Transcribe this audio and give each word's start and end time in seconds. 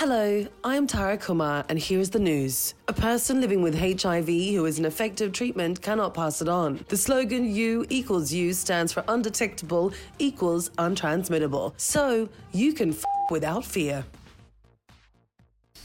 Hello, 0.00 0.46
I'm 0.64 0.86
Tara 0.86 1.18
Kumar, 1.18 1.66
and 1.68 1.78
here 1.78 2.00
is 2.00 2.08
the 2.08 2.18
news. 2.18 2.72
A 2.88 2.92
person 2.94 3.38
living 3.42 3.60
with 3.60 3.78
HIV 3.78 4.28
who 4.28 4.64
is 4.64 4.78
in 4.78 4.86
effective 4.86 5.30
treatment 5.30 5.82
cannot 5.82 6.14
pass 6.14 6.40
it 6.40 6.48
on. 6.48 6.82
The 6.88 6.96
slogan 6.96 7.54
U 7.54 7.84
equals 7.90 8.32
U 8.32 8.54
stands 8.54 8.94
for 8.94 9.04
undetectable 9.08 9.92
equals 10.18 10.70
untransmittable. 10.78 11.74
So 11.76 12.30
you 12.52 12.72
can 12.72 12.92
f 12.92 13.04
without 13.30 13.62
fear. 13.62 14.06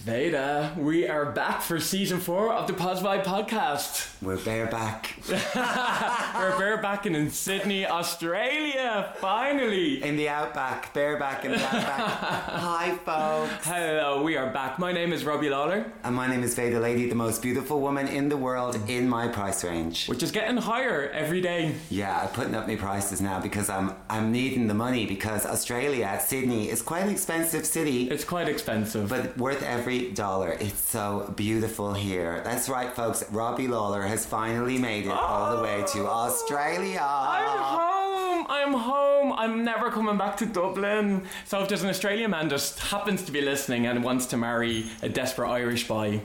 Veda, 0.05 0.71
we 0.77 1.07
are 1.07 1.25
back 1.31 1.63
for 1.63 1.79
season 1.79 2.19
four 2.19 2.53
of 2.53 2.67
the 2.67 2.73
Positive 2.73 3.25
podcast. 3.25 4.11
We're 4.21 4.37
bareback. 4.37 5.15
We're 5.27 6.59
bareback 6.59 7.07
in 7.07 7.31
Sydney, 7.31 7.87
Australia, 7.87 9.11
finally. 9.17 10.03
In 10.03 10.15
the 10.15 10.29
outback, 10.29 10.93
bareback 10.93 11.43
in 11.43 11.53
the 11.53 11.57
outback. 11.63 11.87
Hi, 11.97 12.95
folks. 13.03 13.65
Hello, 13.65 14.21
we 14.21 14.37
are 14.37 14.51
back. 14.53 14.77
My 14.77 14.91
name 14.91 15.11
is 15.11 15.25
Robbie 15.25 15.49
Lawlor, 15.49 15.91
And 16.03 16.15
my 16.15 16.27
name 16.27 16.43
is 16.43 16.53
Veda 16.53 16.79
Lady, 16.79 17.09
the 17.09 17.15
most 17.15 17.41
beautiful 17.41 17.79
woman 17.81 18.07
in 18.07 18.29
the 18.29 18.37
world 18.37 18.77
in 18.87 19.09
my 19.09 19.27
price 19.27 19.63
range. 19.63 20.07
which 20.07 20.21
is 20.21 20.29
getting 20.31 20.57
higher 20.57 21.09
every 21.15 21.41
day. 21.41 21.73
Yeah, 21.89 22.21
I'm 22.21 22.29
putting 22.29 22.53
up 22.53 22.67
my 22.67 22.75
prices 22.75 23.21
now 23.21 23.39
because 23.39 23.71
I'm 23.71 23.95
I'm 24.11 24.31
needing 24.31 24.67
the 24.67 24.75
money 24.75 25.07
because 25.07 25.47
Australia, 25.47 26.19
Sydney, 26.23 26.69
is 26.69 26.83
quite 26.83 27.05
an 27.05 27.09
expensive 27.09 27.65
city. 27.65 28.07
It's 28.11 28.23
quite 28.23 28.47
expensive. 28.47 29.09
but 29.09 29.35
worth 29.37 29.63
every 29.63 29.94
dollar. 30.01 30.51
It's 30.59 30.81
so 30.81 31.33
beautiful 31.35 31.93
here. 31.93 32.41
That's 32.43 32.69
right, 32.69 32.91
folks. 32.91 33.23
Robbie 33.31 33.67
Lawlor 33.67 34.05
has 34.07 34.25
finally 34.25 34.77
made 34.77 35.05
it 35.05 35.11
all 35.11 35.57
the 35.57 35.63
way 35.63 35.83
to 35.93 35.99
oh, 36.03 36.07
Australia. 36.07 37.01
I'm 37.01 37.47
home. 37.59 38.45
I'm 38.49 38.73
home. 38.73 39.33
I'm 39.33 39.63
never 39.63 39.89
coming 39.91 40.17
back 40.17 40.37
to 40.37 40.45
Dublin. 40.45 41.23
So 41.45 41.61
if 41.61 41.69
there's 41.69 41.83
an 41.83 41.89
Australian 41.89 42.31
man 42.31 42.49
just 42.49 42.79
happens 42.79 43.23
to 43.23 43.31
be 43.31 43.41
listening 43.41 43.85
and 43.87 44.03
wants 44.03 44.25
to 44.27 44.37
marry 44.37 44.85
a 45.01 45.09
desperate 45.09 45.49
Irish 45.49 45.87
boy, 45.87 46.21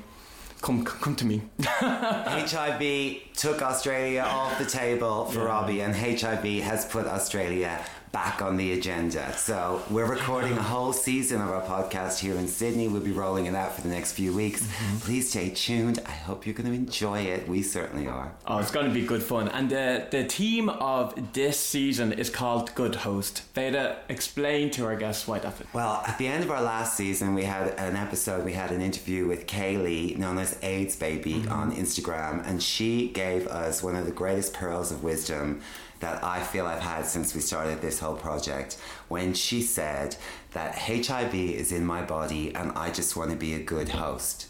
come 0.63 0.85
come 0.85 1.17
to 1.17 1.25
me. 1.27 1.43
HIV 1.63 2.83
took 3.35 3.63
Australia 3.63 4.23
off 4.23 4.59
the 4.59 4.67
table 4.67 5.25
for 5.27 5.41
Yeah. 5.41 5.45
Robbie, 5.47 5.81
and 5.81 5.95
HIV 5.97 6.45
has 6.63 6.85
put 6.85 7.07
Australia 7.07 7.81
back 8.13 8.43
on 8.43 8.57
the 8.57 8.73
agenda. 8.73 9.33
So 9.37 9.83
we're 9.89 10.07
recording 10.07 10.53
a 10.53 10.63
whole 10.63 10.93
season 10.93 11.41
of 11.41 11.51
our 11.51 11.63
podcast 11.63 12.19
here 12.19 12.35
in 12.35 12.49
Sydney. 12.49 12.89
We'll 12.89 13.03
be 13.03 13.13
rolling 13.13 13.47
it 13.47 13.55
out 13.55 13.75
for 13.75 13.83
the 13.83 13.89
next 13.89 14.13
few 14.13 14.33
weeks. 14.33 14.63
Mm-hmm. 14.63 14.99
Please 14.99 15.31
stay 15.31 15.51
tuned. 15.51 16.01
I 16.05 16.11
hope 16.11 16.45
you're 16.45 16.55
going 16.55 16.69
to 16.69 16.75
enjoy 16.75 17.21
it. 17.21 17.49
We 17.49 17.63
certainly 17.63 18.09
are. 18.09 18.33
Oh, 18.47 18.59
it's 18.59 18.73
going 18.73 18.87
to 18.87 18.93
be 18.93 19.07
good 19.07 19.23
fun. 19.23 19.49
And 19.49 19.71
the, 19.71 20.09
the 20.11 20.25
theme 20.25 20.69
of 20.69 21.33
this 21.33 21.59
season 21.59 22.13
is 22.13 22.31
called 22.31 22.75
Good 22.75 22.97
Host. 22.97 23.43
Veda, 23.55 23.99
explain 24.09 24.71
to 24.73 24.87
our 24.87 24.97
guests 24.97 25.29
why 25.29 25.39
that's 25.39 25.61
it. 25.61 25.69
Well, 25.73 26.03
at 26.07 26.19
the 26.19 26.27
end 26.27 26.43
of 26.43 26.51
our 26.51 26.63
last 26.63 26.97
season, 26.97 27.35
we 27.35 27.45
had 27.45 27.69
an 27.79 27.95
episode, 27.97 28.45
we 28.45 28.55
had 28.55 28.73
an 28.73 28.81
interview 28.81 29.27
with 29.29 29.47
Kaylee, 29.47 30.17
known 30.17 30.39
as 30.39 30.59
AIDS 30.63 30.97
Baby, 30.97 31.45
on 31.49 31.73
Instagram, 31.73 32.47
and 32.47 32.63
she 32.63 33.09
gave 33.09 33.47
us 33.47 33.83
one 33.83 33.95
of 33.95 34.07
the 34.07 34.13
greatest 34.13 34.53
pearls 34.53 34.91
of 34.91 35.05
wisdom 35.05 35.63
that 36.01 36.25
I 36.25 36.43
feel 36.43 36.67
I've 36.67 36.83
had 36.83 37.07
since 37.07 37.35
we 37.35 37.41
started 37.41 37.81
this 37.81 38.01
whole 38.01 38.17
project 38.17 38.79
when 39.09 39.35
she 39.35 39.63
said 39.63 40.17
that 40.53 40.75
HIV 40.77 41.35
is 41.35 41.73
in 41.73 41.85
my 41.85 42.03
body 42.03 42.55
and 42.55 42.73
I 42.73 42.91
just 42.91 43.17
want 43.17 43.31
to 43.31 43.37
be 43.37 43.55
a 43.55 43.63
good 43.63 43.91
host. 43.91 44.49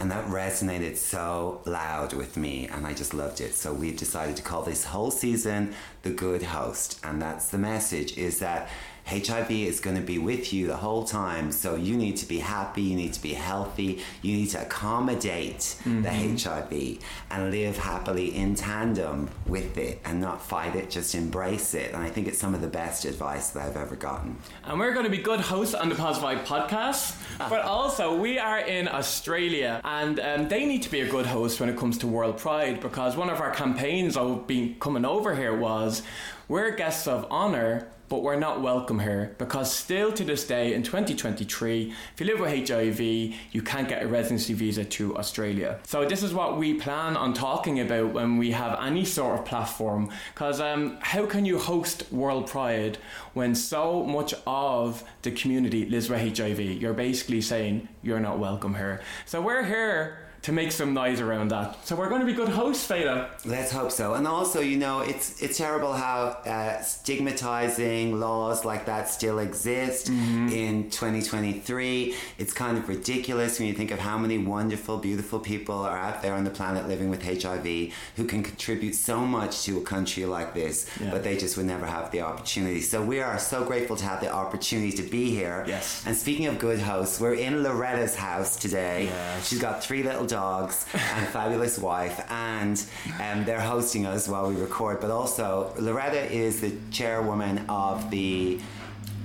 And 0.00 0.10
that 0.10 0.26
resonated 0.26 0.96
so 0.96 1.60
loud 1.66 2.14
with 2.14 2.36
me, 2.36 2.66
and 2.66 2.84
I 2.84 2.94
just 2.94 3.14
loved 3.14 3.40
it. 3.40 3.54
So 3.54 3.72
we've 3.72 3.96
decided 3.96 4.34
to 4.36 4.42
call 4.42 4.62
this 4.62 4.84
whole 4.84 5.12
season 5.12 5.72
the 6.02 6.10
Good 6.10 6.42
Host, 6.42 6.98
and 7.04 7.22
that's 7.22 7.48
the 7.48 7.58
message: 7.58 8.18
is 8.18 8.40
that 8.40 8.68
HIV 9.06 9.50
is 9.50 9.80
going 9.80 9.96
to 9.96 10.02
be 10.02 10.18
with 10.18 10.52
you 10.52 10.66
the 10.66 10.76
whole 10.76 11.04
time. 11.04 11.52
So 11.52 11.76
you 11.76 11.96
need 11.96 12.16
to 12.18 12.26
be 12.26 12.38
happy, 12.38 12.82
you 12.82 12.96
need 12.96 13.12
to 13.12 13.22
be 13.22 13.34
healthy, 13.34 14.00
you 14.22 14.36
need 14.36 14.50
to 14.50 14.62
accommodate 14.62 15.76
the 15.84 16.10
HIV 16.10 16.98
and 17.30 17.50
live 17.50 17.76
happily 17.76 18.34
in 18.34 18.54
tandem 18.54 19.28
with 19.46 19.76
it, 19.76 20.00
and 20.04 20.20
not 20.20 20.42
fight 20.42 20.74
it. 20.74 20.90
Just 20.90 21.14
embrace 21.14 21.74
it. 21.74 21.92
And 21.92 22.02
I 22.02 22.08
think 22.08 22.28
it's 22.28 22.38
some 22.38 22.54
of 22.54 22.60
the 22.60 22.68
best 22.68 23.04
advice 23.04 23.50
that 23.50 23.66
I've 23.66 23.76
ever 23.76 23.96
gotten. 23.96 24.38
And 24.64 24.78
we're 24.78 24.92
going 24.92 25.04
to 25.04 25.10
be 25.10 25.18
good 25.18 25.40
hosts 25.40 25.74
on 25.74 25.88
the 25.88 25.94
Positive 25.94 26.44
podcast. 26.46 27.16
But 27.38 27.62
also, 27.62 28.16
we 28.16 28.38
are 28.38 28.58
in 28.58 28.88
Australia 28.88 29.80
and 29.84 30.20
um, 30.20 30.48
they 30.48 30.64
need 30.64 30.82
to 30.82 30.90
be 30.90 31.00
a 31.00 31.08
good 31.08 31.26
host 31.26 31.60
when 31.60 31.68
it 31.68 31.76
comes 31.76 31.98
to 31.98 32.06
World 32.06 32.38
Pride 32.38 32.80
because 32.80 33.16
one 33.16 33.28
of 33.30 33.40
our 33.40 33.50
campaigns 33.50 34.16
of 34.16 34.46
being 34.46 34.78
coming 34.78 35.04
over 35.04 35.34
here 35.34 35.54
was 35.56 36.02
we're 36.48 36.70
guests 36.70 37.06
of 37.06 37.24
honour. 37.30 37.88
But 38.14 38.22
we're 38.22 38.36
not 38.36 38.60
welcome 38.60 39.00
here 39.00 39.34
because 39.38 39.74
still 39.74 40.12
to 40.12 40.22
this 40.22 40.46
day 40.46 40.74
in 40.74 40.84
2023, 40.84 41.92
if 42.14 42.20
you 42.20 42.26
live 42.26 42.38
with 42.38 42.68
HIV, 42.68 43.00
you 43.00 43.60
can't 43.60 43.88
get 43.88 44.04
a 44.04 44.06
residency 44.06 44.52
visa 44.52 44.84
to 44.84 45.16
Australia. 45.16 45.80
So 45.82 46.08
this 46.08 46.22
is 46.22 46.32
what 46.32 46.56
we 46.56 46.74
plan 46.74 47.16
on 47.16 47.34
talking 47.34 47.80
about 47.80 48.12
when 48.12 48.36
we 48.36 48.52
have 48.52 48.78
any 48.80 49.04
sort 49.04 49.40
of 49.40 49.44
platform. 49.44 50.10
Because 50.32 50.60
um, 50.60 50.96
how 51.00 51.26
can 51.26 51.44
you 51.44 51.58
host 51.58 52.04
World 52.12 52.46
Pride 52.46 52.98
when 53.32 53.52
so 53.56 54.04
much 54.04 54.32
of 54.46 55.02
the 55.22 55.32
community 55.32 55.84
lives 55.86 56.08
with 56.08 56.38
HIV? 56.38 56.60
You're 56.60 56.94
basically 56.94 57.40
saying 57.40 57.88
you're 58.04 58.20
not 58.20 58.38
welcome 58.38 58.76
here. 58.76 59.02
So 59.26 59.42
we're 59.42 59.64
here 59.64 60.23
to 60.44 60.52
make 60.52 60.70
some 60.72 60.92
noise 60.94 61.20
around 61.20 61.48
that. 61.50 61.76
So 61.86 61.96
we're 61.96 62.08
going 62.10 62.20
to 62.20 62.26
be 62.26 62.34
good 62.34 62.48
hosts, 62.50 62.86
Veda. 62.86 63.30
Let's 63.46 63.72
hope 63.72 63.90
so. 63.90 64.12
And 64.14 64.26
also, 64.26 64.60
you 64.60 64.76
know, 64.76 65.00
it's 65.00 65.40
it's 65.42 65.56
terrible 65.58 65.92
how 65.94 66.36
uh, 66.46 66.82
stigmatizing 66.82 68.20
laws 68.20 68.64
like 68.64 68.84
that 68.86 69.08
still 69.08 69.38
exist 69.38 70.08
in 70.08 70.90
2023. 70.90 72.14
It's 72.38 72.52
kind 72.52 72.76
of 72.76 72.88
ridiculous 72.88 73.58
when 73.58 73.68
you 73.68 73.74
think 73.74 73.90
of 73.90 73.98
how 73.98 74.18
many 74.18 74.36
wonderful, 74.38 74.98
beautiful 74.98 75.38
people 75.40 75.76
are 75.76 75.96
out 75.96 76.20
there 76.22 76.34
on 76.34 76.44
the 76.44 76.50
planet 76.50 76.86
living 76.88 77.08
with 77.08 77.22
HIV 77.22 77.92
who 78.16 78.24
can 78.26 78.42
contribute 78.42 78.94
so 78.94 79.20
much 79.20 79.62
to 79.64 79.78
a 79.78 79.82
country 79.82 80.26
like 80.26 80.52
this, 80.54 80.86
Yeah. 81.00 81.10
but 81.10 81.24
they 81.24 81.36
just 81.36 81.56
would 81.56 81.66
never 81.66 81.86
have 81.86 82.10
the 82.10 82.20
opportunity. 82.20 82.82
So 82.82 83.02
we 83.02 83.20
are 83.20 83.38
so 83.38 83.64
grateful 83.64 83.96
to 83.96 84.04
have 84.04 84.20
the 84.20 84.30
opportunity 84.32 84.92
to 84.92 85.02
be 85.02 85.30
here. 85.30 85.64
Yes. 85.66 86.02
And 86.06 86.14
speaking 86.14 86.46
of 86.46 86.58
good 86.58 86.80
hosts, 86.80 87.18
we're 87.18 87.34
in 87.34 87.62
Loretta's 87.62 88.14
house 88.14 88.56
today. 88.56 89.04
Yes. 89.06 89.48
She's 89.48 89.60
got 89.60 89.82
three 89.82 90.02
little 90.02 90.26
dogs 90.34 90.86
and 90.92 91.28
fabulous 91.28 91.78
wife, 91.78 92.20
and 92.28 92.84
um, 93.22 93.44
they're 93.44 93.60
hosting 93.60 94.04
us 94.04 94.26
while 94.26 94.48
we 94.48 94.56
record. 94.56 95.00
But 95.00 95.12
also, 95.12 95.72
Loretta 95.78 96.28
is 96.32 96.60
the 96.60 96.72
chairwoman 96.90 97.64
of 97.68 98.10
the 98.10 98.60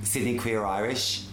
Sydney 0.04 0.38
Queer 0.38 0.64
Irish. 0.64 1.24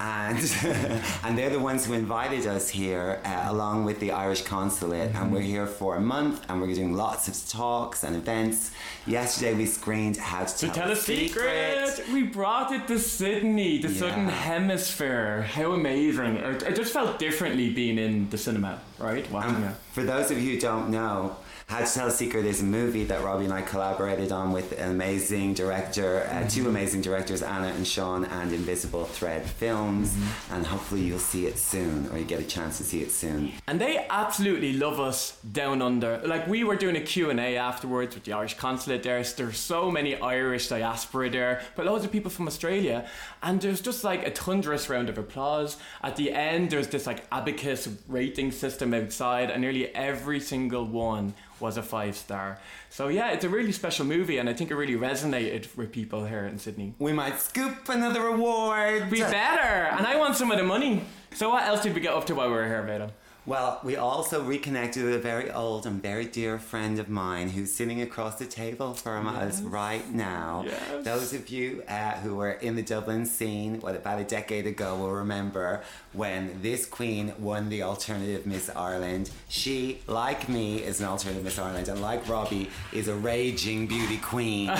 And 0.00 0.38
and 1.22 1.38
they're 1.38 1.50
the 1.50 1.60
ones 1.60 1.86
who 1.86 1.92
invited 1.92 2.46
us 2.46 2.68
here, 2.68 3.20
uh, 3.24 3.44
along 3.46 3.84
with 3.84 4.00
the 4.00 4.10
Irish 4.10 4.42
consulate. 4.42 5.14
And 5.14 5.32
we're 5.32 5.40
here 5.40 5.66
for 5.66 5.96
a 5.96 6.00
month, 6.00 6.44
and 6.48 6.60
we're 6.60 6.74
doing 6.74 6.94
lots 6.94 7.28
of 7.28 7.48
talks 7.48 8.02
and 8.02 8.16
events. 8.16 8.72
Yesterday 9.06 9.54
we 9.54 9.66
screened 9.66 10.16
How 10.16 10.44
to 10.44 10.52
To 10.58 10.66
Tell, 10.66 10.74
tell 10.74 10.90
a 10.90 10.96
secret, 10.96 12.02
we 12.12 12.24
brought 12.24 12.72
it 12.72 12.88
to 12.88 12.98
Sydney, 12.98 13.78
the 13.78 13.88
Yeah. 13.88 14.00
Southern 14.00 14.28
Hemisphere. 14.28 15.42
How 15.42 15.72
amazing! 15.72 16.36
It, 16.36 16.62
it 16.64 16.76
just 16.76 16.92
felt 16.92 17.18
differently 17.18 17.72
being 17.72 17.98
in 17.98 18.28
the 18.30 18.38
cinema, 18.38 18.80
right? 18.98 19.24
It. 19.24 19.74
for 19.92 20.02
those 20.02 20.30
of 20.30 20.38
you 20.40 20.54
who 20.54 20.60
don't 20.60 20.90
know, 20.90 21.36
How 21.66 21.82
to 21.82 21.92
Tell 21.92 22.06
a 22.06 22.10
Secret 22.10 22.44
is 22.44 22.60
a 22.60 22.64
movie 22.64 23.04
that 23.04 23.24
Robbie 23.24 23.46
and 23.46 23.52
I 23.52 23.62
collaborated 23.62 24.30
on 24.30 24.52
with 24.52 24.78
an 24.78 24.90
amazing 24.90 25.54
director, 25.54 26.28
uh, 26.30 26.46
two 26.48 26.68
amazing 26.68 27.00
directors, 27.00 27.42
Anna 27.42 27.68
and 27.68 27.86
Sean, 27.86 28.26
and 28.26 28.52
Invisible 28.52 29.06
Thread 29.06 29.44
Films. 29.44 30.14
And 30.52 30.64
hopefully 30.64 31.00
you'll 31.00 31.18
see 31.18 31.46
it 31.46 31.58
soon, 31.58 32.08
or 32.10 32.18
you 32.18 32.26
get 32.26 32.38
a 32.38 32.44
chance 32.44 32.76
to 32.78 32.84
see 32.84 33.00
it 33.00 33.10
soon. 33.10 33.50
And 33.66 33.80
they 33.80 34.06
absolutely 34.10 34.74
love 34.74 35.00
us 35.00 35.38
down 35.52 35.80
under. 35.80 36.20
Like 36.24 36.46
we 36.46 36.64
were 36.64 36.76
doing 36.76 36.96
a 36.96 37.00
Q&A 37.00 37.56
afterwards 37.56 38.14
with 38.14 38.24
the 38.24 38.34
Irish 38.34 38.54
consulate 38.54 39.02
there. 39.02 39.24
There's 39.24 39.58
so 39.58 39.90
many 39.90 40.16
Irish 40.20 40.68
diaspora 40.68 41.30
there, 41.30 41.62
but 41.76 41.86
loads 41.86 42.04
of 42.04 42.12
people 42.12 42.30
from 42.30 42.46
Australia. 42.46 43.08
And 43.42 43.60
there's 43.60 43.80
just 43.80 44.04
like 44.04 44.24
a 44.24 44.30
thunderous 44.30 44.90
round 44.90 45.08
of 45.08 45.16
applause. 45.16 45.78
At 46.02 46.16
the 46.16 46.30
end, 46.30 46.70
there's 46.70 46.88
this 46.88 47.06
like 47.06 47.24
abacus 47.32 47.88
rating 48.06 48.52
system 48.52 48.92
outside, 48.92 49.50
and 49.50 49.62
nearly 49.62 49.92
every 49.94 50.40
single 50.40 50.84
one 50.84 51.34
was 51.64 51.76
a 51.78 51.82
five 51.82 52.14
star. 52.14 52.58
So 52.90 53.08
yeah, 53.08 53.32
it's 53.32 53.44
a 53.44 53.48
really 53.48 53.72
special 53.72 54.04
movie, 54.04 54.36
and 54.38 54.48
I 54.48 54.52
think 54.52 54.70
it 54.70 54.76
really 54.76 54.94
resonated 54.94 55.74
with 55.76 55.90
people 55.90 56.24
here 56.26 56.46
in 56.46 56.58
Sydney. 56.58 56.94
We 56.98 57.12
might 57.12 57.40
scoop 57.40 57.88
another 57.88 58.26
award. 58.26 59.10
Be 59.10 59.20
better, 59.20 59.74
and 59.96 60.06
I 60.06 60.16
want 60.16 60.36
some 60.36 60.50
of 60.52 60.58
the 60.58 60.64
money. 60.64 61.02
So 61.34 61.48
what 61.48 61.64
else 61.64 61.82
did 61.82 61.94
we 61.94 62.00
get 62.00 62.12
up 62.12 62.26
to 62.26 62.34
while 62.34 62.48
we 62.48 62.54
were 62.54 62.66
here, 62.66 62.82
Veda? 62.82 63.10
Well, 63.46 63.78
we 63.84 63.96
also 63.96 64.42
reconnected 64.42 65.04
with 65.04 65.16
a 65.16 65.18
very 65.18 65.50
old 65.50 65.84
and 65.84 66.00
very 66.00 66.24
dear 66.24 66.58
friend 66.58 66.98
of 66.98 67.10
mine 67.10 67.50
who's 67.50 67.70
sitting 67.74 68.00
across 68.00 68.36
the 68.36 68.46
table 68.46 68.94
from 68.94 69.26
us 69.26 69.60
right 69.60 70.10
now. 70.10 70.64
Yes. 70.66 71.04
Those 71.04 71.34
of 71.34 71.50
you 71.50 71.82
uh, 71.86 72.12
who 72.12 72.36
were 72.36 72.52
in 72.52 72.74
the 72.74 72.82
Dublin 72.82 73.26
scene, 73.26 73.82
what 73.82 73.96
about 73.96 74.18
a 74.18 74.24
decade 74.24 74.66
ago, 74.66 74.96
will 74.96 75.12
remember 75.12 75.82
when 76.14 76.58
this 76.62 76.86
queen 76.86 77.34
won 77.38 77.68
the 77.68 77.82
alternative 77.82 78.46
Miss 78.46 78.70
Ireland. 78.70 79.30
She, 79.48 80.00
like 80.06 80.48
me, 80.48 80.78
is 80.78 81.00
an 81.00 81.06
alternative 81.06 81.44
Miss 81.44 81.58
Ireland, 81.58 81.88
and 81.88 82.00
like 82.00 82.26
Robbie, 82.26 82.70
is 82.94 83.08
a 83.08 83.14
raging 83.14 83.86
beauty 83.86 84.16
queen. 84.16 84.70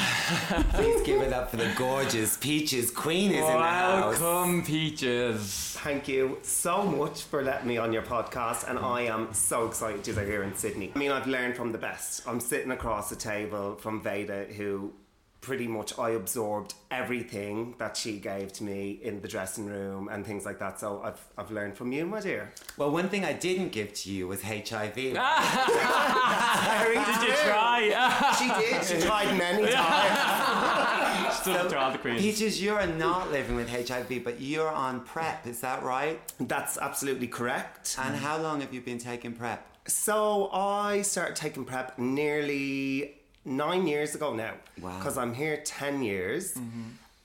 Please 0.73 1.03
give 1.03 1.21
it 1.21 1.35
up 1.35 1.51
for 1.51 1.59
the 1.59 1.71
gorgeous 1.77 2.39
Peaches 2.39 2.91
Queen 2.91 3.31
is 3.31 3.37
in 3.37 3.43
the 3.45 3.63
house. 3.63 4.21
Welcome, 4.21 4.65
Peaches. 4.65 5.77
Thank 5.83 6.09
you 6.09 6.39
so 6.43 6.83
much 6.83 7.25
for 7.25 7.43
letting 7.43 7.69
me 7.69 7.77
on 7.77 7.93
your 7.93 8.03
podcast, 8.03 8.54
and 8.63 8.79
I 8.79 9.03
am 9.03 9.35
so 9.35 9.67
excited 9.67 10.05
to 10.05 10.13
be 10.13 10.25
here 10.25 10.45
in 10.45 10.55
Sydney. 10.55 10.93
I 10.95 10.99
mean, 10.99 11.11
I've 11.11 11.27
learned 11.27 11.57
from 11.57 11.73
the 11.73 11.79
best. 11.79 12.23
I'm 12.29 12.39
sitting 12.39 12.71
across 12.71 13.11
the 13.11 13.17
table 13.17 13.75
from 13.75 14.01
Veda, 14.01 14.45
who 14.57 14.93
pretty 15.41 15.67
much 15.67 15.99
I 15.99 16.11
absorbed 16.11 16.73
everything 16.91 17.75
that 17.79 17.97
she 17.99 18.19
gave 18.19 18.51
to 18.55 18.65
me 18.65 18.99
in 19.03 19.21
the 19.21 19.29
dressing 19.29 19.67
room 19.67 20.09
and 20.09 20.25
things 20.25 20.47
like 20.47 20.59
that. 20.61 20.81
So 20.81 21.03
I've, 21.05 21.21
I've 21.37 21.51
learned 21.51 21.77
from 21.77 21.93
you, 21.93 22.07
my 22.07 22.21
dear. 22.21 22.53
Well, 22.79 22.91
one 22.91 23.11
thing 23.11 23.27
I 23.27 23.35
didn't 23.35 23.71
give 23.71 23.93
to 23.93 24.11
you 24.11 24.29
was 24.29 24.41
HIV. 24.43 24.95
Did 24.95 25.15
you 25.15 25.15
try? 27.45 28.35
She 28.39 28.49
did. 28.49 28.85
She 28.85 29.07
tried 29.07 29.37
many 29.37 29.71
times. 29.73 30.84
Still 31.45 31.69
to 31.71 31.79
all 31.79 31.93
the 31.93 31.99
queens. 31.99 32.21
Peaches, 32.23 32.63
you're 32.63 32.87
not 32.87 33.31
living 33.31 33.55
with 33.57 33.69
HIV, 33.69 34.25
but 34.25 34.41
you're 34.41 34.71
on 34.71 35.01
PrEP, 35.01 35.47
is 35.47 35.61
that 35.61 35.83
right? 35.83 36.19
That's 36.41 36.79
absolutely 36.79 37.27
correct. 37.27 37.97
And 38.01 38.17
how 38.17 38.39
long 38.39 38.61
have 38.63 38.73
you 38.73 38.81
been 38.81 38.99
taking 38.99 39.33
PrEP? 39.33 39.61
So 39.87 40.49
I 40.53 41.03
started 41.03 41.37
taking 41.37 41.65
prep 41.67 41.99
nearly 41.99 43.17
nine 43.45 43.87
years 43.87 44.15
ago 44.15 44.35
now. 44.35 44.55
Wow. 44.81 44.97
Because 44.99 45.19
I'm 45.19 45.35
here 45.35 45.59
ten 45.65 46.03
years, 46.03 46.57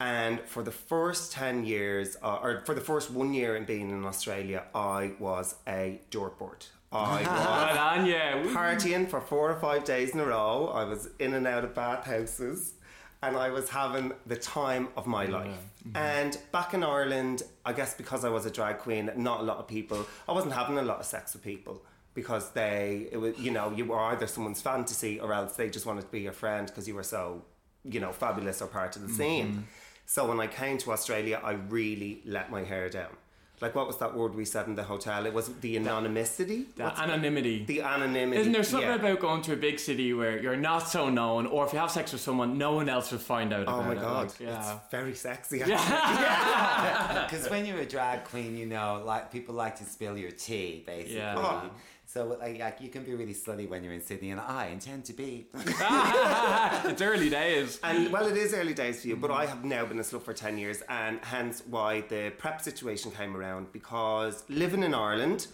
and 0.02 0.42
for 0.42 0.64
the 0.64 0.72
first 0.72 1.32
ten 1.32 1.66
years, 1.66 2.18
uh, 2.22 2.40
or 2.44 2.64
for 2.66 2.76
the 2.76 2.82
first 2.82 3.12
one 3.12 3.34
year 3.34 3.56
in 3.56 3.64
being 3.64 3.90
in 3.90 4.04
Australia, 4.04 4.64
I 4.76 5.12
was 5.20 5.56
a 5.68 6.02
dirtboard. 6.12 6.68
I 6.92 7.20
was 7.20 7.28
Right 7.28 7.78
on, 7.78 8.06
yeah. 8.06 8.44
Partying 8.54 9.08
for 9.10 9.22
four 9.22 9.50
or 9.52 9.60
five 9.62 9.86
days 9.86 10.10
in 10.14 10.20
a 10.20 10.26
row. 10.26 10.70
I 10.74 10.84
was 10.84 11.10
in 11.20 11.34
and 11.36 11.48
out 11.48 11.64
of 11.64 11.74
bathhouses. 11.74 12.74
And 13.22 13.36
I 13.36 13.50
was 13.50 13.70
having 13.70 14.14
the 14.26 14.38
time 14.38 14.88
of 14.96 15.06
my 15.06 15.26
life. 15.26 15.48
Mm-hmm. 15.86 15.98
And 15.98 16.38
back 16.52 16.74
in 16.74 16.84
Ireland, 16.84 17.44
I 17.66 17.74
guess 17.74 17.94
because 17.94 18.24
I 18.24 18.30
was 18.30 18.46
a 18.46 18.52
drag 18.52 18.78
queen, 18.80 19.12
not 19.18 19.42
a 19.42 19.44
lot 19.44 19.58
of 19.58 19.68
people, 19.68 20.06
I 20.28 20.32
wasn't 20.32 20.54
having 20.54 20.78
a 20.78 20.82
lot 20.82 21.00
of 21.00 21.06
sex 21.06 21.34
with 21.34 21.44
people 21.44 21.84
because 22.14 22.52
they, 22.52 23.08
it 23.12 23.18
was, 23.18 23.38
you 23.38 23.52
know, 23.52 23.72
you 23.72 23.86
were 23.86 24.00
either 24.00 24.26
someone's 24.26 24.62
fantasy 24.62 25.20
or 25.20 25.34
else 25.34 25.56
they 25.56 25.70
just 25.70 25.86
wanted 25.86 26.02
to 26.02 26.08
be 26.08 26.22
your 26.22 26.32
friend 26.32 26.68
because 26.68 26.88
you 26.88 26.96
were 26.96 27.04
so, 27.04 27.44
you 27.84 28.00
know, 28.00 28.12
fabulous 28.12 28.62
or 28.62 28.68
part 28.68 28.96
of 28.96 29.02
the 29.02 29.08
mm-hmm. 29.10 29.18
scene. 29.18 29.68
So 30.06 30.28
when 30.28 30.40
I 30.40 30.48
came 30.48 30.78
to 30.80 30.92
Australia, 30.92 31.40
I 31.44 31.52
really 31.52 32.22
let 32.26 32.50
my 32.50 32.64
hair 32.64 32.90
down. 32.90 33.16
Like, 33.62 33.76
what 33.76 33.88
was 33.88 33.98
that 33.98 34.16
word 34.16 34.36
we 34.36 34.46
said 34.46 34.68
in 34.68 34.76
the 34.76 34.84
hotel? 34.84 35.26
It 35.26 35.34
was 35.34 35.50
the 35.60 35.76
anonymity? 35.78 36.68
The 36.78 36.84
What's- 36.84 37.00
anonymity. 37.00 37.66
the 37.66 37.82
anonymity. 37.82 38.40
Isn't 38.42 38.54
there 38.54 38.64
something 38.64 38.88
yeah. 38.90 38.96
about 38.96 39.20
going 39.20 39.42
to 39.44 39.54
a 39.54 39.58
big 39.58 39.80
city 39.80 40.14
where 40.14 40.42
you're 40.42 40.56
not 40.56 40.88
so 40.88 41.10
known, 41.10 41.46
or 41.46 41.66
if 41.66 41.74
you 41.74 41.80
have 41.80 41.92
sex 41.92 42.14
with 42.14 42.22
someone, 42.22 42.58
no 42.58 42.72
one 42.74 42.88
else 42.88 43.12
will 43.12 43.20
find 43.20 43.52
out 43.52 43.66
Oh 43.68 43.76
about 43.82 43.86
my 43.88 43.92
it? 43.94 44.00
god, 44.02 44.28
Like, 44.28 44.40
yeah. 44.40 44.74
it's 44.78 44.92
very 44.92 45.14
sexy. 45.14 45.62
actually. 45.64 45.76
Because 47.30 47.50
when 47.50 47.66
you're 47.66 47.80
a 47.80 47.86
drag 47.86 48.24
queen, 48.26 48.56
you 48.58 48.66
know, 48.66 49.04
like 49.06 49.32
people 49.32 49.56
like 49.56 49.78
to 49.80 49.84
spill 49.84 50.18
your 50.18 50.32
tea, 50.32 50.84
basically. 50.86 51.18
Yeah. 51.18 51.36
Oh. 51.38 51.70
So 52.12 52.26
like, 52.26 52.58
like 52.58 52.82
you 52.82 52.90
can 52.90 53.04
be 53.04 53.14
really 53.14 53.36
slutty 53.36 53.70
when 53.70 53.84
you're 53.84 53.94
in 53.94 54.02
Sydney, 54.02 54.32
and 54.32 54.42
I 54.42 54.70
intend 54.70 55.06
to 55.06 55.14
be. 55.14 55.46
it's 55.54 57.02
early 57.04 57.30
days. 57.30 57.80
And 57.84 58.12
well, 58.12 58.26
it 58.26 58.36
is 58.36 58.52
early 58.52 58.74
days 58.74 59.04
for 59.04 59.10
you, 59.10 59.16
but 59.16 59.30
I 59.30 59.46
have 59.46 59.64
now 59.64 59.86
been 59.86 60.00
a 60.00 60.02
slut 60.02 60.24
for 60.24 60.34
10 60.34 60.58
years, 60.58 60.82
and 60.90 61.20
hence 61.22 61.62
why 61.70 62.02
the 62.02 62.34
prep 62.36 62.62
situation 62.62 63.12
came 63.12 63.38
around. 63.38 63.72
Because 63.72 64.44
living 64.50 64.82
in 64.82 64.96
Ireland, 64.96 65.46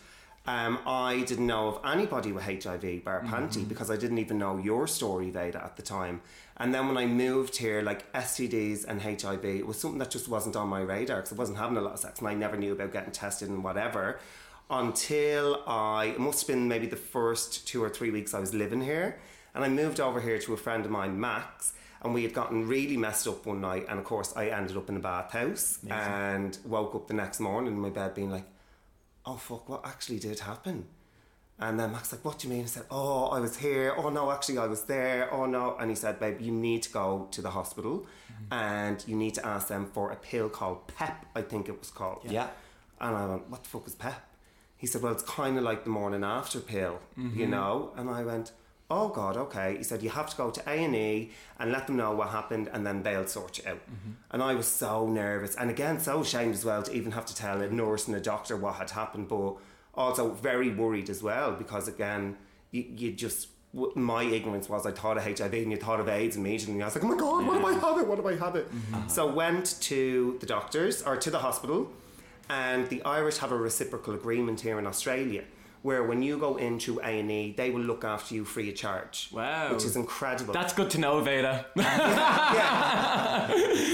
um, 0.48 0.80
I 0.88 1.24
didn't 1.28 1.46
know 1.46 1.68
of 1.68 1.82
anybody 1.86 2.32
with 2.32 2.46
HIV, 2.46 3.04
bar 3.04 3.22
Panty, 3.26 3.68
because 3.68 3.92
I 3.92 3.98
didn't 3.98 4.20
even 4.20 4.38
know 4.38 4.58
your 4.58 4.88
story, 4.88 5.32
Veda, 5.32 5.62
at 5.62 5.76
the 5.76 5.84
time. 5.84 6.22
And 6.56 6.74
then 6.74 6.88
when 6.88 6.96
I 6.96 7.06
moved 7.06 7.58
here, 7.58 7.82
like 7.82 8.10
STDs 8.14 8.86
and 8.88 9.02
HIV, 9.02 9.44
it 9.44 9.68
was 9.68 9.78
something 9.78 10.00
that 10.00 10.10
just 10.10 10.30
wasn't 10.30 10.56
on 10.56 10.70
my 10.70 10.80
radar 10.80 11.18
because 11.18 11.34
I 11.34 11.36
wasn't 11.36 11.58
having 11.58 11.76
a 11.76 11.82
lot 11.82 11.96
of 11.96 12.00
sex 12.00 12.20
and 12.20 12.30
I 12.30 12.34
never 12.34 12.56
knew 12.56 12.72
about 12.72 12.94
getting 12.94 13.12
tested 13.12 13.50
and 13.50 13.62
whatever. 13.62 14.20
Until 14.70 15.62
I, 15.68 16.06
it 16.16 16.20
must 16.20 16.42
have 16.42 16.56
been 16.56 16.68
maybe 16.68 16.88
the 16.88 16.96
first 16.96 17.68
two 17.68 17.84
or 17.84 17.90
three 17.90 18.10
weeks 18.10 18.34
I 18.34 18.40
was 18.40 18.54
living 18.54 18.82
here. 18.82 19.20
And 19.54 19.64
I 19.64 19.70
moved 19.70 20.00
over 20.00 20.20
here 20.20 20.40
to 20.40 20.54
a 20.54 20.58
friend 20.58 20.84
of 20.86 20.92
mine, 20.92 21.20
Max, 21.20 21.74
and 22.02 22.14
we 22.14 22.24
had 22.24 22.34
gotten 22.34 22.68
really 22.68 22.98
messed 22.98 23.28
up 23.28 23.46
one 23.46 23.62
night. 23.62 23.86
And 23.88 24.00
of 24.00 24.06
course, 24.06 24.34
I 24.36 24.48
ended 24.48 24.76
up 24.76 24.90
in 24.90 24.98
a 24.98 25.00
bathhouse 25.00 25.80
and 25.90 26.58
woke 26.66 26.94
up 26.96 27.08
the 27.08 27.14
next 27.14 27.40
morning 27.40 27.74
in 27.74 27.80
my 27.80 27.90
bed 27.90 28.16
being 28.16 28.32
like, 28.32 28.46
oh 29.26 29.38
fuck, 29.38 29.70
what 29.70 29.86
actually 29.86 30.20
did 30.20 30.40
happen? 30.40 30.86
And 31.58 31.80
then 31.80 31.94
Max 31.94 32.12
like, 32.12 32.26
what 32.26 32.40
do 32.40 32.48
you 32.48 32.54
mean? 32.54 32.64
I 32.64 32.68
said, 32.68 32.84
oh, 32.92 33.28
I 33.28 33.40
was 33.40 33.58
here. 33.58 33.94
Oh 33.98 34.10
no, 34.10 34.30
actually 34.30 34.58
I 34.58 34.68
was 34.68 34.84
there. 34.84 35.34
Oh 35.34 35.46
no. 35.46 35.78
And 35.80 35.90
he 35.90 35.96
said, 35.96 36.20
babe, 36.20 36.42
you 36.42 36.52
need 36.52 36.84
to 36.84 36.92
go 36.92 37.30
to 37.32 37.42
the 37.42 37.52
hospital 37.52 38.06
mm-hmm. 38.32 38.54
and 38.54 39.04
you 39.08 39.16
need 39.16 39.36
to 39.36 39.46
ask 39.46 39.70
them 39.70 39.90
for 39.94 40.12
a 40.12 40.18
pill 40.18 40.50
called 40.50 40.86
PEP, 40.88 41.26
I 41.34 41.42
think 41.42 41.70
it 41.70 41.80
was 41.80 41.92
called. 41.92 42.24
Yeah. 42.26 42.50
And 43.00 43.16
I 43.16 43.26
went, 43.26 43.50
what 43.50 43.64
the 43.64 43.70
fuck 43.70 43.88
is 43.88 43.96
PEP? 43.96 44.22
He 44.78 44.88
said, 44.88 45.02
well, 45.02 45.14
it's 45.14 45.24
kind 45.24 45.58
of 45.58 45.64
like 45.64 45.84
the 45.84 45.90
morning 45.90 46.24
after 46.24 46.60
pill, 46.60 47.00
you 47.18 47.24
mm-hmm. 47.24 47.50
know? 47.50 47.92
And 47.96 48.10
I 48.10 48.24
went, 48.24 48.52
oh 48.90 49.08
God, 49.10 49.36
okay. 49.38 49.78
He 49.78 49.84
said, 49.84 50.04
you 50.04 50.10
have 50.10 50.30
to 50.30 50.38
go 50.38 50.52
to 50.52 50.70
A&E 50.70 51.32
and 51.60 51.72
let 51.72 51.88
them 51.88 51.96
know 51.96 52.14
what 52.14 52.30
happened 52.30 52.70
and 52.72 52.86
then 52.86 53.04
they'll 53.04 53.28
sort 53.28 53.58
you 53.58 53.70
out. 53.70 53.78
Mm-hmm. 53.78 54.12
And 54.32 54.44
I 54.44 54.54
was 54.54 54.68
so 54.68 55.08
nervous 55.08 55.56
and 55.56 55.70
again, 55.70 56.00
so 56.00 56.22
ashamed 56.22 56.54
as 56.54 56.66
well 56.66 56.84
to 56.84 56.94
even 56.94 57.14
have 57.14 57.26
to 57.26 57.36
tell 57.36 57.62
a 57.62 57.70
nurse 57.70 58.08
and 58.08 58.16
a 58.16 58.20
doctor 58.20 58.56
what 58.56 58.76
had 58.76 58.92
happened, 58.92 59.28
but 59.28 59.56
also 59.96 60.32
very 60.32 60.70
worried 60.70 61.10
as 61.10 61.24
well 61.24 61.54
because 61.54 61.88
again, 61.88 62.38
you, 62.72 62.86
you 62.96 63.12
just... 63.12 63.50
My 63.94 64.24
ignorance 64.24 64.70
was 64.70 64.86
I 64.86 64.92
thought 64.92 65.18
of 65.18 65.24
HIV 65.24 65.54
and 65.54 65.70
you 65.70 65.76
thought 65.76 66.00
of 66.00 66.08
AIDS 66.08 66.38
immediately. 66.38 66.82
I 66.82 66.86
was 66.86 66.96
like, 66.96 67.04
oh 67.04 67.10
my 67.10 67.18
God, 67.18 67.46
what 67.46 67.60
do 67.60 67.66
I 67.66 67.74
have 67.74 67.98
it? 67.98 68.08
What 68.08 68.22
do 68.22 68.28
I 68.30 68.36
have 68.38 68.56
it? 68.56 68.74
Mm-hmm. 68.74 69.10
So 69.10 69.28
went 69.30 69.82
to 69.82 70.38
the 70.40 70.46
doctors 70.46 71.02
or 71.02 71.18
to 71.18 71.30
the 71.30 71.40
hospital 71.40 71.92
and 72.50 72.88
the 72.90 73.02
Irish 73.04 73.38
have 73.38 73.52
a 73.52 73.58
reciprocal 73.58 74.14
agreement 74.14 74.62
here 74.62 74.78
in 74.80 74.86
Australia 74.88 75.44
where 75.82 76.04
when 76.04 76.24
you 76.24 76.38
go 76.40 76.56
into 76.58 77.00
A&E 77.04 77.54
they 77.58 77.70
will 77.70 77.82
look 77.82 78.04
after 78.04 78.34
you 78.34 78.44
free 78.44 78.70
of 78.70 78.76
charge 78.76 79.30
Wow. 79.32 79.72
which 79.74 79.86
is 79.86 79.96
incredible 79.96 80.52
That's 80.54 80.74
good 80.74 80.90
to 80.92 80.98
know, 81.00 81.22
Veda. 81.22 81.66
yeah. 81.76 83.48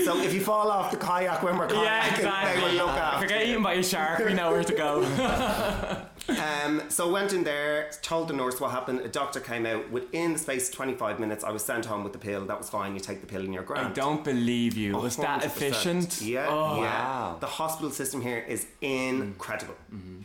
so 0.05 0.17
if 0.21 0.33
you 0.33 0.41
fall 0.41 0.69
off 0.71 0.91
the 0.91 0.97
kayak 0.97 1.43
when 1.43 1.57
we're 1.57 1.67
kayaking 1.67 1.83
yeah, 1.83 2.15
exactly. 2.15 2.61
they 2.61 2.67
will 2.67 2.85
look 2.85 2.95
If 2.95 3.01
after 3.01 3.23
you 3.23 3.29
get 3.29 3.47
eaten 3.47 3.63
by 3.63 3.73
a 3.73 3.83
shark, 3.83 4.19
we 4.19 4.33
know 4.33 4.51
where 4.51 4.63
to 4.63 4.73
go. 4.73 5.01
Um, 6.29 6.83
so 6.89 7.11
went 7.11 7.33
in 7.33 7.43
there, 7.43 7.91
told 8.01 8.27
the 8.27 8.33
nurse 8.33 8.59
what 8.59 8.71
happened. 8.71 9.01
A 9.01 9.07
doctor 9.07 9.39
came 9.39 9.65
out. 9.65 9.89
Within 9.91 10.33
the 10.33 10.39
space 10.39 10.69
of 10.69 10.75
25 10.75 11.19
minutes, 11.19 11.43
I 11.43 11.51
was 11.51 11.63
sent 11.63 11.85
home 11.85 12.03
with 12.03 12.13
the 12.13 12.19
pill. 12.19 12.45
That 12.45 12.57
was 12.57 12.69
fine. 12.69 12.93
You 12.93 12.99
take 12.99 13.21
the 13.21 13.27
pill 13.27 13.41
and 13.41 13.53
you're 13.53 13.77
I 13.77 13.89
don't 13.89 14.23
believe 14.23 14.75
you. 14.77 14.93
Was 14.97 15.17
that 15.17 15.43
efficient? 15.43 16.21
Yeah, 16.21 16.47
Oh. 16.49 16.75
yeah. 16.81 16.81
Wow. 16.83 17.37
The 17.39 17.47
hospital 17.47 17.91
system 17.91 18.21
here 18.21 18.39
is 18.47 18.67
incredible. 18.81 19.75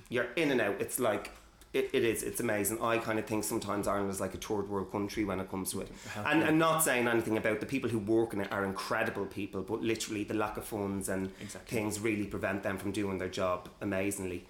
You're 0.09 0.29
in 0.37 0.51
and 0.51 0.61
out. 0.61 0.81
It's 0.81 1.01
like 1.01 1.31
it, 1.73 1.91
it 1.93 2.05
is. 2.05 2.23
It's 2.23 2.41
amazing. 2.41 2.81
I 2.81 2.99
kind 2.99 3.19
of 3.19 3.27
think 3.27 3.45
sometimes 3.45 3.87
Ireland 3.89 4.11
is 4.11 4.21
like 4.21 4.33
a 4.35 4.39
third 4.39 4.69
world 4.69 4.91
country 4.93 5.25
when 5.25 5.41
it 5.41 5.51
comes 5.51 5.73
to 5.73 5.81
it. 5.81 5.89
And 6.25 6.45
I'm 6.45 6.59
not 6.59 6.83
saying 6.83 7.07
anything 7.09 7.37
about 7.37 7.61
the 7.61 7.67
people 7.67 7.91
who 7.91 7.99
work 7.99 8.33
in 8.33 8.41
it 8.41 8.51
are 8.53 8.65
incredible 8.65 9.27
people, 9.27 9.63
but 9.63 9.83
literally 9.83 10.25
the 10.25 10.35
lack 10.35 10.57
of 10.57 10.65
funds 10.65 11.09
and 11.09 11.35
things 11.67 12.01
really 12.01 12.27
prevent 12.27 12.63
them 12.63 12.79
from 12.79 12.93
doing 12.93 13.19
their 13.19 13.29
job 13.29 13.69
amazingly. 13.81 14.45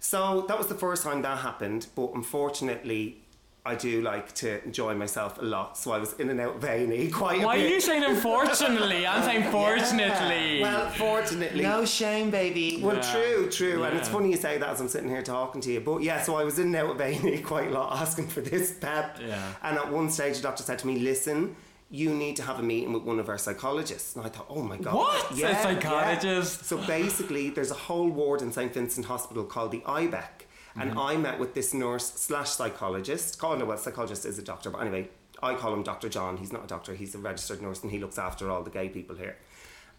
So 0.00 0.44
that 0.48 0.58
was 0.58 0.66
the 0.66 0.74
first 0.74 1.02
time 1.04 1.22
that 1.22 1.38
happened, 1.38 1.86
but 1.94 2.10
unfortunately. 2.14 3.18
I 3.62 3.74
do 3.74 4.00
like 4.00 4.32
to 4.36 4.64
enjoy 4.64 4.94
myself 4.94 5.36
a 5.38 5.44
lot, 5.44 5.76
so 5.76 5.92
I 5.92 5.98
was 5.98 6.14
in 6.14 6.30
and 6.30 6.40
out 6.40 6.56
of 6.56 6.64
A&E 6.64 7.10
quite 7.22 7.42
a 7.42 7.44
Why 7.44 7.56
are 7.56 7.60
bit. 7.60 7.72
you 7.74 7.80
saying 7.82 8.02
unfortunately? 8.04 9.06
I'm 9.06 9.22
saying 9.22 9.50
fortunately. 9.52 10.62
Well, 10.62 10.88
fortunately, 10.92 11.60
no 11.62 11.84
shame, 11.84 12.30
baby. 12.30 12.80
well, 12.82 12.96
Yeah. 12.96 13.12
true, 13.12 13.50
true, 13.50 13.84
and 13.84 13.98
it's 13.98 14.08
funny 14.08 14.30
you 14.30 14.38
say 14.38 14.56
that 14.56 14.66
as 14.70 14.80
I'm 14.80 14.88
sitting 14.88 15.10
here 15.10 15.20
talking 15.22 15.60
to 15.60 15.70
you. 15.72 15.80
But 15.80 16.02
yeah, 16.02 16.22
so 16.22 16.36
I 16.36 16.44
was 16.44 16.58
in 16.58 16.68
and 16.68 16.76
out 16.76 16.88
of 16.92 17.00
A&E 17.02 17.38
quite 17.42 17.68
a 17.68 17.70
lot, 17.70 18.00
asking 18.00 18.28
for 18.28 18.40
this 18.40 18.72
pep. 18.72 19.18
Yeah. 19.20 19.52
And 19.62 19.76
at 19.76 19.92
one 19.92 20.08
stage, 20.08 20.36
the 20.38 20.42
doctor 20.42 20.62
said 20.62 20.78
to 20.78 20.86
me, 20.86 20.98
"Listen, 20.98 21.54
you 21.90 22.14
need 22.14 22.36
to 22.36 22.42
have 22.42 22.58
a 22.58 22.62
meeting 22.62 22.92
with 22.92 23.02
one 23.02 23.18
of 23.18 23.28
our 23.28 23.38
psychologists." 23.38 24.16
And 24.16 24.24
I 24.24 24.28
thought, 24.28 24.46
"Oh 24.48 24.62
my 24.62 24.76
god, 24.76 24.94
What? 24.94 25.32
A 25.32 25.62
psychologist? 25.62 26.60
yeah. 26.60 26.66
So 26.66 26.78
basically, 26.86 27.50
there's 27.50 27.70
a 27.70 27.80
whole 27.88 28.08
ward 28.08 28.42
in 28.42 28.52
St 28.52 28.72
Vincent 28.72 29.06
Hospital 29.06 29.44
called 29.44 29.72
the 29.72 29.80
IBAC, 29.80 30.46
and 30.76 30.90
mm-hmm. 30.90 30.98
I 30.98 31.16
met 31.16 31.38
with 31.38 31.54
this 31.54 31.74
nurse 31.74 32.12
slash 32.12 32.50
psychologist. 32.50 33.38
Call 33.38 33.54
him 33.54 33.66
well, 33.66 33.78
psychologist 33.78 34.24
is 34.24 34.38
a 34.38 34.42
doctor, 34.42 34.70
but 34.70 34.78
anyway, 34.78 35.08
I 35.42 35.54
call 35.54 35.72
him 35.72 35.82
Doctor 35.82 36.08
John. 36.08 36.36
He's 36.36 36.52
not 36.52 36.64
a 36.64 36.68
doctor; 36.68 36.94
he's 36.94 37.14
a 37.14 37.18
registered 37.18 37.60
nurse, 37.62 37.82
and 37.82 37.90
he 37.90 37.98
looks 37.98 38.18
after 38.18 38.50
all 38.50 38.62
the 38.62 38.70
gay 38.70 38.88
people 38.88 39.16
here. 39.16 39.36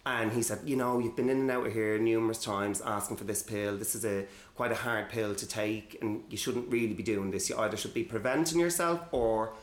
And 0.06 0.32
he 0.32 0.42
said, 0.42 0.62
you 0.66 0.76
know, 0.76 0.98
you've 0.98 1.16
been 1.16 1.30
in 1.30 1.42
and 1.42 1.52
out 1.52 1.68
of 1.68 1.74
here 1.74 2.00
numerous 2.00 2.44
times 2.44 2.82
asking 2.82 3.18
for 3.18 3.24
this 3.24 3.44
pill. 3.44 3.78
This 3.78 3.94
is 3.94 4.04
a 4.04 4.26
quite 4.56 4.72
a 4.72 4.76
hard 4.76 5.10
pill 5.10 5.36
to 5.36 5.48
take, 5.48 5.98
and 6.02 6.24
you 6.28 6.38
shouldn't 6.38 6.72
really 6.72 6.94
be 6.94 7.04
doing 7.04 7.30
this. 7.30 7.50
You 7.50 7.58
either 7.58 7.78
should 7.78 7.94
be 7.94 8.04
preventing 8.04 8.60
yourself, 8.60 9.02
or 9.12 9.54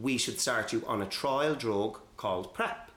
we 0.00 0.16
should 0.16 0.38
start 0.40 0.72
you 0.72 0.82
on 0.86 1.02
a 1.02 1.06
trial 1.06 1.54
drug 1.54 1.98
called 2.16 2.54
PrEP. 2.54 2.90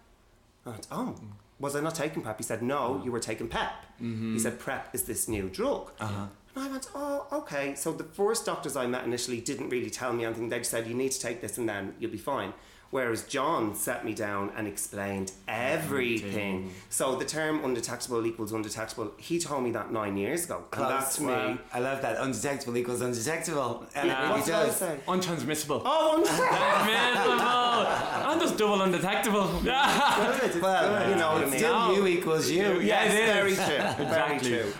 I 0.66 0.70
went, 0.70 0.88
oh, 0.92 1.16
was 1.60 1.76
I 1.76 1.82
not 1.82 1.96
taking 1.96 2.22
PrEP? 2.22 2.38
He 2.38 2.44
said, 2.44 2.62
no, 2.62 3.02
you 3.04 3.12
were 3.12 3.20
taking 3.20 3.48
PEP. 3.48 3.86
He 4.34 4.40
said, 4.40 4.60
PrEP 4.60 4.94
is 4.94 5.04
this 5.04 5.28
new 5.28 5.50
drug. 5.50 5.92
Uh-huh. 6.00 6.28
And 6.56 6.64
I 6.66 6.68
went, 6.70 6.90
oh, 6.94 7.28
okay. 7.32 7.76
So 7.76 7.92
the 7.94 8.04
first 8.04 8.46
doctors 8.46 8.76
I 8.76 8.86
met 8.86 9.04
initially 9.06 9.40
didn't 9.42 9.70
really 9.70 9.90
tell 9.90 10.12
me 10.14 10.26
anything. 10.26 10.50
They 10.50 10.58
just 10.60 10.72
said, 10.72 10.88
you 10.88 10.94
need 10.94 11.12
to 11.12 11.20
take 11.20 11.42
this 11.42 11.58
and 11.58 11.68
then 11.68 11.96
you'll 12.00 12.12
be 12.12 12.18
fine. 12.18 12.54
Whereas 12.92 13.24
John 13.24 13.74
sat 13.74 14.04
me 14.06 14.14
down 14.14 14.52
and 14.58 14.68
explained 14.68 15.32
everything. 15.48 16.72
So 16.90 17.16
the 17.16 17.26
term 17.26 17.64
undetectable 17.64 18.26
equals 18.26 18.52
undetectable, 18.52 19.12
he 19.18 19.40
told 19.40 19.64
me 19.64 19.72
that 19.72 19.92
nine 19.92 20.18
years 20.18 20.46
ago. 20.46 20.66
And 20.74 20.82
that 20.84 21.00
Close. 21.04 21.16
to 21.16 21.24
me. 21.24 21.58
I 21.74 21.80
love 21.80 22.02
that. 22.02 22.18
Undetectable 22.18 22.76
equals 22.78 23.02
undetectable. 23.02 23.86
And 23.96 24.08
Yeah, 24.10 24.20
it 24.20 24.22
really 24.24 24.34
what's 24.34 24.48
that 24.48 24.66
I 24.66 24.70
say? 24.70 25.00
Untransmissible. 25.08 25.82
Oh, 25.86 26.22
untransmissible. 26.22 27.38
Transmissible. 27.38 28.28
I'm 28.30 28.40
just 28.40 28.58
double 28.58 28.82
undetectable. 28.82 29.62
Yeah. 29.64 30.38
Well, 30.62 31.10
you 31.10 31.16
know 31.16 31.34
what 31.34 31.44
I 31.44 31.50
mean. 31.50 31.58
Still 31.60 31.74
oh. 31.74 31.96
U 31.96 32.08
equals 32.08 32.50
U. 32.50 32.62
Yeah, 32.62 32.80
Yes, 32.82 33.14
it 33.14 33.20
is. 33.20 33.30
very 33.30 33.54
true. 33.56 34.04
Exactly. 34.06 34.50
Very 34.50 34.62
true. 34.64 34.74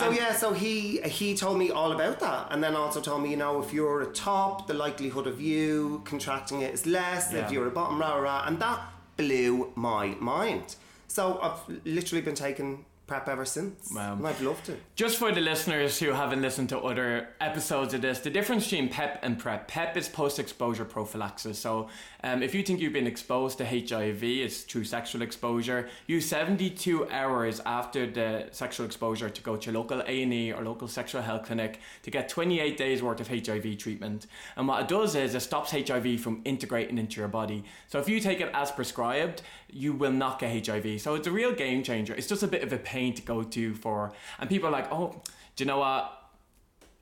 So 0.00 0.10
yeah, 0.10 0.32
so 0.32 0.52
he 0.52 1.00
he 1.02 1.34
told 1.34 1.58
me 1.58 1.70
all 1.70 1.92
about 1.92 2.20
that, 2.20 2.48
and 2.50 2.62
then 2.64 2.74
also 2.74 3.00
told 3.00 3.22
me, 3.22 3.30
you 3.30 3.36
know, 3.36 3.62
if 3.62 3.72
you're 3.72 4.00
a 4.02 4.12
top, 4.12 4.66
the 4.66 4.74
likelihood 4.74 5.26
of 5.26 5.40
you 5.40 6.02
contracting 6.04 6.62
it 6.62 6.72
is 6.74 6.86
less. 6.86 7.32
Yeah. 7.32 7.44
If 7.44 7.52
you're 7.52 7.66
a 7.66 7.70
bottom, 7.70 8.00
rah 8.00 8.14
rah, 8.14 8.20
rah, 8.22 8.44
and 8.46 8.58
that 8.60 8.80
blew 9.16 9.70
my 9.74 10.06
mind. 10.20 10.76
So 11.08 11.38
I've 11.42 11.60
literally 11.84 12.22
been 12.22 12.34
taking 12.36 12.84
prep 13.06 13.28
ever 13.28 13.44
since, 13.44 13.90
Wow. 13.92 14.12
and 14.14 14.24
I've 14.26 14.40
loved 14.40 14.68
it. 14.68 14.80
Just 14.94 15.18
for 15.18 15.32
the 15.32 15.40
listeners 15.40 15.98
who 15.98 16.12
haven't 16.12 16.40
listened 16.42 16.68
to 16.68 16.78
other 16.78 17.28
episodes 17.40 17.92
of 17.92 18.02
this, 18.02 18.20
the 18.20 18.30
difference 18.30 18.64
between 18.70 18.88
PEP 18.88 19.18
and 19.24 19.36
PrEP. 19.36 19.66
PEP 19.66 19.96
is 19.96 20.08
post-exposure 20.08 20.84
prophylaxis. 20.84 21.58
So, 21.58 21.88
um, 22.22 22.42
if 22.42 22.54
you 22.54 22.62
think 22.62 22.80
you've 22.80 22.92
been 22.92 23.06
exposed 23.06 23.58
to 23.58 23.64
HIV, 23.64 24.22
it's 24.22 24.62
through 24.62 24.84
sexual 24.84 25.22
exposure. 25.22 25.88
Use 26.06 26.28
72 26.28 27.08
hours 27.10 27.60
after 27.64 28.06
the 28.06 28.48
sexual 28.52 28.86
exposure 28.86 29.30
to 29.30 29.42
go 29.42 29.56
to 29.56 29.72
local 29.72 30.02
A&E 30.02 30.52
or 30.52 30.62
local 30.62 30.88
sexual 30.88 31.22
health 31.22 31.46
clinic 31.46 31.80
to 32.02 32.10
get 32.10 32.28
28 32.28 32.76
days 32.76 33.02
worth 33.02 33.20
of 33.20 33.28
HIV 33.28 33.78
treatment. 33.78 34.26
And 34.56 34.68
what 34.68 34.82
it 34.82 34.88
does 34.88 35.14
is 35.14 35.34
it 35.34 35.40
stops 35.40 35.70
HIV 35.70 36.20
from 36.20 36.42
integrating 36.44 36.98
into 36.98 37.20
your 37.20 37.28
body. 37.28 37.64
So, 37.88 37.98
if 37.98 38.08
you 38.08 38.20
take 38.20 38.40
it 38.40 38.50
as 38.52 38.70
prescribed, 38.70 39.42
you 39.70 39.92
will 39.92 40.12
not 40.12 40.38
get 40.38 40.66
HIV. 40.66 41.00
So, 41.00 41.14
it's 41.14 41.26
a 41.26 41.32
real 41.32 41.52
game 41.52 41.82
changer. 41.82 42.14
It's 42.14 42.26
just 42.26 42.42
a 42.42 42.48
bit 42.48 42.62
of 42.62 42.72
a 42.72 42.78
pain 42.78 43.14
to 43.14 43.22
go 43.22 43.42
to 43.42 43.74
for, 43.74 44.12
and 44.38 44.48
people 44.48 44.68
are 44.68 44.72
like, 44.72 44.92
oh, 44.92 45.22
do 45.56 45.64
you 45.64 45.68
know 45.68 45.78
what? 45.78 46.19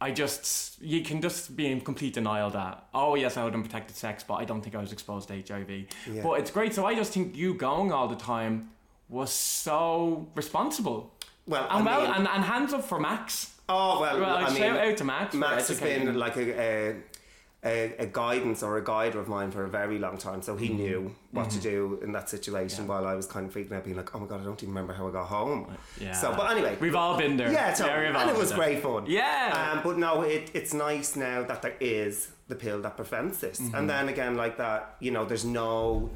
I 0.00 0.12
just, 0.12 0.80
you 0.80 1.02
can 1.02 1.20
just 1.20 1.56
be 1.56 1.66
in 1.66 1.80
complete 1.80 2.14
denial 2.14 2.50
that, 2.50 2.84
oh, 2.94 3.16
yes, 3.16 3.36
I 3.36 3.44
had 3.44 3.54
unprotected 3.54 3.96
sex, 3.96 4.22
but 4.26 4.34
I 4.34 4.44
don't 4.44 4.60
think 4.60 4.76
I 4.76 4.80
was 4.80 4.92
exposed 4.92 5.28
to 5.28 5.34
HIV. 5.34 5.70
Yeah. 6.12 6.22
But 6.22 6.34
it's 6.40 6.50
great. 6.52 6.72
So 6.72 6.86
I 6.86 6.94
just 6.94 7.12
think 7.12 7.36
you 7.36 7.54
going 7.54 7.90
all 7.90 8.06
the 8.06 8.14
time 8.16 8.70
was 9.08 9.32
so 9.32 10.28
responsible. 10.36 11.12
Well, 11.48 11.66
I 11.68 11.78
and 11.78 11.86
well, 11.86 12.02
mean- 12.02 12.10
and, 12.12 12.28
and 12.28 12.44
hands 12.44 12.72
up 12.72 12.84
for 12.84 13.00
Max. 13.00 13.54
Oh 13.70 14.00
well, 14.00 14.18
Well, 14.18 14.36
I 14.36 14.48
mean, 14.48 14.56
shout 14.56 14.78
out 14.78 14.96
to 14.96 15.04
Max 15.04 15.34
Max 15.34 15.68
has 15.68 15.78
been 15.78 16.14
like 16.18 16.36
a, 16.36 16.58
a, 16.58 16.96
a, 17.64 17.92
a 17.98 18.06
guidance 18.06 18.62
or 18.62 18.78
a 18.78 18.84
guider 18.84 19.18
of 19.18 19.26
mine 19.26 19.50
for 19.50 19.64
a 19.64 19.68
very 19.68 19.98
long 19.98 20.16
time. 20.16 20.42
So 20.42 20.54
Mm-hmm. 20.54 20.64
he 20.64 20.72
knew 20.74 21.14
what 21.32 21.50
to 21.50 21.58
do 21.58 21.98
in 22.02 22.12
that 22.12 22.28
situation 22.30 22.86
while 22.86 23.04
I 23.06 23.14
was 23.14 23.26
kind 23.26 23.46
of 23.48 23.52
freaking 23.54 23.72
out, 23.72 23.84
being 23.84 23.96
like, 23.96 24.14
"Oh 24.14 24.20
my 24.20 24.26
god, 24.26 24.40
I 24.40 24.44
don't 24.44 24.62
even 24.62 24.72
remember 24.74 24.92
how 24.92 25.08
I 25.08 25.10
got 25.10 25.26
home." 25.26 25.76
Yeah. 26.00 26.12
So, 26.12 26.32
but 26.36 26.50
anyway, 26.52 26.76
We've 26.80 26.94
all 26.94 27.18
been 27.18 27.36
there. 27.36 27.50
yeah, 27.50 27.74
Yeah, 27.78 28.20
and 28.20 28.30
it 28.30 28.36
was 28.36 28.52
great 28.52 28.80
fun. 28.80 29.06
Yeah. 29.08 29.72
Um, 29.74 29.80
but 29.82 29.98
no, 29.98 30.22
it, 30.22 30.50
it's 30.54 30.72
nice 30.72 31.16
now 31.16 31.42
that 31.42 31.62
there 31.62 31.74
is 31.80 32.28
the 32.46 32.54
pill 32.54 32.80
that 32.82 32.96
prevents 32.96 33.38
this, 33.38 33.58
Mm-hmm. 33.60 33.74
and 33.74 33.90
then 33.90 34.08
again, 34.08 34.36
like 34.36 34.56
that, 34.58 34.94
you 35.00 35.10
know, 35.10 35.24
there's 35.24 35.44
no 35.44 36.10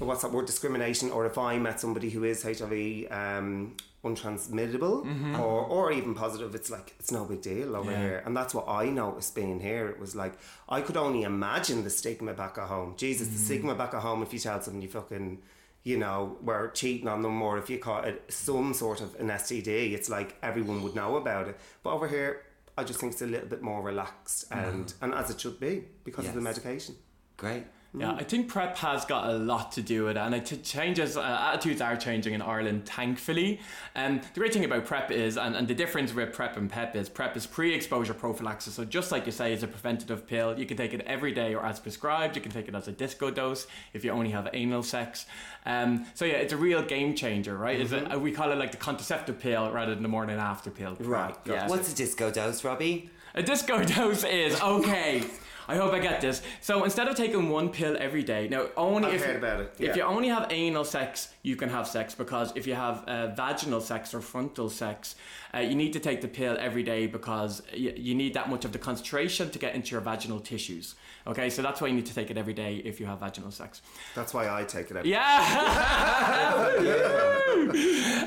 what's 0.00 0.22
that 0.22 0.32
word 0.32 0.44
discrimination 0.46 1.10
or 1.10 1.24
if 1.24 1.38
I 1.38 1.56
met 1.58 1.78
somebody 1.80 2.10
who 2.10 2.24
is 2.24 2.42
HIV 2.42 3.06
um, 3.12 3.76
untransmittable 4.04 5.04
mm-hmm. 5.04 5.40
or, 5.40 5.64
or 5.64 5.92
even 5.92 6.14
positive. 6.14 6.54
It's 6.54 6.70
like 6.70 6.94
it's 6.98 7.10
no 7.10 7.24
big 7.24 7.42
deal 7.42 7.74
over 7.74 7.90
Yeah. 7.90 8.00
here. 8.00 8.22
And 8.24 8.36
that's 8.36 8.54
what 8.54 8.68
I 8.68 8.90
noticed 8.90 9.34
being 9.34 9.60
here. 9.60 9.88
It 9.88 9.98
was 9.98 10.14
like 10.14 10.34
I 10.68 10.80
could 10.80 10.96
only 10.96 11.22
imagine 11.22 11.84
the 11.84 11.90
stigma 11.90 12.34
back 12.34 12.58
at 12.58 12.68
home. 12.68 12.94
Jesus 12.96 13.28
the 13.28 13.34
mm-hmm. 13.34 13.44
stigma 13.44 13.74
back 13.74 13.94
at 13.94 14.02
home 14.02 14.22
if 14.22 14.32
you 14.32 14.38
tell 14.38 14.60
someone 14.60 14.82
you 14.82 14.88
fucking 14.88 15.42
you 15.82 15.96
know 15.96 16.36
were 16.42 16.70
cheating 16.74 17.08
on 17.08 17.22
them 17.22 17.40
or 17.40 17.58
if 17.58 17.70
you 17.70 17.78
caught 17.78 18.06
it 18.06 18.24
some 18.28 18.74
sort 18.74 19.00
of 19.00 19.14
an 19.20 19.28
STD 19.28 19.92
it's 19.92 20.08
like 20.08 20.36
everyone 20.42 20.82
would 20.82 20.94
know 20.94 21.16
about 21.16 21.48
it. 21.48 21.58
But 21.82 21.94
over 21.94 22.06
here 22.06 22.42
I 22.76 22.84
just 22.84 23.00
think 23.00 23.12
it's 23.12 23.22
a 23.22 23.26
little 23.26 23.48
bit 23.48 23.62
more 23.62 23.82
relaxed 23.82 24.48
mm-hmm. 24.50 24.68
and 24.68 24.94
and 25.02 25.14
as 25.14 25.30
it 25.30 25.40
should 25.40 25.58
be 25.58 25.84
because 26.04 26.28
of 26.28 26.34
the 26.34 26.40
medication. 26.40 26.94
Great. 27.36 27.64
Yeah, 27.98 28.12
I 28.12 28.22
think 28.24 28.48
prep 28.48 28.76
has 28.78 29.04
got 29.04 29.28
a 29.28 29.32
lot 29.32 29.72
to 29.72 29.82
do 29.82 30.04
with 30.04 30.16
it, 30.16 30.20
and 30.20 30.34
it 30.34 30.62
changes. 30.62 31.16
Uh, 31.16 31.22
attitudes 31.22 31.80
are 31.80 31.96
changing 31.96 32.34
in 32.34 32.42
Ireland, 32.42 32.86
thankfully. 32.86 33.60
And 33.94 34.22
the 34.22 34.40
great 34.40 34.52
thing 34.52 34.64
about 34.64 34.84
prep 34.84 35.10
is, 35.10 35.36
and, 35.36 35.56
and 35.56 35.66
the 35.66 35.74
difference 35.74 36.14
with 36.14 36.32
prep 36.32 36.56
and 36.56 36.70
PEP 36.70 36.96
is, 36.96 37.08
prep 37.08 37.36
is 37.36 37.46
pre-exposure 37.46 38.14
prophylaxis. 38.14 38.74
So 38.74 38.84
just 38.84 39.10
like 39.12 39.26
you 39.26 39.32
say, 39.32 39.52
it's 39.52 39.62
a 39.62 39.68
preventative 39.68 40.26
pill. 40.26 40.58
You 40.58 40.66
can 40.66 40.76
take 40.76 40.94
it 40.94 41.00
every 41.06 41.32
day 41.32 41.54
or 41.54 41.64
as 41.64 41.80
prescribed. 41.80 42.36
You 42.36 42.42
can 42.42 42.52
take 42.52 42.68
it 42.68 42.74
as 42.74 42.88
a 42.88 42.92
disco 42.92 43.30
dose 43.30 43.66
if 43.92 44.04
you 44.04 44.10
only 44.10 44.30
have 44.30 44.48
anal 44.52 44.82
sex. 44.82 45.26
Um, 45.66 46.06
so 46.14 46.24
yeah, 46.24 46.34
it's 46.34 46.52
a 46.52 46.56
real 46.56 46.82
game 46.82 47.14
changer, 47.14 47.56
right? 47.56 47.80
Is 47.80 47.92
it? 47.92 48.12
uh, 48.12 48.18
We 48.18 48.32
call 48.32 48.52
it 48.52 48.58
like 48.58 48.70
the 48.70 48.76
contraceptive 48.78 49.38
pill 49.38 49.70
rather 49.70 49.94
than 49.94 50.02
the 50.02 50.08
morning 50.08 50.38
after 50.38 50.70
pill. 50.70 50.96
Right. 51.00 51.34
What's 51.68 51.92
a 51.92 51.96
disco 51.96 52.30
dose, 52.30 52.64
Robbie? 52.64 53.10
A 53.34 53.42
disco 53.42 53.84
dose 53.96 54.24
is 54.24 54.60
okay. 54.60 55.22
I 55.68 55.76
hope 55.76 55.92
I 55.92 55.98
get 55.98 56.22
this. 56.22 56.40
So 56.62 56.84
instead 56.84 57.08
of 57.08 57.16
taking 57.16 57.50
one 57.50 57.68
pill 57.68 57.94
every 58.00 58.22
day, 58.22 58.48
now 58.48 58.68
only 58.74 59.08
I've 59.08 59.14
if 59.16 59.24
heard 59.24 59.36
about 59.36 59.60
it, 59.60 59.74
if 59.78 59.96
you 59.96 60.02
only 60.02 60.28
have 60.28 60.46
anal 60.50 60.84
sex, 60.84 61.28
you 61.42 61.56
can 61.56 61.68
have 61.68 61.86
sex 61.86 62.14
because 62.14 62.52
if 62.56 62.66
you 62.66 62.74
have 62.74 63.04
uh, 63.06 63.34
vaginal 63.34 63.82
sex 63.82 64.14
or 64.14 64.22
frontal 64.22 64.70
sex, 64.70 65.14
uh, 65.54 65.58
you 65.58 65.74
need 65.74 65.92
to 65.92 66.00
take 66.00 66.22
the 66.22 66.28
pill 66.28 66.56
every 66.58 66.82
day 66.82 67.06
because 67.06 67.62
you, 67.74 67.92
you 67.94 68.14
need 68.14 68.32
that 68.32 68.48
much 68.48 68.64
of 68.64 68.72
the 68.72 68.78
concentration 68.78 69.50
to 69.50 69.58
get 69.58 69.74
into 69.74 69.90
your 69.90 70.00
vaginal 70.00 70.40
tissues. 70.40 70.94
Okay, 71.26 71.50
so 71.50 71.60
that's 71.60 71.82
why 71.82 71.88
you 71.88 71.94
need 71.94 72.06
to 72.06 72.14
take 72.14 72.30
it 72.30 72.38
every 72.38 72.54
day 72.54 72.76
if 72.76 72.98
you 72.98 73.04
have 73.04 73.20
vaginal 73.20 73.50
sex. 73.50 73.82
that's 74.14 74.32
why 74.32 74.48
I 74.48 74.64
take 74.64 74.90
it 74.90 74.96
every 74.96 75.10
Yeah. 75.10 75.28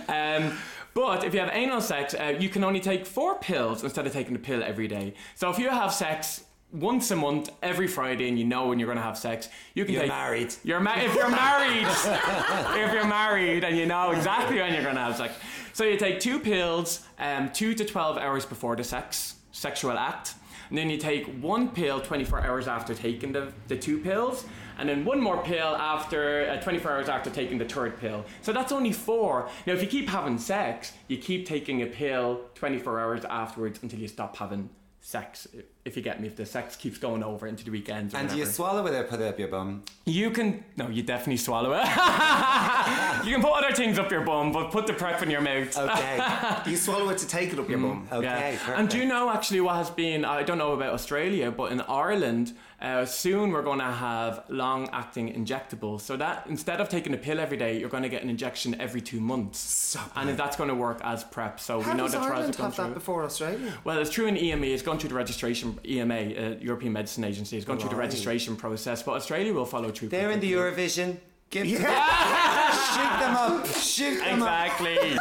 um, 0.42 0.58
but 0.94 1.24
if 1.24 1.34
you 1.34 1.40
have 1.40 1.50
anal 1.54 1.82
sex, 1.82 2.14
uh, 2.14 2.36
you 2.38 2.50
can 2.50 2.64
only 2.64 2.82
take 2.82 3.06
four 3.06 3.40
pills 3.40 3.84
instead 3.84 4.06
of 4.06 4.14
taking 4.14 4.34
the 4.34 4.40
pill 4.40 4.62
every 4.62 4.88
day. 4.88 5.16
So 5.36 5.50
if 5.50 5.58
you 5.58 5.70
have 5.70 5.92
sex 5.94 6.44
once 6.74 7.12
a 7.12 7.16
month, 7.16 7.50
every 7.62 7.88
Friday, 7.88 8.28
and 8.30 8.38
you 8.40 8.46
know 8.46 8.68
when 8.68 8.80
you're 8.80 8.88
going 8.88 8.98
to 8.98 9.04
have 9.04 9.18
sex, 9.18 9.50
you 9.74 9.84
can 9.86 9.94
You're 9.94 10.04
take. 10.04 10.12
married. 10.12 10.54
You're 10.64 10.80
ma- 10.80 10.96
if 10.98 11.14
you're 11.16 11.30
married, 11.30 11.86
if 12.86 12.94
you're 12.94 13.08
married, 13.08 13.64
and 13.64 13.78
you 13.78 13.86
know 13.86 14.12
exactly 14.12 14.58
when 14.60 14.74
you're 14.74 14.84
going 14.84 14.96
to 14.96 15.02
have 15.02 15.18
sex. 15.18 15.34
So 15.74 15.84
you 15.84 15.98
take 15.98 16.20
two 16.20 16.40
pills, 16.40 17.06
um, 17.20 17.52
two 17.52 17.74
to 17.74 17.86
twelve 17.86 18.18
hours 18.18 18.46
before 18.46 18.76
the 18.76 18.84
sex 18.84 19.36
sexual 19.52 19.98
act. 19.98 20.36
And 20.70 20.78
then 20.78 20.90
you 20.90 20.98
take 20.98 21.28
one 21.42 21.68
pill 21.68 22.00
24 22.00 22.44
hours 22.46 22.66
after 22.70 22.96
taking 22.96 23.34
the, 23.34 23.52
the 23.68 23.76
two 23.76 23.98
pills, 24.00 24.46
and 24.78 24.88
then 24.88 25.04
one 25.04 25.20
more 25.20 25.44
pill 25.44 25.76
after 25.76 26.50
uh, 26.50 26.62
24 26.62 26.92
hours 26.94 27.10
after 27.10 27.30
taking 27.30 27.58
the 27.58 27.66
third 27.66 28.00
pill. 28.00 28.24
So 28.42 28.54
that's 28.54 28.72
only 28.72 28.94
four. 28.94 29.50
Now, 29.68 29.74
if 29.74 29.82
you 29.82 29.90
keep 29.90 30.08
having 30.08 30.38
sex, 30.38 30.94
you 31.10 31.18
keep 31.18 31.46
taking 31.46 31.82
a 31.82 31.88
pill 31.88 32.40
24 32.56 33.02
hours 33.02 33.26
afterwards 33.26 33.80
until 33.84 34.00
you 34.00 34.08
stop 34.08 34.38
having 34.38 34.70
sex. 35.02 35.48
If 35.84 35.98
you 35.98 36.04
get 36.04 36.22
me, 36.22 36.28
if 36.28 36.36
the 36.36 36.46
sex 36.46 36.76
keeps 36.76 37.00
going 37.00 37.24
over 37.24 37.48
into 37.48 37.66
the 37.66 37.72
weekends. 37.72 38.14
Or 38.14 38.18
And 38.18 38.30
do 38.30 38.36
you 38.36 38.42
whatever. 38.42 38.54
swallow 38.54 38.86
it 38.88 38.94
or 38.94 39.04
put 39.04 39.20
it 39.20 39.28
up 39.28 39.40
your 39.40 39.48
bum? 39.48 39.84
You 40.06 40.30
can 40.30 40.64
no, 40.78 40.90
you 40.90 41.02
definitely 41.02 41.38
swallow 41.38 41.74
it. 41.74 41.84
you 43.26 43.34
can 43.34 43.42
put 43.42 43.52
other 43.52 43.74
things 43.74 43.98
up 43.98 44.12
your 44.12 44.22
bum, 44.22 44.52
but 44.52 44.72
put 44.72 44.86
the 44.86 44.94
prep 44.94 45.24
in 45.24 45.30
your 45.32 45.42
mouth. 45.42 45.76
Okay. 45.78 46.20
You 46.72 46.78
swallow 46.78 47.10
it 47.10 47.18
to 47.18 47.28
take 47.28 47.52
it 47.52 47.60
up 47.60 47.68
your 47.68 47.80
mm, 47.80 48.08
bum. 48.10 48.20
Okay. 48.20 48.54
Yeah. 48.54 48.58
Perfect. 48.60 48.80
And 48.80 48.90
do 48.90 48.98
you 49.00 49.06
know 49.06 49.32
actually 49.32 49.62
what 49.62 49.76
has 49.76 49.90
been? 49.90 50.24
I 50.24 50.44
don't 50.44 50.60
know 50.60 50.74
about 50.74 50.94
Australia, 50.94 51.50
but 51.52 51.72
in 51.72 51.82
Ireland, 51.82 52.54
uh, 52.82 53.06
soon 53.06 53.52
we're 53.52 53.62
going 53.62 53.80
to 53.80 53.86
have 53.86 54.44
long-acting 54.50 55.34
injectables. 55.34 56.02
So 56.02 56.18
that 56.18 56.48
instead 56.48 56.82
of 56.82 56.90
taking 56.90 57.14
a 57.14 57.18
pill 57.18 57.40
every 57.40 57.58
day, 57.58 57.80
you're 57.80 57.90
going 57.90 58.04
to 58.04 58.10
get 58.10 58.24
an 58.24 58.30
injection 58.30 58.80
every 58.82 59.02
two 59.02 59.20
months. 59.20 59.60
Stop 59.60 60.12
And 60.16 60.38
that's 60.38 60.56
going 60.58 60.70
to 60.70 60.76
work 60.76 61.00
as 61.04 61.24
prep. 61.24 61.60
So 61.60 61.82
How 61.82 61.92
we 61.92 61.98
know 61.98 62.04
does 62.04 62.14
the 62.14 62.18
trials 62.18 62.32
Ireland 62.32 62.48
have 62.48 62.58
gone 62.58 62.66
have 62.66 62.78
that 62.78 62.86
through. 62.86 62.94
before 62.96 63.24
Australia? 63.24 63.74
Well, 63.84 64.00
it's 64.00 64.10
true 64.10 64.26
in 64.26 64.38
EMA. 64.38 64.66
It's 64.66 64.84
gone 64.84 64.98
through 65.00 65.10
the 65.10 65.16
registration. 65.16 65.80
EMA, 65.86 66.16
uh, 66.16 66.56
European 66.60 66.94
Medicine 66.94 67.24
Agency, 67.24 67.58
It's 67.58 67.66
gone 67.66 67.78
through 67.80 67.90
the 67.90 67.96
registration 67.96 68.56
process. 68.56 69.04
But 69.04 69.14
Australia 69.14 69.54
will 69.54 69.66
follow 69.66 69.92
through. 69.92 70.10
They're 70.10 70.32
in 70.32 70.40
the. 70.40 70.52
Eurovision. 70.52 71.18
Give 71.52 71.66
Yeah. 71.68 72.72
Shoot 72.92 73.20
them 73.20 73.36
up. 73.36 73.68
Shoot 73.68 74.20
them 74.20 74.42
up. 74.42 74.66
Exactly. 74.80 75.18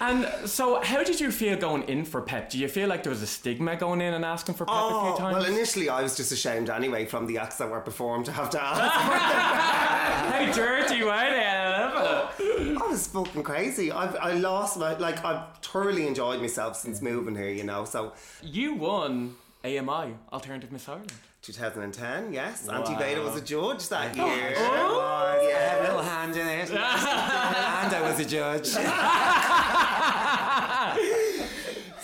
and 0.00 0.48
so, 0.48 0.80
how 0.82 1.02
did 1.02 1.20
you 1.20 1.30
feel 1.32 1.56
going 1.58 1.82
in 1.84 2.04
for 2.04 2.20
PEP? 2.22 2.50
Do 2.50 2.58
you 2.58 2.68
feel 2.68 2.88
like 2.88 3.02
there 3.02 3.10
was 3.10 3.20
a 3.22 3.26
stigma 3.26 3.76
going 3.76 4.00
in 4.00 4.14
and 4.14 4.24
asking 4.24 4.54
for 4.54 4.64
PEP 4.64 4.74
a 4.74 4.78
Oh, 4.80 5.08
few 5.14 5.18
times? 5.24 5.34
well, 5.36 5.44
initially 5.52 5.88
I 5.88 6.02
was 6.02 6.16
just 6.16 6.30
ashamed 6.32 6.70
anyway 6.70 7.04
from 7.06 7.26
the 7.26 7.38
acts 7.38 7.56
that 7.58 7.68
were 7.68 7.80
performed 7.80 8.24
to 8.26 8.32
have 8.32 8.50
to 8.50 8.62
ask. 8.62 8.80
how 10.46 10.52
dirty 10.52 11.02
were 11.02 11.10
they? 11.10 11.44
I 11.46 11.80
love 11.86 12.34
it. 12.40 12.78
was 12.88 13.06
fucking 13.08 13.42
crazy. 13.42 13.90
I've 13.92 14.14
I 14.16 14.32
lost 14.34 14.78
my 14.78 14.96
like 14.98 15.24
I've 15.24 15.56
thoroughly 15.58 16.06
enjoyed 16.06 16.40
myself 16.40 16.76
since 16.76 17.02
moving 17.02 17.34
here. 17.34 17.50
You 17.50 17.64
know, 17.64 17.84
so 17.84 18.12
You 18.42 18.74
won 18.74 19.34
AMI 19.62 20.14
Alternative 20.32 20.72
Miss 20.72 20.88
Ireland. 20.88 21.12
2010, 21.42 22.32
yes. 22.32 22.66
Wow. 22.66 22.82
Auntie 22.82 22.94
Veda 22.96 23.22
was 23.22 23.36
a 23.36 23.40
judge 23.40 23.88
that 23.88 24.18
oh, 24.18 24.26
year. 24.26 24.54
Oh, 24.56 25.00
I 25.00 25.42
had 25.44 25.78
a 25.80 25.82
little 25.82 26.02
hand 26.02 26.36
in 26.36 26.46
it. 26.46 26.70
and 26.70 26.78
I 26.78 28.00
was 28.02 28.20
a 28.20 28.24
judge. 28.24 28.74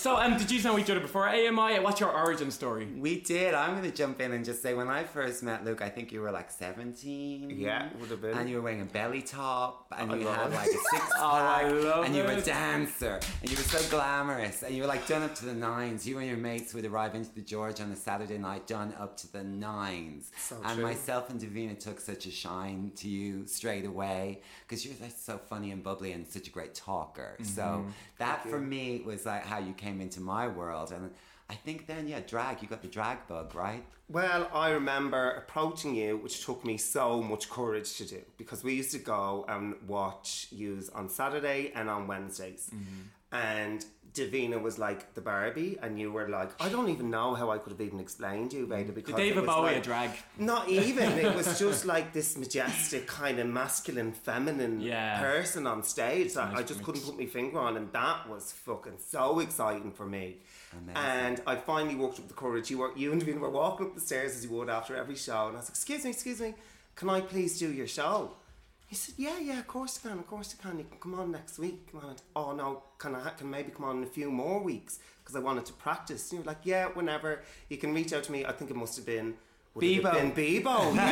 So, 0.07 0.17
um, 0.17 0.39
did 0.39 0.53
you 0.53 0.63
know 0.63 0.79
each 0.79 0.89
other 0.89 1.01
before 1.01 1.29
AMI? 1.29 1.81
What's 1.81 1.99
your 1.99 2.13
origin 2.13 2.53
story? 2.53 2.87
We 2.87 3.19
did. 3.23 3.55
I'm 3.55 3.77
going 3.77 3.91
to 3.91 3.97
jump 3.97 4.21
in 4.21 4.31
and 4.31 4.45
just 4.45 4.63
say 4.63 4.73
when 4.73 4.87
I 4.87 5.03
first 5.03 5.43
met 5.43 5.65
Luke, 5.65 5.83
I 5.83 5.89
think 5.89 6.13
you 6.13 6.21
were 6.21 6.31
like 6.31 6.49
17. 6.49 7.51
Yeah, 7.51 7.89
would 7.99 8.11
have 8.11 8.23
been. 8.23 8.39
And 8.39 8.49
you 8.49 8.55
were 8.55 8.63
wearing 8.63 8.83
a 8.83 8.85
belly 8.85 9.21
top 9.21 9.93
and 9.99 10.13
I 10.13 10.15
you 10.15 10.29
had 10.29 10.53
it. 10.53 10.55
like 10.55 10.69
a 10.69 10.71
six 10.93 11.13
pack. 11.13 11.21
I 11.21 11.69
love 11.71 12.05
and 12.05 12.15
you 12.15 12.23
were 12.23 12.31
a 12.31 12.41
dancer 12.41 13.19
and 13.43 13.51
you 13.51 13.57
were 13.57 13.65
so 13.65 13.91
glamorous 13.91 14.63
and 14.63 14.77
you 14.77 14.83
were 14.83 14.87
like 14.87 15.09
done 15.09 15.25
up 15.25 15.35
to 15.35 15.45
the 15.45 15.55
nines. 15.55 16.07
You 16.07 16.19
and 16.19 16.29
your 16.29 16.37
mates 16.37 16.73
would 16.73 16.85
arrive 16.85 17.17
into 17.17 17.35
the 17.35 17.41
George 17.41 17.81
on 17.81 17.91
a 17.91 17.97
Saturday 17.97 18.39
night 18.39 18.69
done 18.69 18.95
up 19.01 19.17
to 19.17 19.33
the 19.33 19.43
nines. 19.43 20.31
So 20.39 20.57
and 20.65 20.77
true. 20.77 20.85
myself 20.85 21.31
and 21.31 21.41
Davina 21.41 21.77
took 21.77 21.99
such 21.99 22.27
a 22.27 22.31
shine 22.31 22.93
to 22.95 23.09
you 23.09 23.45
straight 23.49 23.85
away 23.85 24.43
because 24.69 24.87
you're 24.87 24.95
like 25.01 25.11
so 25.17 25.37
funny 25.37 25.73
and 25.73 25.83
bubbly 25.83 26.13
and 26.13 26.29
such 26.29 26.47
a 26.47 26.51
great 26.53 26.77
talker. 26.77 27.37
So 27.43 27.63
Mm-hmm. 27.63 28.16
That 28.19 28.49
for 28.49 28.59
me 28.59 29.03
was 29.05 29.27
like 29.27 29.45
how 29.45 29.59
you 29.59 29.73
came 29.73 30.01
into 30.01 30.21
my 30.21 30.49
world. 30.49 30.93
And 30.93 31.11
I 31.49 31.55
think 31.55 31.87
then, 31.87 32.09
yeah, 32.09 32.21
drag, 32.27 32.63
you 32.63 32.69
got 32.69 32.83
the 32.83 32.89
drag 32.89 33.27
bug, 33.29 33.55
right? 33.55 33.85
Well, 34.09 34.49
I 34.53 34.71
remember 34.71 35.31
approaching 35.33 35.95
you, 35.95 36.17
which 36.17 36.45
took 36.45 36.65
me 36.65 36.77
so 36.77 37.23
much 37.23 37.51
courage 37.51 37.97
to 37.99 38.05
do 38.07 38.21
because 38.37 38.63
we 38.63 38.75
used 38.75 38.93
to 38.93 38.99
go 38.99 39.45
and 39.49 39.75
watch 39.87 40.49
yous 40.51 40.89
on 40.91 41.09
Saturday 41.09 41.73
and 41.75 41.91
on 41.91 42.07
Wednesdays. 42.07 42.71
Mm-hmm. 42.73 43.37
And 43.37 43.85
Davina 44.17 44.61
was 44.61 44.79
like 44.79 45.15
the 45.15 45.21
Barbie, 45.21 45.79
and 45.83 46.01
you 46.01 46.11
were 46.11 46.29
like, 46.29 46.51
I 46.61 46.69
don't 46.69 46.89
even 46.89 47.11
know 47.11 47.35
how 47.35 47.51
I 47.51 47.59
could 47.59 47.73
have 47.73 47.81
even 47.81 48.01
explained 48.01 48.53
you, 48.53 48.67
Veda, 48.67 48.93
because 48.93 49.15
David 49.15 49.39
it 49.39 49.41
was 49.47 49.47
Bowie 49.55 49.63
like, 49.69 49.77
a 49.77 49.81
drag? 49.83 50.11
Not 50.39 50.69
even. 50.69 51.13
It 51.13 51.35
was 51.35 51.59
just 51.67 51.85
like 51.85 52.13
this 52.13 52.37
majestic, 52.37 53.07
kind 53.07 53.39
of 53.39 53.47
masculine, 53.47 54.13
feminine 54.13 54.81
Yeah. 54.81 55.21
person 55.21 55.67
on 55.67 55.83
stage 55.83 56.35
that 56.35 56.51
Nice 56.53 56.59
I 56.59 56.63
just 56.63 56.81
mix. 56.81 56.87
couldn't 56.87 57.03
put 57.03 57.19
my 57.19 57.27
finger 57.27 57.59
on, 57.59 57.77
and 57.77 57.93
that 57.93 58.29
was 58.29 58.53
fucking 58.53 58.99
so 58.99 59.41
exciting 59.41 59.93
for 59.93 60.07
me. 60.07 60.39
Amazing. 60.73 60.97
And 60.97 61.43
I 61.47 61.57
finally 61.57 61.95
walked 61.97 62.19
up 62.19 62.29
the 62.29 62.35
courage. 62.35 62.71
You 62.71 62.79
were, 62.79 62.93
you 62.97 63.13
and 63.13 63.23
Davina 63.23 63.41
were 63.41 63.51
walking 63.51 63.87
up 63.87 63.95
the 63.95 64.01
stairs 64.01 64.35
as 64.37 64.45
you 64.45 64.51
would 64.51 64.69
after 64.71 64.97
every 64.97 65.17
show, 65.17 65.47
and 65.49 65.57
I 65.57 65.61
was 65.61 65.67
like, 65.67 65.71
"Excuse 65.71 66.05
me, 66.05 66.11
excuse 66.11 66.41
me, 66.41 66.55
can 66.95 67.09
I 67.11 67.21
please 67.21 67.59
do 67.59 67.71
your 67.73 67.87
show?" 67.87 68.33
He 68.87 68.95
said, 68.95 69.15
"Yeah, 69.19 69.39
yeah, 69.39 69.59
of 69.59 69.67
course 69.67 69.99
you 70.03 70.09
can, 70.09 70.19
of 70.19 70.27
course 70.27 70.55
you 70.55 70.59
can. 70.63 70.79
You 70.79 70.85
can 70.85 70.99
come 70.99 71.15
on 71.15 71.33
next 71.33 71.59
week." 71.59 71.89
And 71.93 72.03
I 72.03 72.07
went, 72.07 72.23
"Oh 72.35 72.53
no, 72.53 72.83
can 72.99 73.15
I? 73.15 73.31
Can 73.31 73.51
maybe 73.51 73.71
come 73.73 73.85
on 73.85 73.99
in 73.99 74.05
a 74.05 74.07
few 74.19 74.31
more 74.31 74.61
weeks 74.63 74.99
because 75.21 75.35
I 75.37 75.41
wanted 75.41 75.67
to 75.67 75.73
practice." 75.73 76.31
And 76.31 76.39
you 76.39 76.45
were 76.45 76.51
like, 76.53 76.61
"Yeah, 76.65 76.87
whenever 76.87 77.43
you 77.69 77.77
can 77.77 77.93
reach 77.95 78.13
out 78.13 78.25
to 78.25 78.33
me." 78.33 78.45
I 78.45 78.53
think 78.53 78.71
it 78.71 78.77
must 78.77 78.97
have 78.97 79.07
been 79.07 79.35
would 79.77 79.85
it 79.85 80.03
have 80.05 80.15
Bebo. 80.15 80.35
been 80.35 80.63
Bebo. 80.63 80.95
No! 80.95 81.03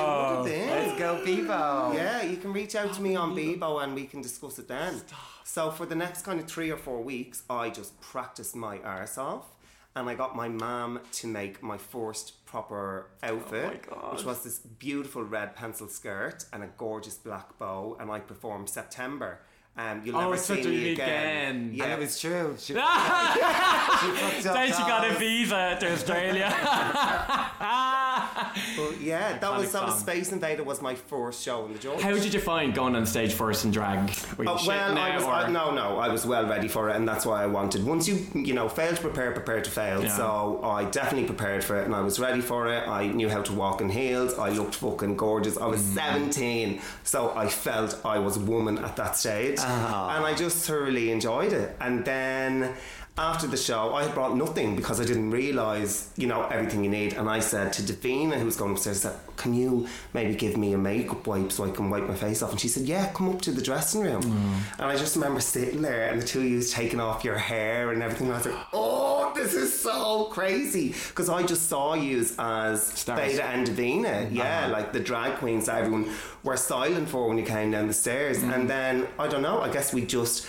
It 0.00 0.06
would 0.08 0.36
have 0.36 0.44
been. 0.46 0.70
Let's 0.70 0.98
go, 0.98 1.22
Bebo. 1.24 1.94
Yeah, 1.94 2.22
you 2.22 2.38
can 2.38 2.52
reach 2.52 2.74
out 2.74 2.94
to 2.94 3.02
me 3.02 3.14
on 3.14 3.34
Bebo 3.36 3.82
and 3.84 3.94
we 3.94 4.06
can 4.06 4.22
discuss 4.22 4.58
it 4.58 4.68
then. 4.68 5.02
So 5.44 5.70
for 5.70 5.84
the 5.84 5.94
next 5.94 6.22
kind 6.22 6.40
of 6.40 6.46
three 6.46 6.70
or 6.70 6.78
four 6.78 7.02
weeks, 7.02 7.42
I 7.50 7.68
just 7.68 8.00
practiced 8.00 8.56
my 8.56 8.78
arse 8.78 9.18
off. 9.18 9.44
And 9.96 10.08
I 10.08 10.14
got 10.14 10.34
my 10.34 10.48
mum 10.48 11.00
to 11.12 11.26
make 11.28 11.62
my 11.62 11.76
first 11.78 12.43
proper 12.54 13.08
outfit, 13.22 13.86
God. 13.90 14.12
which 14.12 14.24
was 14.24 14.44
this 14.44 14.58
beautiful 14.86 15.24
red 15.24 15.56
pencil 15.56 15.88
skirt 15.88 16.44
and 16.52 16.62
a 16.62 16.68
gorgeous 16.84 17.16
black 17.16 17.48
bow. 17.58 17.96
And 17.98 18.06
I 18.16 18.20
performed 18.20 18.68
September. 18.68 19.40
Um, 19.76 20.02
you'll 20.04 20.16
Oh, 20.16 20.20
never 20.20 20.36
so 20.36 20.54
see 20.54 20.62
me 20.68 20.90
it 20.90 20.92
again. 20.92 21.08
again. 21.08 21.46
And 21.56 21.74
Yeah, 21.74 21.94
it 21.96 21.98
was 21.98 22.20
true. 22.20 22.54
She, 22.64 22.74
she 22.74 22.78
Then 24.56 24.68
she 24.76 24.82
got 24.94 25.02
a 25.10 25.14
visa 25.18 25.76
to 25.80 25.86
Australia. 25.96 26.48
yeah, 29.00 29.38
that 29.38 29.56
was 29.56 29.72
that 29.72 29.84
was. 29.84 29.98
Space 29.98 30.32
Invader 30.32 30.62
was 30.64 30.80
my 30.82 30.94
first 30.94 31.42
show 31.42 31.64
in 31.66 31.72
the 31.72 31.78
George. 31.78 32.00
How 32.00 32.12
did 32.12 32.32
you 32.34 32.40
find 32.40 32.74
going 32.74 32.94
on 32.96 33.06
stage 33.06 33.32
first 33.32 33.64
in 33.64 33.70
drag? 33.70 34.14
Oh, 34.38 34.58
well, 34.66 34.98
I 34.98 35.14
was, 35.16 35.24
I, 35.24 35.48
no, 35.50 35.70
no, 35.72 35.98
I 35.98 36.08
was 36.08 36.26
well 36.26 36.46
ready 36.46 36.68
for 36.68 36.90
it, 36.90 36.96
and 36.96 37.06
that's 37.08 37.24
why 37.26 37.42
I 37.42 37.46
wanted. 37.46 37.84
Once 37.84 38.06
you, 38.08 38.26
you 38.34 38.54
know, 38.54 38.68
fail 38.68 38.94
to 38.94 39.00
prepare, 39.00 39.32
prepare 39.32 39.60
to 39.62 39.70
fail. 39.70 40.02
Yeah. 40.02 40.16
So 40.16 40.60
I 40.62 40.84
definitely 40.84 41.26
prepared 41.26 41.64
for 41.64 41.80
it, 41.80 41.84
and 41.86 41.94
I 41.94 42.00
was 42.02 42.18
ready 42.20 42.40
for 42.40 42.68
it. 42.68 42.86
I 42.86 43.06
knew 43.08 43.28
how 43.28 43.42
to 43.42 43.52
walk 43.52 43.80
in 43.80 43.88
heels. 43.88 44.38
I 44.38 44.50
looked 44.50 44.74
fucking 44.76 45.16
gorgeous. 45.16 45.56
I 45.56 45.66
was 45.66 45.82
Mm. 45.84 45.94
17, 45.94 46.80
so 47.02 47.32
I 47.36 47.48
felt 47.48 48.00
I 48.04 48.18
was 48.18 48.36
a 48.36 48.40
woman 48.40 48.78
at 48.78 48.96
that 48.96 49.16
stage, 49.16 49.58
Ah. 49.60 50.16
and 50.16 50.24
I 50.24 50.34
just 50.34 50.66
thoroughly 50.66 51.10
enjoyed 51.10 51.52
it. 51.52 51.76
And 51.80 52.04
then. 52.04 52.74
After 53.16 53.46
the 53.46 53.56
show, 53.56 53.94
I 53.94 54.02
had 54.02 54.12
brought 54.12 54.36
nothing 54.36 54.74
because 54.74 55.00
I 55.00 55.04
didn't 55.04 55.30
realise, 55.30 56.10
you 56.16 56.26
know, 56.26 56.42
everything 56.46 56.82
you 56.82 56.90
need. 56.90 57.12
And 57.12 57.30
I 57.30 57.38
said 57.38 57.72
to 57.74 57.82
Davina, 57.82 58.34
who 58.40 58.44
was 58.44 58.56
going 58.56 58.72
upstairs, 58.72 59.06
I 59.06 59.10
said, 59.10 59.20
Can 59.36 59.54
you 59.54 59.86
maybe 60.12 60.34
give 60.34 60.56
me 60.56 60.72
a 60.72 60.78
makeup 60.78 61.24
wipe 61.24 61.52
so 61.52 61.64
I 61.64 61.70
can 61.70 61.90
wipe 61.90 62.08
my 62.08 62.16
face 62.16 62.42
off? 62.42 62.50
And 62.50 62.60
she 62.60 62.66
said, 62.66 62.82
Yeah, 62.88 63.12
come 63.12 63.28
up 63.28 63.40
to 63.42 63.52
the 63.52 63.62
dressing 63.62 64.00
room. 64.00 64.20
Mm. 64.20 64.54
And 64.80 64.86
I 64.88 64.96
just 64.96 65.14
remember 65.14 65.38
sitting 65.38 65.80
there 65.80 66.08
and 66.10 66.20
the 66.20 66.26
two 66.26 66.40
of 66.40 66.44
you 66.46 66.60
taking 66.60 66.98
off 66.98 67.22
your 67.22 67.38
hair 67.38 67.92
and 67.92 68.02
everything. 68.02 68.26
And 68.26 68.34
I 68.34 68.38
was 68.38 68.46
like, 68.46 68.66
Oh, 68.72 69.32
this 69.36 69.54
is 69.54 69.78
so 69.78 70.24
crazy. 70.32 70.88
Because 71.10 71.28
I 71.28 71.44
just 71.44 71.68
saw 71.68 71.94
you 71.94 72.26
as 72.40 72.84
Stars. 72.84 73.20
Veda 73.32 73.44
and 73.44 73.64
Davina. 73.64 74.34
Yeah, 74.34 74.62
Uh-huh. 74.64 74.72
like 74.72 74.92
the 74.92 74.98
drag 74.98 75.38
queens 75.38 75.66
that 75.66 75.76
everyone 75.84 76.10
were 76.42 76.56
silent 76.56 77.08
for 77.08 77.28
when 77.28 77.38
you 77.38 77.44
came 77.44 77.70
down 77.70 77.86
the 77.86 77.94
stairs. 77.94 78.38
Mm. 78.40 78.54
And 78.54 78.68
then, 78.68 79.06
I 79.20 79.28
don't 79.28 79.42
know, 79.42 79.60
I 79.60 79.68
guess 79.70 79.94
we 79.94 80.04
just 80.04 80.44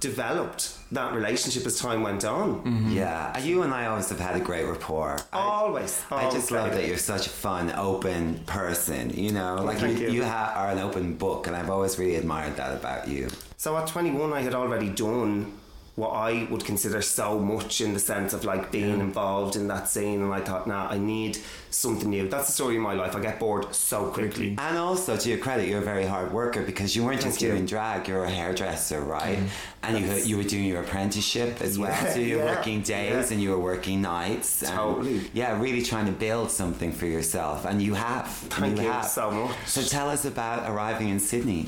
developed 0.00 0.74
that 0.92 1.12
relationship 1.12 1.66
as 1.66 1.78
time 1.78 2.02
went 2.02 2.24
on. 2.24 2.62
Mm-hmm. 2.62 2.92
Yeah, 2.92 3.38
you 3.38 3.62
and 3.62 3.72
I 3.74 3.86
always 3.86 4.08
have 4.08 4.20
had 4.20 4.36
a 4.36 4.40
great 4.40 4.64
rapport. 4.64 5.18
I- 5.32 5.38
Always. 5.38 6.02
I 6.10 6.30
just 6.30 6.50
love 6.50 6.70
that 6.72 6.86
you're 6.86 6.96
such 6.96 7.26
a 7.26 7.30
fun, 7.30 7.70
open 7.72 8.40
person. 8.46 9.10
You 9.10 9.32
know, 9.32 9.56
like 9.56 9.78
thank 9.78 9.98
you, 9.98 10.06
you. 10.06 10.12
you 10.12 10.24
ha- 10.24 10.52
are 10.56 10.70
an 10.70 10.78
open 10.78 11.14
book, 11.14 11.46
and 11.46 11.54
I've 11.54 11.68
always 11.70 11.98
really 11.98 12.16
admired 12.16 12.56
that 12.56 12.74
about 12.74 13.08
you. 13.08 13.28
So 13.56 13.76
at 13.76 13.86
21, 13.88 14.32
I 14.32 14.40
had 14.40 14.54
already 14.54 14.88
done 14.88 15.52
what 15.98 16.10
I 16.10 16.46
would 16.48 16.64
consider 16.64 17.02
so 17.02 17.40
much 17.40 17.80
in 17.80 17.92
the 17.92 17.98
sense 17.98 18.32
of 18.32 18.44
like 18.44 18.70
being 18.70 19.00
involved 19.00 19.56
in 19.56 19.66
that 19.66 19.88
scene, 19.88 20.22
and 20.22 20.32
I 20.32 20.40
thought, 20.40 20.68
nah, 20.68 20.86
I 20.88 20.96
need 20.96 21.38
something 21.70 22.08
new. 22.08 22.28
That's 22.28 22.46
the 22.46 22.52
story 22.52 22.76
of 22.76 22.82
my 22.82 22.92
life. 22.92 23.16
I 23.16 23.20
get 23.20 23.40
bored 23.40 23.74
so 23.74 24.06
quickly. 24.12 24.54
And 24.58 24.78
also, 24.78 25.16
to 25.16 25.28
your 25.28 25.38
credit, 25.38 25.66
you're 25.68 25.80
a 25.80 25.84
very 25.84 26.06
hard 26.06 26.32
worker 26.32 26.62
because 26.62 26.94
you 26.94 27.04
weren't 27.04 27.20
just 27.20 27.42
you. 27.42 27.48
doing 27.48 27.66
drag; 27.66 28.06
you're 28.06 28.22
a 28.22 28.30
hairdresser, 28.30 29.00
right? 29.00 29.38
Mm-hmm. 29.38 29.46
And 29.82 29.98
you 29.98 30.14
you 30.22 30.36
were 30.36 30.44
doing 30.44 30.66
your 30.66 30.82
apprenticeship 30.82 31.60
as 31.60 31.80
well. 31.80 32.06
So 32.12 32.20
you 32.20 32.36
were 32.36 32.44
yeah, 32.44 32.54
working 32.54 32.82
days 32.82 33.26
yeah. 33.26 33.32
and 33.32 33.42
you 33.42 33.50
were 33.50 33.58
working 33.58 34.00
nights. 34.00 34.62
and 34.62 34.70
Totally. 34.70 35.30
yeah, 35.34 35.60
really 35.60 35.82
trying 35.82 36.06
to 36.06 36.12
build 36.12 36.52
something 36.52 36.92
for 36.92 37.06
yourself, 37.06 37.64
and 37.64 37.82
you 37.82 37.94
have. 37.94 38.28
Thank 38.28 38.78
you 38.78 38.86
have. 38.86 39.06
so 39.06 39.32
much. 39.32 39.56
So 39.66 39.82
tell 39.82 40.08
us 40.08 40.24
about 40.24 40.70
arriving 40.70 41.08
in 41.08 41.18
Sydney. 41.18 41.66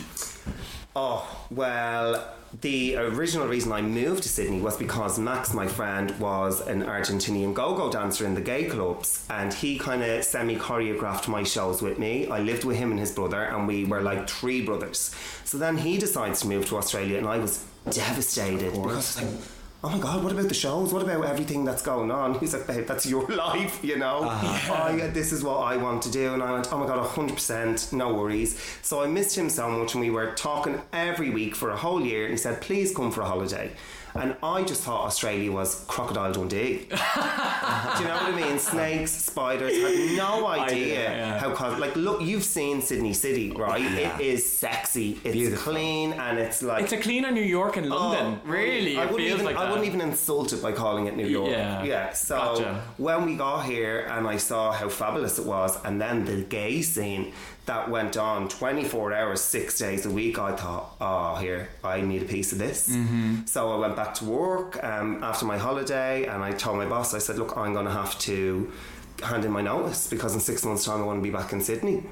Oh, 0.95 1.25
well, 1.51 2.35
the 2.61 2.97
original 2.97 3.47
reason 3.47 3.71
I 3.71 3.81
moved 3.81 4.25
to 4.25 4.29
Sydney 4.29 4.61
was 4.61 4.77
because 4.77 5.19
Max, 5.19 5.55
my 5.55 5.69
friend, 5.69 6.11
was 6.19 6.67
an 6.67 6.83
Argentinian 6.83 7.55
go 7.55 7.77
go 7.77 7.91
dancer 7.91 8.27
in 8.27 8.35
the 8.35 8.41
gay 8.41 8.65
clubs, 8.65 9.25
and 9.31 9.55
he 9.55 9.79
kind 9.79 10.03
of 10.03 10.25
semi 10.25 10.57
choreographed 10.57 11.29
my 11.29 11.45
shows 11.45 11.81
with 11.81 11.99
me. 11.99 12.29
I 12.29 12.41
lived 12.41 12.65
with 12.65 12.77
him 12.77 12.91
and 12.91 12.99
his 12.99 13.13
brother, 13.13 13.43
and 13.43 13.69
we 13.69 13.85
were 13.85 14.03
like 14.03 14.29
three 14.29 14.63
brothers. 14.63 15.15
So 15.45 15.59
then 15.59 15.79
he 15.79 15.97
decides 15.99 16.41
to 16.41 16.49
move 16.49 16.67
to 16.67 16.77
Australia, 16.77 17.19
and 17.19 17.27
I 17.29 17.39
was 17.39 17.65
devastated 17.91 18.73
because 18.73 19.23
like, 19.23 19.33
Oh 19.83 19.89
my 19.89 19.99
god, 19.99 20.23
what 20.23 20.31
about 20.31 20.49
the 20.49 20.55
shows? 20.55 20.93
What 20.93 21.03
about 21.03 21.25
everything 21.25 21.65
that's 21.65 21.81
going 21.81 22.11
on? 22.11 22.35
He's 22.41 22.53
like, 22.53 22.67
babe, 22.67 22.87
that's 22.87 23.07
your 23.07 23.27
life, 23.29 23.83
you 23.83 23.97
know? 23.97 24.21
Ah. 24.25 24.89
I, 24.89 25.01
uh, 25.01 25.11
this 25.11 25.33
is 25.33 25.43
what 25.43 25.57
I 25.57 25.79
want 25.79 26.03
to 26.03 26.11
do. 26.11 26.35
And 26.35 26.43
I 26.43 26.53
went, 26.53 26.71
oh 26.71 26.79
my 26.79 26.87
god, 26.87 27.09
100%, 27.09 27.91
no 27.95 28.13
worries. 28.13 28.61
So 28.83 29.03
I 29.03 29.07
missed 29.07 29.39
him 29.39 29.49
so 29.49 29.71
much, 29.71 29.95
and 29.95 30.03
we 30.03 30.11
were 30.11 30.33
talking 30.33 30.83
every 30.93 31.31
week 31.31 31.57
for 31.57 31.71
a 31.71 31.77
whole 31.79 32.05
year. 32.05 32.25
And 32.25 32.33
he 32.33 32.37
said, 32.37 32.61
please 32.61 32.95
come 32.95 33.11
for 33.11 33.23
a 33.23 33.25
holiday. 33.25 33.71
And 34.15 34.37
I 34.43 34.65
just 34.65 34.83
thought 34.83 35.07
Australia 35.07 35.53
was 35.53 35.85
Crocodile 35.87 36.33
Dundee. 36.33 36.79
Do 36.89 38.03
you 38.03 38.09
know 38.09 38.17
what 38.17 38.23
I 38.23 38.33
mean? 38.35 38.59
Snakes, 38.59 39.13
spiders. 39.13 39.77
Had 39.77 40.17
no 40.17 40.47
idea 40.47 41.11
yeah, 41.11 41.39
how. 41.39 41.55
Co- 41.55 41.77
like, 41.79 41.95
look, 41.97 42.21
you've 42.21 42.45
seen 42.45 42.83
Sydney 42.83 43.13
City, 43.13 43.51
right? 43.51 43.81
Yeah. 43.81 44.19
It 44.19 44.21
is 44.21 44.51
sexy. 44.51 45.21
It's 45.25 45.33
Beautiful. 45.33 45.73
clean, 45.73 46.13
and 46.15 46.39
it's 46.39 46.63
like 46.63 46.85
It's 46.85 46.93
a 46.93 46.99
cleaner 46.99 47.31
New 47.31 47.43
York 47.43 47.77
and 47.77 47.87
oh, 47.87 47.97
London. 47.97 48.41
Oh, 48.45 48.49
really, 48.51 48.99
I 48.99 49.05
it 49.05 49.13
wouldn't 49.13 49.29
feels 49.29 49.41
even, 49.41 49.47
like 49.47 49.57
I 49.57 49.69
wouldn't 49.69 49.87
even 49.87 50.01
insult 50.01 50.53
it 50.53 50.63
by 50.63 50.73
calling 50.73 51.07
it 51.07 51.17
New 51.17 51.27
York. 51.27 51.51
Yeah. 51.51 51.85
Yeah. 51.85 52.13
So 52.13 52.37
Gotcha. 52.37 52.83
when 52.97 53.25
we 53.27 53.37
got 53.37 53.65
here 53.65 54.01
and 54.11 54.27
I 54.27 54.37
saw 54.37 54.73
how 54.73 54.89
fabulous 54.89 55.39
it 55.39 55.47
was, 55.47 55.83
and 55.85 56.01
then 56.01 56.25
the 56.25 56.43
gay 56.43 56.83
scene 56.83 57.33
that 57.67 57.91
went 57.91 58.17
on 58.17 58.49
24 58.49 59.13
hours, 59.13 59.41
six 59.41 59.79
days 59.79 60.07
a 60.07 60.11
week, 60.11 60.39
I 60.39 60.57
thought, 60.57 60.97
oh, 61.01 61.37
here, 61.37 61.69
I 61.85 62.01
need 62.01 62.23
a 62.23 62.27
piece 62.27 62.53
of 62.53 62.59
this. 62.59 62.89
Mm-hmm. 62.89 63.47
So 63.47 63.73
I 63.73 63.77
went 63.77 63.97
back 63.97 64.15
to 64.15 64.25
work 64.25 64.83
um, 64.83 65.23
after 65.23 65.45
my 65.45 65.59
holiday 65.59 66.27
and 66.27 66.43
I 66.43 66.53
told 66.53 66.79
my 66.79 66.87
boss, 66.87 67.15
I 67.15 67.19
said, 67.19 67.37
look, 67.37 67.57
I'm 67.57 67.73
going 67.73 67.87
to 67.87 67.93
have 67.93 68.19
to 68.21 68.73
hand 69.23 69.45
in 69.45 69.53
my 69.53 69.61
notice 69.61 70.09
because 70.09 70.35
in 70.35 70.41
six 70.41 70.65
months' 70.65 70.85
time 70.85 71.01
I 71.01 71.05
want 71.05 71.19
to 71.19 71.23
be 71.23 71.31
back 71.31 71.53
in 71.53 71.61
Sydney. 71.61 72.03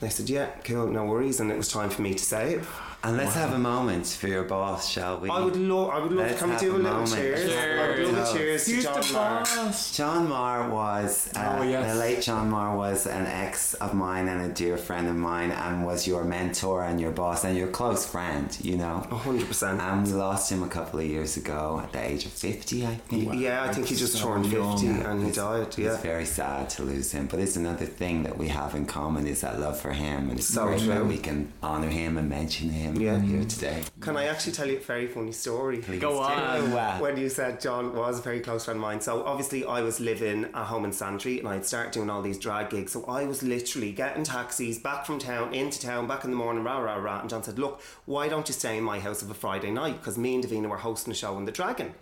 They 0.00 0.10
said, 0.10 0.30
yeah, 0.30 0.50
cool, 0.62 0.86
no 0.86 1.04
worries. 1.04 1.40
And 1.40 1.50
it 1.50 1.56
was 1.56 1.68
time 1.68 1.90
for 1.90 2.02
me 2.02 2.14
to 2.14 2.22
save. 2.22 2.70
And 3.04 3.16
let's 3.16 3.34
have 3.34 3.52
a 3.52 3.58
moment 3.58 4.06
for 4.08 4.26
your 4.26 4.42
boss, 4.42 4.88
shall 4.90 5.18
we? 5.20 5.30
I 5.30 5.38
would 5.40 5.56
love. 5.56 5.90
I 5.90 5.98
would 6.00 6.10
love. 6.10 6.26
Let's 6.26 6.40
Can 6.40 6.48
we 6.48 6.52
have 6.54 6.60
do 6.60 6.72
a 6.72 6.74
a 6.74 6.78
little 6.78 6.92
moment. 6.94 7.12
cheers? 7.14 7.50
I 7.56 7.88
would 8.02 8.12
love 8.12 8.28
a 8.34 8.36
cheers 8.36 8.64
to 8.64 8.72
Who's 8.72 8.84
John 8.84 9.00
the 9.00 9.12
Marr. 9.12 9.38
boss? 9.44 9.96
John 9.96 10.28
Marr 10.28 10.68
was, 10.68 11.30
uh, 11.36 11.58
Oh, 11.60 11.62
yes. 11.62 11.92
the 11.92 11.98
late 12.00 12.22
John 12.22 12.50
Marr 12.50 12.76
was 12.76 13.06
an 13.06 13.26
ex 13.26 13.74
of 13.74 13.94
mine 13.94 14.26
and 14.26 14.50
a 14.50 14.52
dear 14.52 14.76
friend 14.76 15.06
of 15.06 15.14
mine 15.14 15.52
and 15.52 15.86
was 15.86 16.08
your 16.08 16.24
mentor 16.24 16.82
and 16.82 17.00
your 17.00 17.12
boss 17.12 17.44
and 17.44 17.56
your 17.56 17.68
close 17.68 18.04
friend, 18.04 18.56
you 18.62 18.76
know. 18.76 19.06
A 19.12 19.14
hundred 19.14 19.46
percent. 19.46 19.80
And 19.80 20.04
we 20.04 20.12
lost 20.14 20.50
him 20.50 20.64
a 20.64 20.68
couple 20.68 20.98
of 20.98 21.06
years 21.06 21.36
ago 21.36 21.80
at 21.80 21.92
the 21.92 22.04
age 22.04 22.26
of 22.26 22.32
50, 22.32 22.84
I 22.84 22.96
think. 22.96 23.32
Yeah, 23.34 23.62
I 23.62 23.72
think 23.72 23.86
he 23.86 23.94
just 23.94 24.14
So 24.14 24.26
turned 24.26 24.46
young. 24.46 24.72
fifty 24.76 24.88
and 24.88 25.24
he 25.24 25.30
died. 25.30 25.62
It's 25.68 25.78
Yeah. 25.78 25.96
very 25.98 26.26
sad 26.26 26.68
to 26.70 26.82
lose 26.82 27.12
him, 27.12 27.28
but 27.30 27.38
it's 27.38 27.54
another 27.54 27.86
thing 27.86 28.24
that 28.24 28.36
we 28.36 28.48
have 28.48 28.74
in 28.74 28.86
common 28.86 29.28
is 29.28 29.42
that 29.42 29.60
love 29.60 29.78
for 29.78 29.92
him, 29.92 30.30
and 30.30 30.40
it's 30.40 30.48
So 30.48 30.66
great 30.66 30.80
that 30.88 31.06
we 31.06 31.18
can 31.18 31.52
honour 31.62 31.88
him 31.90 32.18
and 32.18 32.28
mention 32.28 32.70
him 32.70 32.87
Yeah. 32.94 33.18
here 33.20 33.44
today. 33.44 33.82
Can 34.00 34.16
I 34.16 34.26
actually 34.26 34.52
tell 34.52 34.68
you 34.68 34.76
a 34.76 34.80
very 34.80 35.06
funny 35.06 35.32
story? 35.32 35.78
Go 35.78 36.18
on. 36.18 36.72
Wow. 36.72 37.00
when 37.00 37.16
you 37.16 37.28
said 37.28 37.60
John 37.60 37.94
was 37.94 38.18
a 38.18 38.22
very 38.22 38.40
close 38.40 38.64
friend 38.64 38.78
of 38.78 38.82
mine. 38.82 39.00
So 39.00 39.24
obviously 39.24 39.64
I 39.64 39.80
was 39.80 40.00
living 40.00 40.44
at 40.44 40.64
home 40.64 40.84
in 40.84 40.92
Santry 40.92 41.38
and 41.38 41.48
I'd 41.48 41.66
start 41.66 41.92
doing 41.92 42.10
all 42.10 42.22
these 42.22 42.38
drag 42.38 42.70
gigs. 42.70 42.92
So 42.92 43.04
I 43.06 43.24
was 43.24 43.42
literally 43.42 43.92
getting 43.92 44.24
taxis 44.24 44.78
back 44.78 45.06
from 45.06 45.18
town 45.18 45.54
into 45.54 45.80
town, 45.80 46.06
back 46.06 46.24
in 46.24 46.30
the 46.30 46.36
morning, 46.36 46.64
rah 46.64 46.78
rah 46.78 46.96
rah. 46.96 47.20
And 47.20 47.30
John 47.30 47.42
said, 47.42 47.58
"Look, 47.58 47.80
why 48.06 48.28
don't 48.28 48.48
you 48.48 48.54
stay 48.54 48.78
in 48.78 48.84
my 48.84 49.00
house 49.00 49.22
of 49.22 49.30
a 49.30 49.34
Friday 49.34 49.70
night? 49.70 49.98
Because 49.98 50.18
me 50.18 50.34
and 50.34 50.44
Davina 50.44 50.68
were 50.68 50.76
hosting 50.78 51.12
a 51.12 51.16
show 51.16 51.36
in 51.38 51.44
the 51.44 51.52
Dragon." 51.52 51.94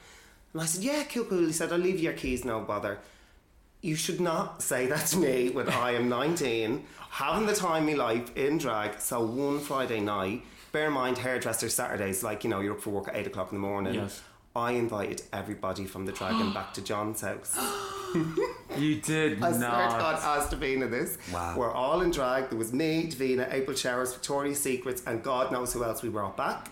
And 0.53 0.62
I 0.62 0.66
said, 0.66 0.85
"Yeah, 0.85 1.05
cool, 1.05 1.25
cool." 1.25 1.46
He 1.46 1.53
said, 1.53 1.72
"I'll 1.72 1.79
leave 1.79 2.01
your 2.01 2.12
keys, 2.14 2.44
no 2.44 2.61
bother." 2.61 2.99
You 3.83 3.94
should 3.94 4.20
not 4.20 4.62
say 4.62 4.87
that 4.87 5.07
to 5.09 5.18
me 5.18 5.51
when 5.51 5.68
I 5.68 5.92
am 5.92 6.09
19, 6.09 6.85
having 7.11 7.46
the 7.46 7.55
time 7.55 7.88
of 7.88 7.96
my 7.96 8.05
life 8.05 8.37
in 8.37 8.59
drag. 8.59 9.01
So 9.01 9.20
one 9.25 9.61
Friday 9.61 10.01
night, 10.01 10.42
bear 10.72 10.87
in 10.87 10.92
mind 10.92 11.18
hairdresser 11.18 11.68
Saturdays, 11.68 12.22
like 12.22 12.44
you 12.44 12.50
know, 12.50 12.61
you're 12.61 12.74
up 12.74 12.81
for 12.81 12.90
work 12.90 13.09
at 13.09 13.16
eight 13.16 13.26
o'clock 13.26 13.52
in 13.52 13.57
the 13.61 13.66
morning. 13.66 13.94
Yes. 13.94 14.22
I 14.55 14.72
invited 14.72 15.20
everybody 15.35 15.85
from 15.85 16.07
the 16.07 16.12
Dragon 16.12 16.55
back 16.55 16.72
to 16.74 16.83
John's 16.83 17.20
house. 17.20 17.57
You 18.79 18.94
did 18.96 19.42
I 19.42 19.52
swear 19.52 19.52
to 19.52 19.61
God, 19.61 20.00
not. 20.14 20.22
asked 20.22 20.50
Davina 20.50 20.90
this. 20.90 21.18
Wow. 21.33 21.55
We're 21.59 21.72
all 21.72 22.00
in 22.00 22.11
drag. 22.11 22.48
There 22.50 22.59
was 22.59 22.72
me, 22.72 23.07
Davina, 23.09 23.52
April 23.52 23.76
Showers, 23.76 24.14
Victoria's 24.14 24.61
Secrets, 24.61 25.02
and 25.07 25.22
God 25.22 25.52
knows 25.52 25.72
who 25.74 25.85
else 25.85 26.02
we 26.02 26.09
brought 26.09 26.37
back. 26.37 26.68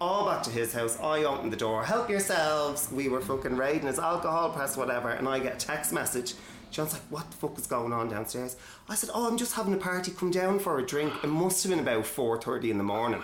All 0.00 0.26
back 0.26 0.42
to 0.44 0.50
his 0.50 0.72
house. 0.72 0.98
I 1.00 1.24
opened 1.24 1.52
the 1.52 1.56
door. 1.56 1.84
Help 1.84 2.08
yourselves. 2.08 2.90
We 2.90 3.08
were 3.08 3.20
fucking 3.20 3.56
raiding 3.56 3.86
his 3.86 3.98
alcohol 3.98 4.50
press, 4.50 4.76
whatever. 4.76 5.10
And 5.10 5.28
I 5.28 5.38
get 5.38 5.62
a 5.62 5.66
text 5.66 5.92
message. 5.92 6.34
John's 6.70 6.92
like, 6.92 7.02
what 7.10 7.30
the 7.30 7.36
fuck 7.36 7.58
is 7.58 7.66
going 7.66 7.92
on 7.92 8.08
downstairs? 8.08 8.56
I 8.88 8.94
said, 8.94 9.10
oh, 9.14 9.28
I'm 9.28 9.36
just 9.38 9.54
having 9.54 9.72
a 9.72 9.78
party. 9.78 10.10
Come 10.12 10.30
down 10.30 10.58
for 10.58 10.78
a 10.78 10.86
drink. 10.86 11.12
It 11.24 11.28
must 11.28 11.62
have 11.62 11.70
been 11.70 11.80
about 11.80 12.04
4.30 12.04 12.70
in 12.70 12.78
the 12.78 12.84
morning. 12.84 13.22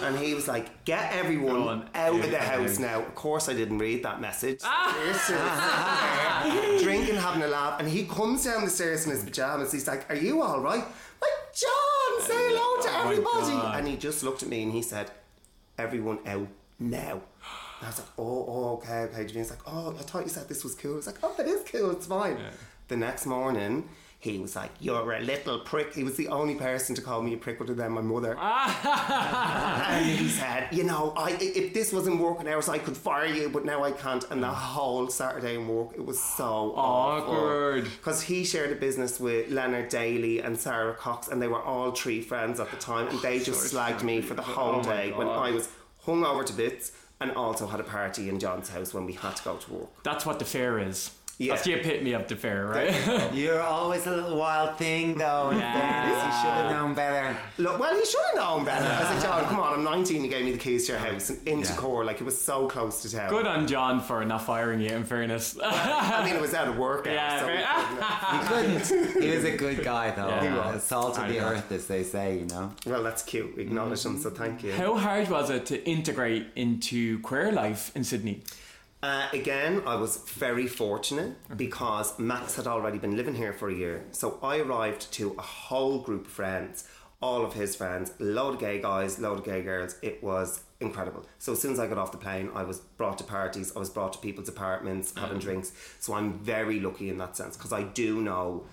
And 0.00 0.18
he 0.18 0.34
was 0.34 0.48
like, 0.48 0.84
get 0.84 1.12
everyone 1.12 1.56
on. 1.68 1.88
out 1.94 2.18
of 2.18 2.30
the 2.30 2.38
house 2.38 2.78
now. 2.78 3.00
Of 3.00 3.14
course, 3.14 3.48
I 3.48 3.52
didn't 3.54 3.78
read 3.78 4.02
that 4.04 4.20
message. 4.20 4.60
Seriously, 4.60 5.36
sitting 5.36 6.66
there, 6.66 6.78
drinking, 6.82 7.16
having 7.16 7.42
a 7.42 7.46
laugh, 7.48 7.78
and 7.80 7.88
he 7.88 8.04
comes 8.04 8.44
down 8.44 8.64
the 8.64 8.70
stairs 8.70 9.04
in 9.04 9.12
his 9.12 9.22
pajamas. 9.24 9.70
He's 9.72 9.86
like, 9.86 10.08
"Are 10.10 10.16
you 10.16 10.42
all 10.42 10.60
right?" 10.60 10.84
Like, 11.20 11.54
John, 11.54 12.20
say 12.20 12.34
oh 12.34 12.48
hello 12.48 12.82
to 12.82 12.88
Oh 12.98 13.10
everybody. 13.10 13.52
God. 13.62 13.78
And 13.78 13.88
he 13.88 13.96
just 13.96 14.22
looked 14.24 14.42
at 14.42 14.48
me 14.48 14.62
and 14.62 14.72
he 14.72 14.82
said, 14.82 15.10
"Everyone 15.78 16.18
out 16.26 16.48
now." 16.80 17.12
And 17.78 17.82
I 17.82 17.86
was 17.86 17.98
like, 17.98 18.08
"Oh, 18.18 18.44
oh, 18.48 18.72
okay, 18.78 19.00
okay." 19.12 19.24
Davina's 19.24 19.50
like, 19.50 19.60
"Oh, 19.66 19.90
I 19.98 20.02
thought 20.02 20.22
you 20.24 20.30
said 20.30 20.48
this 20.48 20.64
was 20.64 20.74
cool." 20.74 20.94
I 20.94 20.96
was 20.96 21.06
like, 21.06 21.18
"Oh, 21.22 21.34
it 21.38 21.46
is 21.46 21.62
cool. 21.70 21.90
It's 21.92 22.06
fine." 22.06 22.38
The 22.88 22.96
next 22.96 23.26
morning. 23.26 23.88
He 24.22 24.38
was 24.38 24.54
like, 24.54 24.70
"You're 24.78 25.14
a 25.14 25.20
little 25.20 25.58
prick." 25.58 25.94
He 25.94 26.04
was 26.04 26.16
the 26.16 26.28
only 26.28 26.54
person 26.54 26.94
to 26.94 27.02
call 27.02 27.22
me 27.22 27.34
a 27.34 27.36
prick 27.36 27.60
other 27.60 27.74
than 27.74 27.90
my 27.90 28.02
mother. 28.02 28.38
and 28.38 30.06
he 30.06 30.28
said, 30.28 30.68
"You 30.70 30.84
know, 30.84 31.12
I 31.16 31.36
if 31.40 31.74
this 31.74 31.92
wasn't 31.92 32.20
working 32.20 32.46
hours, 32.46 32.68
I 32.68 32.78
could 32.78 32.96
fire 32.96 33.26
you, 33.26 33.48
but 33.48 33.64
now 33.64 33.82
I 33.82 33.90
can't." 33.90 34.24
And 34.30 34.40
the 34.40 34.48
whole 34.48 35.08
Saturday 35.08 35.56
in 35.56 35.66
work, 35.66 35.94
it 35.96 36.06
was 36.06 36.22
so 36.22 36.72
Awkward. 36.76 37.82
because 37.82 38.22
he 38.22 38.44
shared 38.44 38.70
a 38.70 38.76
business 38.76 39.18
with 39.18 39.50
Leonard 39.50 39.88
Daly 39.88 40.38
and 40.38 40.56
Sarah 40.56 40.94
Cox, 40.94 41.26
and 41.26 41.42
they 41.42 41.48
were 41.48 41.60
all 41.60 41.90
three 41.90 42.20
friends 42.20 42.60
at 42.60 42.70
the 42.70 42.76
time, 42.76 43.08
and 43.08 43.18
they 43.22 43.40
oh, 43.40 43.42
just 43.42 43.74
slagged 43.74 44.04
me 44.04 44.20
for 44.20 44.34
the 44.34 44.42
oh 44.42 44.54
whole 44.54 44.76
Oh 44.76 44.82
day 44.84 45.10
when 45.10 45.26
I 45.26 45.50
was 45.50 45.68
hung 46.02 46.24
over 46.24 46.44
to 46.44 46.52
bits, 46.52 46.92
and 47.20 47.32
also 47.32 47.66
had 47.66 47.80
a 47.80 47.84
party 47.84 48.28
in 48.28 48.38
John's 48.38 48.68
house 48.68 48.94
when 48.94 49.04
we 49.04 49.14
had 49.14 49.34
to 49.34 49.42
go 49.42 49.56
to 49.56 49.72
work. 49.72 50.04
That's 50.04 50.24
what 50.24 50.38
the 50.38 50.44
fair 50.44 50.78
is. 50.78 51.10
Yeah. 51.38 51.54
That's 51.54 51.64
the 51.64 51.72
epitome 51.72 52.12
of 52.12 52.28
the 52.28 52.36
fair, 52.36 52.66
right? 52.66 53.32
You're 53.34 53.60
always 53.62 54.06
a 54.06 54.10
little 54.14 54.36
wild 54.38 54.76
thing, 54.78 55.16
though. 55.18 55.50
in 55.50 55.58
Yeah. 55.58 55.72
fairness. 55.72 56.24
You 56.24 56.40
should 56.40 56.54
have 56.56 56.70
known 56.70 56.94
better. 56.94 57.36
Look, 57.58 57.80
well, 57.80 57.96
he 57.96 58.04
should 58.04 58.20
have 58.26 58.36
known 58.36 58.64
better. 58.64 58.86
I 58.86 59.12
said, 59.14 59.22
John, 59.22 59.44
come 59.46 59.58
on, 59.58 59.74
I'm 59.74 59.82
19. 59.84 60.22
You 60.24 60.30
gave 60.30 60.44
me 60.44 60.52
the 60.52 60.58
keys 60.58 60.86
to 60.86 60.92
your 60.92 61.00
house 61.00 61.30
and 61.30 61.48
into 61.48 61.70
Yeah. 61.72 61.76
core, 61.78 62.04
like 62.04 62.20
it 62.20 62.24
was 62.24 62.40
so 62.40 62.68
close 62.68 63.02
to 63.02 63.10
town. 63.10 63.30
Good 63.30 63.46
on 63.46 63.66
John 63.66 64.00
for 64.00 64.24
not 64.24 64.42
firing 64.46 64.80
you. 64.80 64.90
In 64.90 65.04
fairness. 65.04 65.56
I 65.64 66.24
mean, 66.24 66.36
it 66.36 66.40
was 66.40 66.54
out 66.54 66.68
of 66.68 66.76
work. 66.76 67.06
Yeah, 67.06 67.40
so 67.40 67.46
fair- 67.46 68.38
He 68.38 68.48
couldn't. 68.92 69.22
He 69.22 69.34
was 69.34 69.44
a 69.44 69.56
good 69.56 69.82
guy, 69.82 70.10
though. 70.12 70.28
Yeah. 70.28 70.42
He 70.70 70.74
was. 70.74 70.82
Salt 70.84 71.18
of 71.18 71.28
the 71.28 71.34
know. 71.40 71.48
earth, 71.48 71.72
as 71.72 71.86
they 71.86 72.04
say, 72.04 72.38
you 72.38 72.46
know. 72.46 72.72
well, 72.86 73.02
that's 73.02 73.22
cute. 73.22 73.56
We 73.56 73.62
acknowledge 73.62 74.04
him, 74.04 74.18
so 74.18 74.30
thank 74.30 74.62
you. 74.62 74.72
How 74.74 74.96
hard 74.96 75.28
was 75.28 75.50
it 75.50 75.66
to 75.66 75.82
integrate 75.88 76.46
into 76.54 77.18
queer 77.20 77.50
life 77.50 77.90
in 77.96 78.04
Sydney? 78.04 78.42
Uh, 79.02 79.26
again, 79.32 79.82
I 79.84 79.96
was 79.96 80.18
very 80.18 80.68
fortunate 80.68 81.32
because 81.56 82.16
Max 82.20 82.54
had 82.54 82.68
already 82.68 82.98
been 82.98 83.16
living 83.16 83.34
here 83.34 83.52
for 83.52 83.68
a 83.68 83.74
year. 83.74 84.04
So 84.12 84.38
I 84.40 84.58
arrived 84.58 85.12
to 85.14 85.34
a 85.36 85.42
whole 85.42 85.98
group 85.98 86.26
of 86.26 86.32
friends, 86.32 86.88
all 87.20 87.44
of 87.44 87.52
his 87.52 87.74
friends, 87.74 88.12
a 88.20 88.22
load 88.22 88.54
of 88.54 88.60
gay 88.60 88.80
guys, 88.80 89.18
load 89.18 89.40
of 89.40 89.44
gay 89.44 89.60
girls. 89.62 89.96
It 90.02 90.22
was 90.22 90.62
incredible. 90.78 91.26
So 91.40 91.52
as 91.52 91.60
soon 91.60 91.72
as 91.72 91.80
I 91.80 91.88
got 91.88 91.98
off 91.98 92.12
the 92.12 92.18
plane, 92.18 92.50
I 92.54 92.62
was 92.62 92.78
brought 92.78 93.18
to 93.18 93.24
parties, 93.24 93.72
I 93.74 93.80
was 93.80 93.90
brought 93.90 94.12
to 94.12 94.20
people's 94.20 94.48
apartments, 94.48 95.12
having 95.16 95.40
drinks. 95.40 95.72
So 95.98 96.14
I'm 96.14 96.38
very 96.38 96.78
lucky 96.78 97.08
in 97.08 97.18
that 97.18 97.36
sense 97.36 97.56
because 97.56 97.72
I 97.72 97.82
do 97.82 98.20
know 98.20 98.66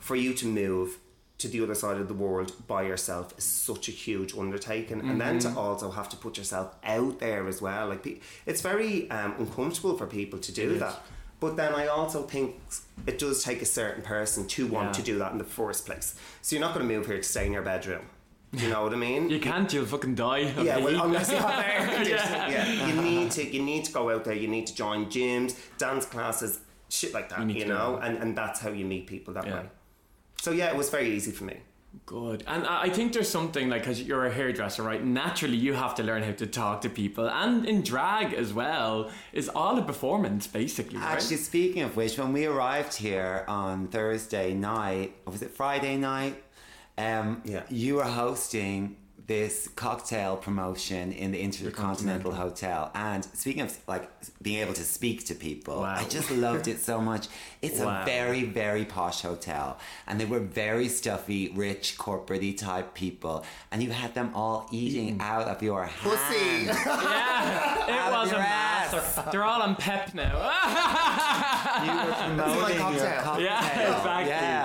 for 0.00 0.16
you 0.16 0.34
to 0.34 0.46
move 0.46 0.98
to 1.38 1.48
the 1.48 1.62
other 1.62 1.74
side 1.74 1.98
of 1.98 2.08
the 2.08 2.14
world 2.14 2.52
by 2.66 2.82
yourself 2.82 3.34
is 3.36 3.44
such 3.44 3.88
a 3.88 3.92
huge 3.92 4.34
undertaking 4.36 5.00
and 5.02 5.20
then 5.20 5.38
to 5.38 5.50
also 5.56 5.90
have 5.90 6.08
to 6.08 6.16
put 6.16 6.38
yourself 6.38 6.74
out 6.84 7.18
there 7.18 7.46
as 7.46 7.60
well 7.60 7.88
like 7.88 8.22
it's 8.46 8.62
very 8.62 9.10
um, 9.10 9.34
uncomfortable 9.38 9.96
for 9.98 10.06
people 10.06 10.38
to 10.38 10.52
do 10.52 10.78
that 10.78 11.02
but 11.38 11.56
then 11.56 11.74
I 11.74 11.88
also 11.88 12.22
think 12.22 12.58
it 13.06 13.18
does 13.18 13.44
take 13.44 13.60
a 13.60 13.66
certain 13.66 14.02
person 14.02 14.46
to 14.48 14.66
want 14.66 14.86
Yeah. 14.88 14.92
to 14.92 15.02
do 15.02 15.18
that 15.18 15.32
in 15.32 15.38
the 15.38 15.44
first 15.44 15.84
place 15.84 16.14
so 16.40 16.56
you're 16.56 16.64
not 16.64 16.74
going 16.74 16.88
to 16.88 16.94
move 16.94 17.06
here 17.06 17.18
to 17.18 17.22
stay 17.22 17.44
in 17.46 17.52
your 17.52 17.62
bedroom 17.62 18.06
you 18.52 18.70
know 18.70 18.82
what 18.84 18.94
I 18.94 18.96
mean 18.96 19.28
You 19.36 19.40
can't. 19.40 19.70
You'll 19.70 19.84
fucking 19.84 20.14
die. 20.14 20.38
yeah, 20.62 20.78
well, 20.78 21.02
unless 21.04 21.30
you 21.30 21.36
have 21.36 21.62
air 21.62 21.86
conditioning. 21.94 22.52
yeah. 22.52 22.86
you 22.86 23.02
need 23.02 23.30
to 23.32 23.44
you 23.54 23.62
need 23.62 23.84
to 23.84 23.92
go 23.92 24.08
out 24.08 24.24
there. 24.24 24.34
You 24.34 24.48
need 24.48 24.66
to 24.68 24.74
join 24.74 25.06
gyms, 25.06 25.56
dance 25.76 26.06
classes, 26.06 26.60
shit 26.88 27.12
like 27.12 27.28
that. 27.30 27.40
You 27.50 27.54
You, 27.62 27.64
know, 27.66 27.98
and 28.02 28.16
and 28.18 28.38
that's 28.38 28.60
how 28.60 28.70
you 28.70 28.86
meet 28.86 29.06
people 29.08 29.34
that 29.34 29.46
Yeah. 29.46 29.54
way. 29.62 29.68
So 30.46 30.52
yeah, 30.52 30.68
it 30.70 30.76
was 30.76 30.90
very 30.90 31.10
easy 31.10 31.32
for 31.32 31.42
me. 31.42 31.56
Good. 32.04 32.44
And 32.46 32.64
I 32.68 32.88
think 32.88 33.12
there's 33.12 33.28
something 33.28 33.68
like, 33.68 33.80
because 33.82 34.00
you're 34.00 34.26
a 34.26 34.32
hairdresser, 34.32 34.84
right? 34.84 35.04
Naturally, 35.04 35.56
you 35.56 35.72
have 35.72 35.96
to 35.96 36.04
learn 36.04 36.22
how 36.22 36.30
to 36.34 36.46
talk 36.46 36.82
to 36.82 36.88
people. 36.88 37.28
And 37.28 37.66
in 37.66 37.82
drag 37.82 38.32
as 38.32 38.54
well, 38.54 39.10
is 39.32 39.48
all 39.48 39.76
a 39.76 39.82
performance, 39.82 40.46
basically, 40.46 40.98
right? 40.98 41.14
Actually, 41.14 41.38
speaking 41.38 41.82
of 41.82 41.96
which, 41.96 42.16
when 42.16 42.32
we 42.32 42.46
arrived 42.46 42.94
here 42.94 43.44
on 43.48 43.88
Thursday 43.88 44.54
night, 44.54 45.16
or 45.26 45.32
was 45.32 45.42
it 45.42 45.50
Friday 45.50 45.96
night? 45.96 46.44
Um, 46.96 47.42
Yeah. 47.44 47.64
You 47.68 47.96
were 47.96 48.04
hosting 48.04 48.98
this 49.26 49.68
cocktail 49.74 50.36
promotion 50.36 51.10
in 51.12 51.32
the 51.32 51.40
Intercontinental 51.40 52.32
Hotel. 52.32 52.90
And 52.94 53.24
speaking 53.24 53.62
of 53.62 53.76
like 53.88 54.08
being 54.40 54.58
able 54.60 54.74
to 54.74 54.84
speak 54.84 55.26
to 55.26 55.34
people, 55.34 55.80
Wow. 55.80 55.96
I 55.98 56.04
just 56.04 56.30
loved 56.30 56.68
it 56.68 56.80
so 56.80 57.00
much. 57.00 57.26
It's 57.60 57.80
Wow. 57.80 58.02
a 58.02 58.04
very, 58.04 58.44
very 58.44 58.84
posh 58.84 59.22
hotel. 59.22 59.78
And 60.06 60.20
they 60.20 60.24
were 60.24 60.38
very 60.40 60.88
stuffy, 60.88 61.50
rich, 61.54 61.98
corporate 61.98 62.58
type 62.58 62.94
people. 62.94 63.44
And 63.72 63.82
you 63.82 63.90
had 63.90 64.14
them 64.14 64.30
all 64.34 64.68
eating 64.70 65.18
mm. 65.18 65.22
out 65.22 65.48
of 65.48 65.62
your 65.62 65.84
hand. 65.86 66.02
Pussy. 66.02 66.64
yeah, 66.66 67.86
it 67.88 67.90
Out 67.90 68.12
was 68.12 68.28
a 68.28 68.34
your 68.34 68.40
ass. 68.42 68.92
master. 68.92 69.30
They're 69.32 69.44
all 69.44 69.62
on 69.62 69.74
pep 69.76 70.14
now. 70.14 70.34
you 71.84 71.92
were 72.06 72.14
promoting 72.14 72.78
cocktail. 72.78 73.12
your 73.12 73.22
cocktail. 73.22 73.44
Yeah, 73.44 73.80
exactly. 73.96 74.28
Yeah, 74.30 74.55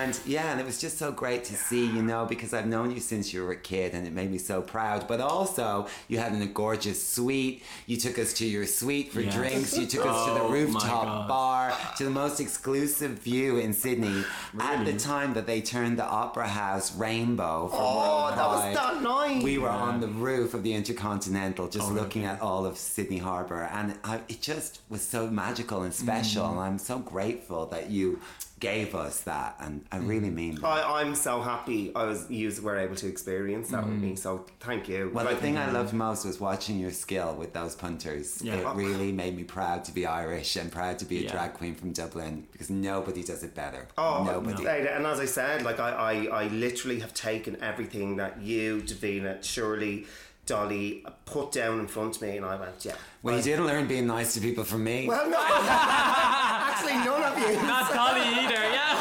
and 0.00 0.18
yeah, 0.26 0.50
and 0.50 0.60
it 0.60 0.66
was 0.66 0.80
just 0.80 0.98
so 0.98 1.12
great 1.12 1.44
to 1.44 1.54
see, 1.54 1.84
you 1.86 2.02
know, 2.02 2.26
because 2.26 2.52
I've 2.54 2.66
known 2.66 2.90
you 2.90 3.00
since 3.00 3.32
you 3.32 3.44
were 3.44 3.52
a 3.52 3.56
kid, 3.56 3.94
and 3.94 4.06
it 4.06 4.12
made 4.12 4.30
me 4.30 4.38
so 4.38 4.60
proud. 4.62 5.06
But 5.06 5.20
also, 5.20 5.86
you 6.08 6.18
had 6.18 6.32
a 6.40 6.46
gorgeous 6.46 7.06
suite. 7.06 7.62
You 7.86 7.96
took 7.96 8.18
us 8.18 8.32
to 8.34 8.46
your 8.46 8.66
suite 8.66 9.12
for 9.12 9.20
Yes. 9.20 9.34
drinks. 9.34 9.76
You 9.78 9.86
took 9.86 10.06
us 10.06 10.26
to 10.26 10.32
the 10.34 10.40
Oh, 10.42 10.50
rooftop 10.50 11.28
bar, 11.28 11.72
to 11.98 12.04
the 12.04 12.10
most 12.10 12.40
exclusive 12.40 13.12
view 13.12 13.58
in 13.58 13.72
Sydney 13.72 14.24
at 14.58 14.84
the 14.84 14.94
time 14.98 15.34
that 15.34 15.46
they 15.46 15.60
turned 15.60 15.98
the 15.98 16.04
Opera 16.04 16.48
House 16.48 16.94
rainbow. 16.96 17.68
For 17.68 17.76
Oh, 17.78 18.32
that 18.34 18.46
was 18.46 18.60
Pride. 18.60 18.76
that 18.76 19.02
night. 19.02 19.42
We 19.42 19.58
were 19.58 19.68
on 19.68 20.00
the 20.00 20.08
roof 20.08 20.54
of 20.54 20.62
the 20.62 20.72
Intercontinental, 20.74 21.68
just 21.68 21.90
Oh, 21.90 21.94
looking 21.94 22.24
at 22.24 22.40
all 22.40 22.66
of 22.66 22.78
Sydney 22.78 23.18
Harbour, 23.18 23.68
and 23.72 23.98
I, 24.04 24.20
it 24.28 24.40
just 24.40 24.80
was 24.88 25.02
so 25.02 25.28
magical 25.28 25.82
and 25.82 25.92
special. 25.94 26.44
Mm. 26.46 26.50
And 26.52 26.60
I'm 26.60 26.78
so 26.78 26.98
grateful 26.98 27.66
that 27.66 27.90
you 27.90 28.20
gave 28.60 28.94
us 28.94 29.22
that, 29.22 29.56
and 29.58 29.84
I 29.90 29.96
really 29.96 30.28
Mm. 30.28 30.34
mean 30.34 30.54
that. 30.56 30.66
I, 30.66 31.00
I'm 31.00 31.14
so 31.14 31.40
happy 31.40 31.92
I 31.94 32.04
was 32.04 32.30
you 32.30 32.52
were 32.62 32.76
able 32.76 32.94
to 32.96 33.08
experience 33.08 33.70
that 33.70 33.84
with 33.86 33.96
me. 33.98 34.16
So 34.16 34.44
thank 34.60 34.88
you. 34.88 35.10
Well, 35.12 35.24
the 35.24 35.32
Like, 35.32 35.40
thing 35.40 35.56
I 35.56 35.70
loved 35.70 35.92
most 35.94 36.24
was 36.26 36.38
watching 36.38 36.78
your 36.78 36.90
skill 36.90 37.34
with 37.34 37.52
those 37.54 37.74
punters. 37.74 38.42
Yeah. 38.42 38.56
It 38.56 38.76
really 38.76 39.12
made 39.12 39.34
me 39.36 39.44
proud 39.44 39.84
to 39.86 39.92
be 39.92 40.04
Irish 40.06 40.56
and 40.56 40.70
proud 40.70 40.98
to 41.00 41.04
be 41.06 41.18
a 41.18 41.22
Yeah. 41.22 41.32
drag 41.32 41.54
queen 41.54 41.74
from 41.74 41.92
Dublin 41.92 42.46
because 42.52 42.70
nobody 42.70 43.22
does 43.22 43.42
it 43.42 43.54
better. 43.54 43.88
Oh, 43.96 44.24
nobody. 44.24 44.66
And 44.66 45.06
as 45.06 45.18
I 45.20 45.24
said, 45.26 45.62
like 45.62 45.80
I, 45.80 45.90
I, 46.30 46.42
I 46.44 46.48
literally 46.48 47.00
have 47.00 47.14
taken 47.14 47.56
everything 47.62 48.16
that 48.16 48.42
you, 48.42 48.82
Davina, 48.82 49.42
Shirley, 49.42 50.06
Dolly 50.50 51.04
put 51.26 51.52
down 51.52 51.78
in 51.80 51.86
front 51.86 52.16
of 52.16 52.22
me, 52.22 52.36
and 52.36 52.44
I 52.44 52.56
went, 52.56 52.84
yeah. 52.84 52.94
Well, 53.22 53.36
you 53.36 53.42
didn't 53.42 53.66
learn 53.66 53.86
being 53.86 54.06
nice 54.08 54.34
to 54.34 54.40
people 54.40 54.64
from 54.64 54.82
me. 54.82 55.06
Well, 55.06 55.30
no, 55.30 55.38
actually, 55.48 56.94
none 56.94 57.22
of 57.22 57.38
you. 57.38 57.52
Not 57.62 57.92
Dolly 57.92 58.20
either, 58.42 58.62
yeah. 58.76 58.96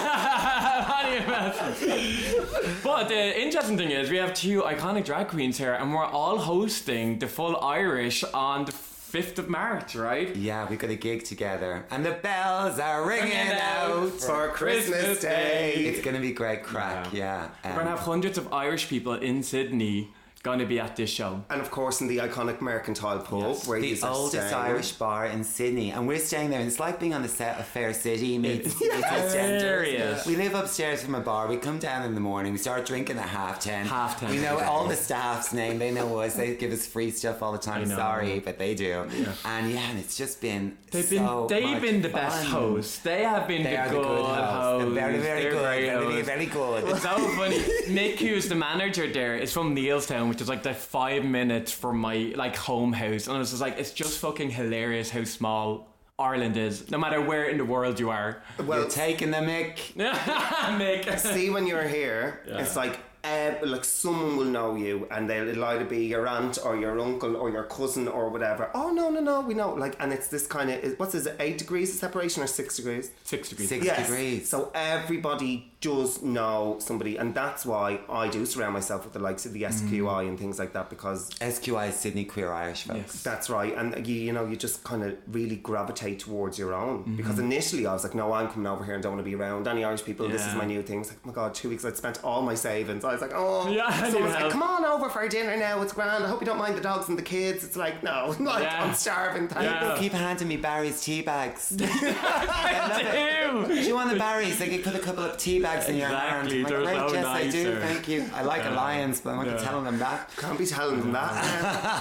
But 2.83 3.07
the 3.09 3.41
interesting 3.41 3.77
thing 3.77 3.91
is, 3.91 4.09
we 4.09 4.17
have 4.17 4.33
two 4.33 4.61
iconic 4.61 5.05
drag 5.05 5.27
queens 5.29 5.57
here, 5.57 5.73
and 5.73 5.93
we're 5.93 6.05
all 6.05 6.37
hosting 6.37 7.17
the 7.19 7.27
full 7.27 7.57
Irish 7.61 8.23
on 8.33 8.65
the 8.65 8.71
5th 8.71 9.39
of 9.39 9.49
March, 9.49 9.95
right? 9.95 10.35
yeah, 10.35 10.67
we 10.69 10.75
got 10.75 10.91
a 10.91 10.95
gig 10.95 11.23
together, 11.23 11.85
and 11.89 12.05
the 12.05 12.11
bells 12.11 12.77
are 12.79 13.03
ringing 13.07 13.29
Ringing 13.31 13.53
out 13.53 13.91
out. 14.03 14.11
For 14.21 14.49
Christmas 14.49 15.19
Day. 15.21 15.73
It's 15.87 16.01
gonna 16.05 16.19
be 16.19 16.31
great 16.31 16.61
crack, 16.63 17.11
yeah. 17.11 17.47
We're 17.63 17.71
gonna 17.71 17.81
Um, 17.81 17.87
have 17.97 17.99
hundreds 17.99 18.37
of 18.37 18.53
Irish 18.53 18.87
people 18.87 19.13
in 19.15 19.41
Sydney 19.41 20.09
gonna 20.51 20.65
be 20.65 20.79
at 20.79 20.95
this 20.95 21.09
show. 21.09 21.43
And 21.49 21.61
of 21.61 21.69
course, 21.71 22.01
in 22.01 22.07
the 22.07 22.17
iconic 22.17 22.59
Mercantile 22.61 23.19
Pub, 23.19 23.41
Yes. 23.41 23.67
where 23.67 23.79
the 23.79 23.87
you 23.89 23.97
oldest. 24.03 24.53
Irish 24.53 24.91
bar 24.93 25.25
in 25.27 25.43
Sydney, 25.43 25.91
and 25.91 26.07
we're 26.07 26.19
staying 26.19 26.49
there. 26.49 26.59
And 26.59 26.67
it's 26.67 26.79
like 26.79 26.99
being 26.99 27.13
on 27.13 27.21
the 27.21 27.27
set 27.27 27.59
of 27.59 27.65
Fair 27.65 27.93
City 27.93 28.37
meets 28.37 28.79
meets 28.81 29.33
Hilarious. 29.33 30.25
We 30.25 30.35
live 30.35 30.55
upstairs 30.55 31.03
from 31.03 31.15
a 31.15 31.19
bar. 31.19 31.47
We 31.47 31.57
come 31.57 31.79
down 31.79 32.03
in 32.05 32.13
the 32.15 32.21
morning. 32.21 32.51
We 32.51 32.57
start 32.57 32.85
drinking 32.85 33.17
at 33.17 33.27
half 33.29 33.59
ten. 33.59 33.85
Half 33.85 34.19
10. 34.19 34.29
We 34.31 34.37
know 34.39 34.59
all 34.59 34.87
the 34.87 34.95
staff's 34.95 35.53
name. 35.53 35.79
They 35.79 35.91
know 35.91 36.19
us. 36.19 36.35
They 36.35 36.55
give 36.55 36.71
us 36.71 36.85
free 36.85 37.11
stuff 37.11 37.41
all 37.43 37.51
the 37.51 37.57
time. 37.57 37.85
Sorry, 37.87 38.39
but 38.39 38.57
they 38.57 38.75
do. 38.75 39.05
Yeah. 39.15 39.33
And 39.45 39.71
yeah, 39.71 39.89
and 39.89 39.99
it's 39.99 40.17
just 40.17 40.41
been 40.41 40.77
They've 40.91 41.07
been 41.09 41.47
they've 41.47 41.63
much 41.63 41.81
been 41.81 42.01
the 42.01 42.09
best 42.09 42.43
fun. 42.45 42.51
hosts. 42.51 42.99
They 42.99 43.23
have 43.23 43.47
been 43.47 43.63
They 43.63 43.71
the, 43.71 43.77
are 43.81 43.89
good 43.89 44.03
the 44.03 44.07
good 44.07 44.25
hosts. 44.25 44.51
hosts. 44.53 44.95
They're 44.95 45.11
very, 45.11 45.17
very 45.19 45.41
They're 45.43 45.51
good. 45.51 45.61
great 45.63 45.85
Very, 45.85 46.05
hosts. 46.05 46.25
very 46.27 46.45
good. 46.47 46.83
It's 46.89 47.01
so 47.03 47.17
funny. 47.37 47.59
Nick, 47.93 48.19
who's 48.19 48.49
the 48.49 48.55
manager 48.55 49.11
there, 49.11 49.35
is 49.35 49.53
from 49.53 49.75
Neilstown, 49.75 50.27
is 50.41 50.49
like 50.49 50.63
the 50.63 50.73
five 50.73 51.23
minutes 51.23 51.71
from 51.71 51.99
my 51.99 52.33
like 52.35 52.55
home 52.55 52.93
house, 52.93 53.27
and 53.27 53.35
I 53.35 53.39
was 53.39 53.49
just 53.49 53.61
like, 53.61 53.77
it's 53.77 53.91
just 53.91 54.19
fucking 54.19 54.51
hilarious 54.51 55.09
how 55.09 55.23
small 55.23 55.87
Ireland 56.17 56.57
is, 56.57 56.91
no 56.91 56.97
matter 56.97 57.21
where 57.21 57.45
in 57.45 57.57
the 57.57 57.65
world 57.65 57.99
you 57.99 58.09
are. 58.09 58.41
Well, 58.65 58.81
You're 58.81 58.89
taking 58.89 59.31
the 59.31 59.37
mick. 59.37 59.95
Nick. 59.95 61.07
see 61.19 61.49
when 61.49 61.65
you're 61.65 61.87
here, 61.87 62.41
it's 62.45 62.75
like 62.75 62.99
uh, 63.23 63.51
like 63.63 63.83
someone 63.83 64.37
will 64.37 64.45
know 64.45 64.75
you, 64.75 65.07
and 65.11 65.29
they'll 65.29 65.47
it'll 65.47 65.63
either 65.65 65.85
be 65.85 66.05
your 66.05 66.27
aunt 66.27 66.57
or 66.63 66.77
your 66.77 66.99
uncle 66.99 67.35
or 67.35 67.49
your 67.49 67.63
cousin 67.63 68.07
or 68.07 68.29
whatever. 68.29 68.69
Oh 68.73 68.91
no, 68.91 69.09
no, 69.09 69.19
no, 69.19 69.41
we 69.41 69.53
know. 69.53 69.73
Like, 69.73 69.95
and 69.99 70.13
it's 70.13 70.27
this 70.27 70.47
kind 70.47 70.69
of 70.69 70.97
what's 70.99 71.15
is 71.15 71.27
it? 71.27 71.35
Eight 71.39 71.57
degrees 71.57 71.89
of 71.93 71.99
separation 71.99 72.43
or 72.43 72.47
six 72.47 72.77
degrees? 72.77 73.11
Six 73.23 73.49
degrees. 73.49 73.69
Six 73.69 73.85
Yes. 73.85 74.07
degrees. 74.07 74.47
So 74.49 74.71
everybody 74.75 75.71
does 75.81 76.21
know 76.21 76.75
somebody, 76.79 77.17
and 77.17 77.33
that's 77.33 77.65
why 77.65 77.99
I 78.09 78.27
do 78.27 78.45
surround 78.45 78.73
myself 78.73 79.03
with 79.05 79.13
the 79.13 79.19
likes 79.19 79.45
of 79.45 79.53
the 79.53 79.63
SQI 79.63 80.27
and 80.27 80.37
things 80.37 80.59
like 80.59 80.73
that 80.73 80.89
because 80.89 81.29
SQI 81.39 81.89
is 81.89 81.95
Sydney 81.95 82.25
Queer 82.25 82.51
Irish 82.51 82.83
folks. 82.83 82.99
Yes. 82.99 83.23
that's 83.23 83.49
right, 83.49 83.73
and 83.75 84.05
you, 84.05 84.15
you 84.15 84.33
know 84.33 84.45
you 84.45 84.55
just 84.55 84.83
kind 84.83 85.03
of 85.03 85.15
really 85.27 85.55
gravitate 85.55 86.19
towards 86.19 86.57
your 86.59 86.73
own. 86.73 86.99
Mm-hmm. 86.99 87.15
Because 87.15 87.39
initially 87.39 87.85
I 87.87 87.93
was 87.93 88.03
like, 88.03 88.15
no, 88.15 88.31
I'm 88.33 88.49
coming 88.49 88.67
over 88.67 88.83
here 88.83 88.93
and 88.93 89.01
don't 89.03 89.13
want 89.13 89.23
to 89.25 89.29
be 89.29 89.35
around 89.35 89.67
any 89.67 89.83
Irish 89.83 90.03
people. 90.03 90.27
This 90.27 90.45
is 90.45 90.53
my 90.55 90.65
new 90.65 90.81
thing. 90.81 90.99
It's 91.01 91.09
like, 91.09 91.19
oh 91.23 91.27
my 91.27 91.33
god, 91.33 91.53
two 91.53 91.69
weeks 91.69 91.85
I'd 91.85 91.95
spent 91.97 92.23
all 92.23 92.41
my 92.41 92.55
savings. 92.55 93.03
I 93.09 93.13
was 93.13 93.21
like, 93.21 93.31
oh, 93.33 93.69
Yeah, 93.71 93.85
I 93.87 94.03
need 94.03 94.11
Someone's 94.11 94.33
like, 94.33 94.39
help. 94.41 94.51
come 94.51 94.63
on 94.63 94.85
over 94.85 95.09
for 95.09 95.27
dinner 95.27 95.55
now. 95.57 95.81
It's 95.81 95.93
grand. 95.93 96.23
I 96.23 96.27
hope 96.27 96.39
you 96.41 96.45
don't 96.45 96.57
mind 96.57 96.75
the 96.77 96.81
dogs 96.81 97.09
and 97.09 97.17
the 97.17 97.21
kids. 97.23 97.63
It's 97.63 97.75
like, 97.75 98.03
no, 98.03 98.35
like 98.39 98.63
Yeah. 98.63 98.83
I'm 98.83 98.93
starving. 98.93 99.47
Thank 99.47 99.65
Yeah. 99.65 99.93
you. 99.95 99.99
Keep 99.99 100.13
handing 100.13 100.47
me 100.47 100.57
Barry's 100.57 101.01
tea 101.01 101.21
bags. 101.21 101.75
I 101.81 103.65
Do 103.67 103.73
Ew. 103.73 103.81
you 103.81 103.95
want 103.95 104.11
the 104.11 104.17
Barry's? 104.17 104.57
They 104.59 104.69
could 104.69 104.83
put 104.83 104.95
a 104.95 104.99
couple 104.99 105.23
of 105.23 105.37
tea 105.37 105.59
bags 105.59 105.87
in 105.89 105.95
your 105.97 106.07
hand. 106.09 106.51
Exactly, 106.51 106.77
I'm 106.77 106.83
like, 106.83 106.97
right, 106.97 107.09
so 107.09 107.15
yes, 107.15 107.25
I 107.25 107.49
do. 107.49 107.63
nicer. 107.73 107.79
Thank 107.87 108.07
you. 108.07 108.25
I 108.33 108.43
like 108.43 108.65
a 108.65 108.69
Lyons, 108.71 109.21
but 109.21 109.31
I'm 109.31 109.37
not 109.37 109.47
Yeah. 109.47 109.57
telling 109.57 109.85
them 109.85 109.99
that. 109.99 110.29
Can't 110.37 110.57
be 110.57 110.65
telling 110.65 110.99
them 110.99 111.11
that. 111.13 111.43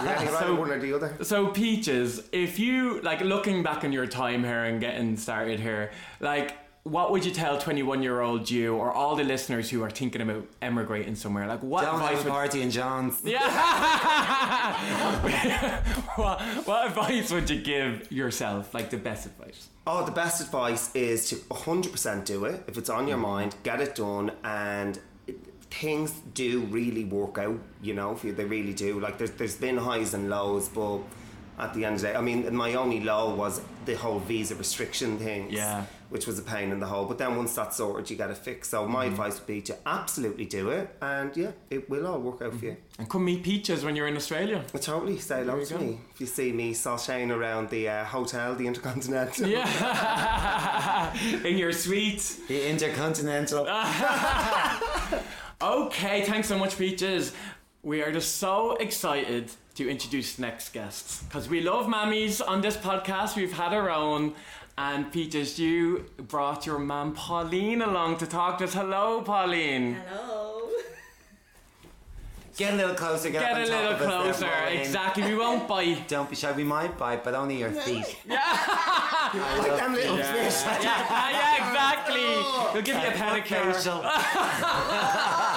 yeah, 0.04 0.38
So- 0.40 0.54
one 0.54 0.70
or 0.70 0.78
the 0.78 0.92
other. 0.94 1.12
So 1.22 1.48
peaches, 1.48 2.22
if 2.32 2.58
you 2.58 3.00
like 3.02 3.20
looking 3.20 3.62
back 3.62 3.84
on 3.84 3.92
your 3.92 4.06
time 4.06 4.44
here 4.44 4.64
and 4.64 4.80
getting 4.80 5.16
started 5.16 5.60
here, 5.60 5.90
like 6.20 6.56
what 6.84 7.10
would 7.12 7.24
you 7.24 7.30
tell 7.32 7.58
21 7.58 8.02
year 8.02 8.20
old 8.20 8.50
you 8.50 8.74
or 8.74 8.92
all 8.92 9.14
the 9.16 9.24
listeners 9.24 9.70
who 9.70 9.82
are 9.82 9.90
thinking 9.90 10.22
about 10.22 10.46
emigrating 10.62 11.14
somewhere? 11.14 11.46
Like 11.46 11.62
what 11.62 11.82
Don't 11.82 11.96
advice 11.96 12.16
have 12.16 12.24
would 12.24 12.30
party 12.30 12.62
in 12.62 12.70
John's. 12.70 13.22
Yeah. 13.28 13.42
what, 16.16 16.40
what 16.66 16.86
advice 16.86 17.30
would 17.30 17.50
you 17.50 17.60
give 17.60 18.10
yourself? 18.10 18.72
Like 18.74 18.90
the 18.90 18.96
best 18.96 19.26
advice? 19.26 19.68
Oh, 19.86 20.04
the 20.04 20.12
best 20.12 20.40
advice 20.40 20.94
is 20.94 21.28
to 21.30 21.36
100% 21.36 22.24
do 22.24 22.44
it. 22.44 22.62
If 22.66 22.76
it's 22.78 22.90
on 22.90 23.08
your 23.08 23.18
mind, 23.18 23.56
get 23.62 23.80
it 23.80 23.94
done, 23.94 24.32
and 24.44 24.98
things 25.70 26.12
do 26.34 26.60
really 26.62 27.04
work 27.04 27.38
out. 27.38 27.58
You 27.82 27.94
know, 27.94 28.12
if 28.12 28.24
you, 28.24 28.32
they 28.32 28.44
really 28.44 28.74
do. 28.74 29.00
Like 29.00 29.18
there's 29.18 29.32
there's 29.32 29.56
been 29.56 29.76
highs 29.78 30.14
and 30.14 30.28
lows, 30.30 30.68
but 30.68 31.00
at 31.58 31.74
the 31.74 31.84
end 31.84 31.96
of 31.96 32.00
the 32.02 32.08
day, 32.08 32.14
I 32.14 32.20
mean, 32.20 32.54
my 32.54 32.74
only 32.74 33.00
low 33.00 33.34
was 33.34 33.60
the 33.84 33.94
whole 33.96 34.18
visa 34.20 34.54
restriction 34.54 35.18
thing. 35.18 35.50
Yeah. 35.50 35.84
Which 36.10 36.26
was 36.26 36.38
a 36.38 36.42
pain 36.42 36.70
in 36.72 36.80
the 36.80 36.86
hole. 36.86 37.04
But 37.04 37.18
then 37.18 37.36
once 37.36 37.54
that's 37.54 37.76
sorted, 37.76 38.08
you 38.08 38.16
get 38.16 38.30
it 38.30 38.38
fixed. 38.38 38.70
So 38.70 38.88
my 38.88 39.04
advice 39.04 39.38
would 39.38 39.46
be 39.46 39.60
to 39.60 39.76
absolutely 39.84 40.46
do 40.46 40.70
it, 40.70 40.88
and 41.02 41.36
yeah, 41.36 41.50
it 41.68 41.90
will 41.90 42.06
all 42.06 42.18
work 42.18 42.40
out 42.40 42.54
for 42.54 42.64
you. 42.64 42.76
And 42.98 43.10
come 43.10 43.26
meet 43.26 43.42
Peaches 43.42 43.84
when 43.84 43.94
you're 43.94 44.06
in 44.06 44.16
Australia. 44.16 44.64
Well, 44.72 44.82
totally, 44.82 45.18
say 45.18 45.40
hello 45.44 45.62
to 45.62 45.74
go. 45.74 45.78
me. 45.80 46.00
If 46.14 46.20
you 46.22 46.26
see 46.26 46.50
me 46.50 46.72
sashaying 46.72 47.30
around 47.30 47.68
the 47.68 47.90
uh, 47.90 48.04
hotel, 48.06 48.54
the 48.54 48.66
Intercontinental. 48.66 49.48
Yeah. 49.48 51.12
in 51.44 51.58
your 51.58 51.72
suite. 51.72 52.38
The 52.48 52.70
Intercontinental. 52.70 53.66
Okay, 55.60 56.22
thanks 56.22 56.46
so 56.46 56.56
much, 56.56 56.78
Peaches. 56.78 57.32
We 57.82 58.00
are 58.02 58.12
just 58.12 58.36
so 58.36 58.76
excited 58.76 59.50
to 59.78 59.88
introduce 59.88 60.34
the 60.34 60.42
next 60.42 60.72
guests 60.72 61.22
because 61.22 61.48
we 61.48 61.60
love 61.60 61.86
mammies 61.86 62.40
on 62.46 62.60
this 62.60 62.76
podcast. 62.76 63.36
We've 63.36 63.52
had 63.52 63.72
our 63.72 63.88
own. 63.90 64.34
And 64.76 65.12
Peaches, 65.12 65.56
you 65.58 66.04
brought 66.16 66.66
your 66.66 66.80
mum 66.80 67.14
Pauline 67.14 67.82
along 67.82 68.18
to 68.18 68.26
talk 68.26 68.58
to 68.58 68.64
us. 68.64 68.74
Hello, 68.74 69.22
Pauline. 69.22 69.94
Hello. 70.08 70.68
Get 72.56 72.74
a 72.74 72.76
little 72.76 72.96
closer. 72.96 73.30
Get, 73.30 73.40
Get 73.40 73.56
a 73.56 73.60
little 73.70 73.92
of 73.92 73.98
there, 74.00 74.08
closer. 74.08 74.50
Exactly. 74.68 75.22
We 75.22 75.36
won't 75.36 75.68
bite. 75.68 76.08
Don't 76.14 76.28
be 76.28 76.34
shy. 76.34 76.50
We 76.50 76.64
might 76.64 76.98
bite, 76.98 77.22
but 77.22 77.34
only 77.36 77.58
your 77.60 77.70
feet. 77.70 78.16
yeah. 78.28 78.40
like 79.58 79.76
them 79.76 79.94
little 79.94 80.18
Yeah, 80.18 80.32
fish. 80.32 80.64
yeah, 80.82 81.30
yeah, 81.30 81.68
exactly. 81.68 82.16
Oh. 82.20 82.70
We'll 82.74 82.82
give 82.82 82.96
you 82.96 83.08
a 83.08 83.12
pedicure. 83.12 83.74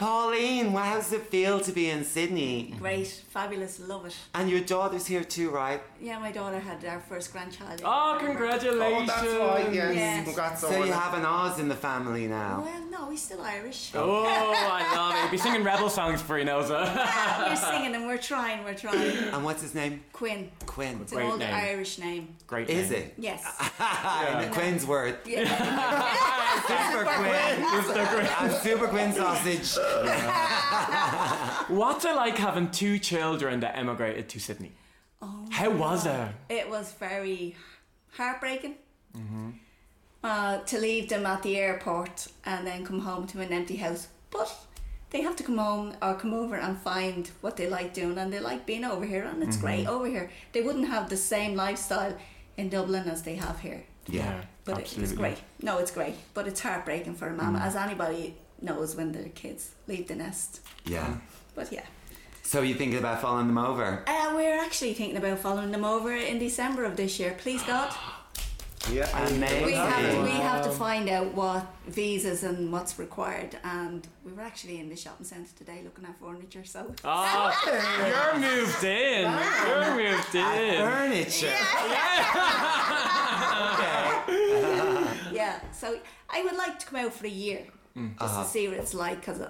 Facial. 0.00 0.08
Stop. 0.08 0.30
Pauline, 0.30 0.72
well, 0.72 0.84
how 0.84 0.96
does 0.96 1.12
it 1.12 1.26
feel 1.26 1.60
to 1.60 1.72
be 1.72 1.90
in 1.90 2.04
Sydney? 2.04 2.74
Great. 2.78 3.06
Fabulous. 3.30 3.80
Love 3.80 4.06
it. 4.06 4.16
And 4.34 4.48
your 4.50 4.60
daughter's 4.60 5.06
here 5.06 5.24
too, 5.24 5.50
right? 5.50 5.80
Yeah, 6.00 6.18
my 6.18 6.32
daughter 6.32 6.58
had 6.58 6.84
our 6.84 7.00
first 7.00 7.32
grandchild. 7.32 7.82
Oh, 7.84 8.12
November. 8.14 8.24
Oh, 8.24 8.26
congratulations. 8.58 9.08
that's 9.08 9.22
right, 9.34 9.74
yes. 9.74 9.94
Yes. 9.94 10.24
Congrats 10.24 10.60
So 10.62 10.70
you 10.70 10.84
it. 10.84 10.94
have 10.94 11.14
an 11.14 11.24
Oz 11.26 11.58
in 11.58 11.68
the 11.68 11.74
family 11.76 12.26
now. 12.26 12.62
Well, 12.64 12.84
no, 12.90 13.10
he's 13.10 13.22
still 13.22 13.42
Irish. 13.42 13.92
Oh, 13.94 14.24
I 14.26 14.94
love 14.96 15.14
it. 15.14 15.20
He'll 15.22 15.30
be 15.30 15.36
singing 15.38 15.62
rebel 15.64 15.88
songs 15.90 16.22
for 16.22 16.38
you, 16.38 16.44
Noza. 16.44 16.80
We're 17.48 17.56
singing 17.56 17.94
and 17.94 18.06
we're 18.06 18.18
trying, 18.18 18.64
we're 18.64 18.74
trying. 18.74 19.16
And 19.32 19.44
what's 19.44 19.62
his 19.62 19.74
name? 19.74 20.02
Quinn. 20.12 20.50
Quinn. 20.66 20.98
It's 21.02 21.12
an 21.12 21.22
old 21.22 21.38
name. 21.38 21.52
Irish 21.54 21.98
name. 21.98 22.36
Great. 22.46 22.68
Is 22.70 22.90
name. 22.90 23.02
it? 23.02 23.14
Yes. 23.18 23.44
And 23.80 24.52
Quinn's 24.52 24.86
word. 24.86 25.18
Yeah. 25.26 25.44
Super 26.66 27.04
Quinn. 27.04 27.64
And 28.40 28.52
Superquinn 28.54 29.14
sausage. 29.14 29.76
What's 31.68 32.04
it 32.04 32.14
like 32.14 32.36
having 32.36 32.70
two 32.70 32.98
children 32.98 33.60
that 33.60 33.76
emigrated 33.76 34.28
to 34.30 34.40
Sydney? 34.40 34.72
Oh 35.22 35.46
How 35.50 35.70
was 35.70 36.06
it? 36.06 36.28
It 36.48 36.68
was 36.68 36.92
very 36.92 37.56
heartbreaking. 38.12 38.76
Mm-hmm. 39.16 39.50
Uh, 40.22 40.58
to 40.58 40.78
leave 40.78 41.08
them 41.08 41.24
at 41.24 41.42
the 41.42 41.56
airport 41.56 42.28
and 42.44 42.66
then 42.66 42.84
come 42.84 43.00
home 43.00 43.26
to 43.28 43.40
an 43.40 43.52
empty 43.52 43.76
house. 43.76 44.08
But 44.30 44.54
they 45.10 45.22
have 45.22 45.34
to 45.36 45.42
come 45.42 45.58
home 45.58 45.94
or 46.02 46.14
come 46.14 46.34
over 46.34 46.56
and 46.56 46.78
find 46.78 47.30
what 47.40 47.56
they 47.56 47.68
like 47.68 47.94
doing 47.94 48.18
and 48.18 48.32
they 48.32 48.38
like 48.38 48.66
being 48.66 48.84
over 48.84 49.04
here 49.04 49.24
and 49.24 49.42
it's 49.42 49.56
mm-hmm. 49.56 49.66
great 49.66 49.86
over 49.86 50.06
here. 50.06 50.30
They 50.52 50.62
wouldn't 50.62 50.88
have 50.88 51.08
the 51.08 51.16
same 51.16 51.54
lifestyle 51.56 52.16
in 52.56 52.68
Dublin 52.68 53.08
as 53.08 53.22
they 53.22 53.36
have 53.36 53.60
here. 53.60 53.82
Yeah. 54.08 54.42
But 54.64 54.78
absolutely. 54.78 55.04
it's 55.04 55.12
great. 55.18 55.38
No, 55.62 55.78
it's 55.78 55.90
great. 55.90 56.14
But 56.34 56.46
it's 56.46 56.60
heartbreaking 56.60 57.14
for 57.14 57.28
a 57.28 57.32
mum, 57.32 57.56
mm. 57.56 57.62
as 57.62 57.76
anybody 57.76 58.36
knows 58.62 58.94
when 58.96 59.12
their 59.12 59.28
kids 59.30 59.74
leave 59.86 60.08
the 60.08 60.14
nest. 60.14 60.60
Yeah. 60.84 61.16
But 61.54 61.72
yeah. 61.72 61.84
So 62.42 62.62
you 62.62 62.74
thinking 62.74 62.98
about 62.98 63.20
following 63.20 63.46
them 63.46 63.58
over? 63.58 64.02
Uh, 64.06 64.32
we're 64.34 64.58
actually 64.58 64.94
thinking 64.94 65.16
about 65.16 65.38
following 65.38 65.70
them 65.70 65.84
over 65.84 66.14
in 66.14 66.38
December 66.38 66.84
of 66.84 66.96
this 66.96 67.18
year. 67.18 67.34
Please 67.38 67.62
God. 67.62 67.92
Yeah. 68.90 69.10
Amazing. 69.26 69.66
We 69.66 69.72
have, 69.72 70.10
to, 70.10 70.22
we 70.22 70.30
have 70.30 70.64
to 70.64 70.70
find 70.70 71.10
out 71.10 71.34
what 71.34 71.66
visas 71.86 72.44
and 72.44 72.72
what's 72.72 72.98
required. 72.98 73.58
And 73.62 74.08
we 74.24 74.32
were 74.32 74.40
actually 74.40 74.80
in 74.80 74.88
the 74.88 74.96
shopping 74.96 75.26
centre 75.26 75.54
today 75.54 75.82
looking 75.84 76.06
at 76.06 76.18
furniture. 76.18 76.64
So 76.64 76.90
Oh, 77.04 77.52
you're 78.32 78.40
moved 78.40 78.82
in. 78.82 79.30
You're 79.68 79.96
moved 79.96 80.34
in. 80.34 80.80
Furniture. 80.80 81.46
Yeah. 81.46 83.20
yeah, 85.32 85.60
so 85.72 85.98
I 86.28 86.42
would 86.42 86.56
like 86.56 86.78
to 86.78 86.86
come 86.86 87.04
out 87.04 87.12
for 87.12 87.26
a 87.26 87.30
year 87.30 87.64
just 87.96 88.34
to 88.40 88.44
see 88.44 88.68
what 88.68 88.76
it's 88.78 88.94
like 88.94 89.20
because 89.20 89.40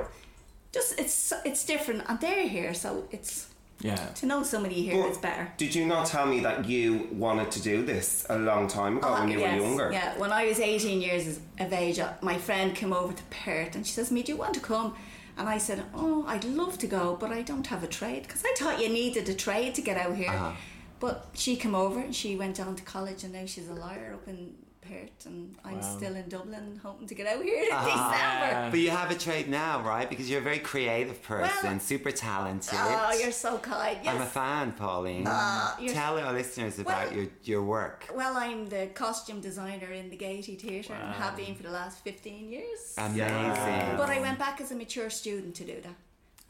just 0.73 0.99
it's 0.99 1.33
it's 1.45 1.65
different. 1.65 2.03
And 2.09 2.21
they're 2.21 2.47
here, 2.49 2.75
so 2.75 3.05
it's 3.11 3.47
Yeah. 3.83 3.97
to 4.21 4.27
know 4.27 4.43
somebody 4.43 4.83
here 4.83 5.03
But 5.03 5.11
is 5.13 5.19
better. 5.19 5.53
Did 5.57 5.75
you 5.75 5.87
not 5.87 6.07
tell 6.07 6.27
me 6.27 6.41
that 6.41 6.69
you 6.69 7.09
wanted 7.13 7.51
to 7.53 7.61
do 7.63 7.83
this 7.85 8.27
a 8.29 8.39
long 8.39 8.69
time 8.69 8.99
ago 8.99 9.13
when 9.13 9.29
you 9.31 9.39
Oh, 9.39 9.41
Yes, 9.41 9.61
were 9.61 9.67
younger? 9.67 9.91
Yeah, 9.93 10.19
when 10.19 10.33
I 10.33 10.45
was 10.47 10.61
18 10.61 11.01
years 11.01 11.39
of 11.59 11.73
age, 11.73 11.99
uh, 11.99 12.13
my 12.21 12.37
friend 12.39 12.75
came 12.77 12.93
over 12.93 13.13
to 13.15 13.23
Perth 13.45 13.75
and 13.77 13.87
she 13.87 13.93
says, 13.93 14.11
Me, 14.13 14.23
do 14.23 14.33
you 14.33 14.39
want 14.39 14.55
to 14.55 14.61
come? 14.61 14.95
And 15.39 15.49
I 15.49 15.59
said, 15.59 15.83
Oh, 15.95 16.25
I'd 16.29 16.45
love 16.45 16.77
to 16.79 16.87
go, 16.87 17.17
but 17.19 17.31
I 17.33 17.41
don't 17.43 17.67
have 17.69 17.83
a 17.83 17.87
trade 17.87 18.23
because 18.25 18.43
I 18.45 18.53
thought 18.59 18.81
you 18.83 18.89
needed 18.91 19.27
a 19.29 19.35
trade 19.35 19.75
to 19.77 19.83
get 19.83 19.97
out 19.97 20.15
here. 20.15 20.29
Uh-huh. 20.29 20.53
But 20.99 21.17
she 21.33 21.57
came 21.57 21.75
over 21.75 21.99
and 22.01 22.15
she 22.15 22.37
went 22.37 22.61
on 22.61 22.77
to 22.77 22.83
college 22.83 23.25
and 23.25 23.33
now 23.33 23.47
she's 23.47 23.69
a 23.71 23.75
lawyer 23.75 24.13
up 24.17 24.29
in 24.29 24.55
Perth 24.91 25.27
and 25.27 25.55
I'm 25.65 25.83
still 25.83 26.15
in 26.17 26.29
Dublin 26.29 26.81
hoping 26.83 27.07
to 27.07 27.15
get 27.15 27.27
out 27.27 27.43
here 27.43 27.63
in 27.63 27.69
ah. 27.73 27.85
December. 27.85 28.71
But 28.71 28.81
you 28.81 28.91
have 28.91 29.11
a 29.11 29.15
trade 29.15 29.49
now, 29.49 29.81
right? 29.83 30.09
Because 30.09 30.29
you're 30.29 30.41
a 30.41 30.43
very 30.43 30.59
creative 30.59 31.23
person, 31.23 31.71
Well- 31.71 31.81
super 31.81 32.11
talented. 32.11 32.75
Oh, 32.75 33.13
you're 33.21 33.33
so 33.33 33.59
kind. 33.59 33.99
Yes. 34.03 34.15
I'm 34.15 34.23
a 34.23 34.27
fan, 34.27 34.73
Pauline. 34.73 35.25
Ah, 35.27 35.77
you're- 35.79 35.95
Tell 35.95 36.19
our 36.19 36.33
listeners 36.33 36.79
about 36.79 37.09
Well- 37.09 37.17
your, 37.17 37.27
your 37.45 37.63
work. 37.63 38.07
Well, 38.15 38.37
I'm 38.37 38.69
the 38.69 38.89
costume 38.95 39.41
designer 39.41 39.93
in 39.93 40.11
the 40.11 40.17
Gaiety 40.17 40.57
Theatre 40.57 40.95
and 40.95 41.15
have 41.15 41.37
been 41.37 41.55
for 41.55 41.63
the 41.63 41.71
last 41.71 41.99
15 42.05 42.51
years. 42.51 42.95
Amazing. 42.99 43.97
But 43.97 44.11
I 44.11 44.21
went 44.21 44.39
back 44.39 44.61
as 44.61 44.71
a 44.73 44.77
mature 44.77 45.11
student 45.11 45.55
to 45.57 45.65
do 45.65 45.81
that 45.83 45.95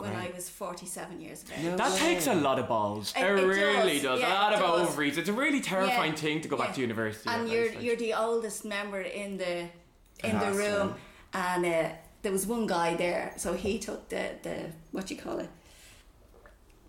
when 0.01 0.13
Great. 0.13 0.33
I 0.33 0.37
was 0.37 0.49
47 0.49 1.21
years 1.21 1.43
of 1.43 1.53
age. 1.53 1.65
No 1.65 1.77
That 1.77 1.93
way. 1.93 1.99
takes 1.99 2.27
a 2.27 2.35
lot 2.35 2.59
of 2.59 2.67
balls. 2.69 3.13
It, 3.17 3.23
It- 3.23 3.39
it 3.39 3.47
really 3.47 3.95
does, 4.01 4.03
does. 4.03 4.21
yeah, 4.21 4.33
a 4.33 4.43
lot 4.43 4.53
of 4.55 4.61
does. 4.61 4.89
ovaries. 4.89 5.17
It's 5.19 5.29
a 5.29 5.33
really 5.33 5.61
terrifying 5.61 6.13
Yeah, 6.13 6.19
thing 6.19 6.41
to 6.43 6.49
go 6.49 6.57
back 6.57 6.75
to 6.75 6.81
university. 6.81 7.29
And 7.31 7.49
you're 7.49 7.69
like. 7.69 7.83
you're 7.83 7.97
the 7.97 8.15
oldest 8.15 8.65
member 8.65 9.01
in 9.03 9.37
the 9.39 9.55
in 10.23 10.33
the 10.39 10.51
Classroom. 10.51 10.89
room, 10.89 10.95
and 11.33 11.65
uh, 11.65 11.89
there 12.23 12.33
was 12.33 12.47
one 12.47 12.67
guy 12.67 12.95
there, 12.95 13.33
so 13.37 13.55
he 13.55 13.79
took 13.79 14.09
the 14.09 14.25
the 14.43 14.57
what 14.93 15.11
you 15.11 15.17
call 15.17 15.39
it 15.39 15.49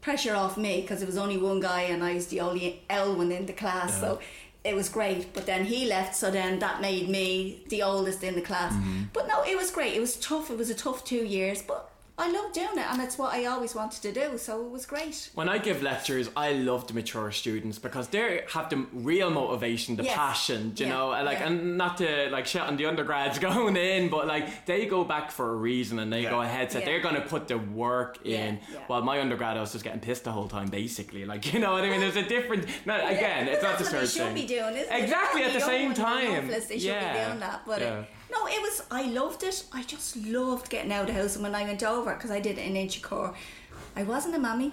pressure 0.01 0.35
off 0.35 0.57
me 0.57 0.81
because 0.81 0.97
there 0.99 1.07
was 1.07 1.17
only 1.17 1.37
one 1.37 1.59
guy 1.59 1.81
and 1.81 2.03
I 2.03 2.15
was 2.15 2.27
the 2.27 2.39
only 2.41 2.81
L 2.89 3.15
one 3.15 3.31
in 3.31 3.45
the 3.45 3.53
class, 3.53 3.99
so. 3.99 4.19
It 4.63 4.75
was 4.75 4.89
great, 4.89 5.33
but 5.33 5.47
then 5.47 5.65
he 5.65 5.87
left, 5.87 6.15
so 6.15 6.29
then 6.29 6.59
that 6.59 6.81
made 6.81 7.09
me 7.09 7.63
the 7.69 7.81
oldest 7.81 8.23
in 8.23 8.35
the 8.35 8.41
class. 8.41 8.71
Mm-hmm. 8.73 9.05
But 9.11 9.27
no, 9.27 9.41
it 9.43 9.57
was 9.57 9.71
great. 9.71 9.95
It 9.95 9.99
was 9.99 10.17
tough. 10.17 10.51
It 10.51 10.57
was 10.59 10.69
a 10.69 10.75
tough 10.75 11.03
two 11.03 11.25
years, 11.25 11.63
but 11.63 11.89
I 12.21 12.29
love 12.31 12.53
doing 12.53 12.77
it, 12.77 12.85
and 12.91 13.01
it's 13.01 13.17
what 13.17 13.33
I 13.33 13.45
always 13.45 13.73
wanted 13.73 14.01
to 14.03 14.11
do. 14.11 14.37
So 14.37 14.63
it 14.65 14.69
was 14.69 14.85
great. 14.85 15.29
When 15.33 15.49
I 15.49 15.57
give 15.57 15.81
lectures, 15.81 16.29
I 16.35 16.53
love 16.53 16.87
the 16.87 16.93
mature 16.93 17.31
students 17.31 17.79
because 17.79 18.07
they 18.09 18.43
have 18.53 18.69
the 18.69 18.85
real 18.93 19.29
motivation, 19.31 19.95
the 19.95 20.03
Yes. 20.03 20.15
passion, 20.15 20.73
you 20.77 20.85
Yeah, 20.85 20.91
know, 20.93 21.07
like, 21.09 21.39
yeah. 21.39 21.47
and 21.47 21.77
not 21.77 21.97
to 21.97 22.29
like 22.31 22.45
shit 22.45 22.61
on 22.61 22.77
the 22.77 22.85
undergrads 22.85 23.39
going 23.49 23.75
in, 23.75 24.09
but 24.09 24.27
like 24.27 24.65
they 24.67 24.85
go 24.85 25.03
back 25.03 25.31
for 25.31 25.49
a 25.51 25.55
reason 25.55 25.97
and 25.99 26.13
they 26.13 26.21
Yeah. 26.23 26.29
go 26.29 26.41
ahead, 26.41 26.71
so 26.71 26.77
Yeah. 26.79 26.85
they're 26.85 26.99
gonna 27.01 27.21
put 27.21 27.47
the 27.47 27.57
work 27.57 28.19
in. 28.23 28.31
Yeah, 28.55 28.73
yeah. 28.73 28.79
While 28.87 29.01
my 29.01 29.19
undergrad, 29.19 29.57
I 29.57 29.61
was 29.61 29.71
just 29.71 29.83
getting 29.83 29.99
pissed 29.99 30.23
the 30.25 30.31
whole 30.31 30.47
time, 30.47 30.67
basically. 30.69 31.25
Like, 31.25 31.41
you 31.53 31.59
know 31.59 31.71
what 31.73 31.83
I 31.83 31.89
mean? 31.89 31.99
There's 32.01 32.15
a 32.17 32.23
different. 32.23 32.65
No, 32.85 32.95
again, 32.95 33.45
But 33.45 33.53
it's 33.55 33.63
not 33.63 33.77
the 33.79 33.85
same 33.85 33.99
what 34.01 34.09
should 34.09 34.21
thing. 34.21 34.35
be 34.35 34.47
doing. 34.47 34.75
Exactly 34.91 35.43
at 35.43 35.53
the 35.53 35.59
same 35.59 35.93
time. 35.93 36.33
hopeless, 36.35 36.67
They 36.67 36.75
should 36.77 36.83
yeah. 36.87 37.13
be 37.13 37.25
doing 37.29 37.39
that. 37.39 37.61
But 37.65 37.81
yeah. 37.81 38.03
No, 38.31 38.47
it 38.47 38.61
was. 38.61 38.83
I 38.89 39.03
loved 39.03 39.43
it. 39.43 39.63
I 39.73 39.83
just 39.83 40.15
loved 40.17 40.69
getting 40.69 40.91
out 40.91 41.01
of 41.01 41.07
the 41.07 41.21
house. 41.21 41.35
And 41.35 41.43
when 41.43 41.53
I 41.55 41.63
went 41.63 41.83
over, 41.83 42.13
because 42.13 42.31
I 42.31 42.39
did 42.39 42.57
it 42.57 42.65
in 42.65 42.73
Inchicore, 42.73 43.33
I 43.95 44.03
wasn't 44.03 44.35
a 44.35 44.39
mummy. 44.39 44.71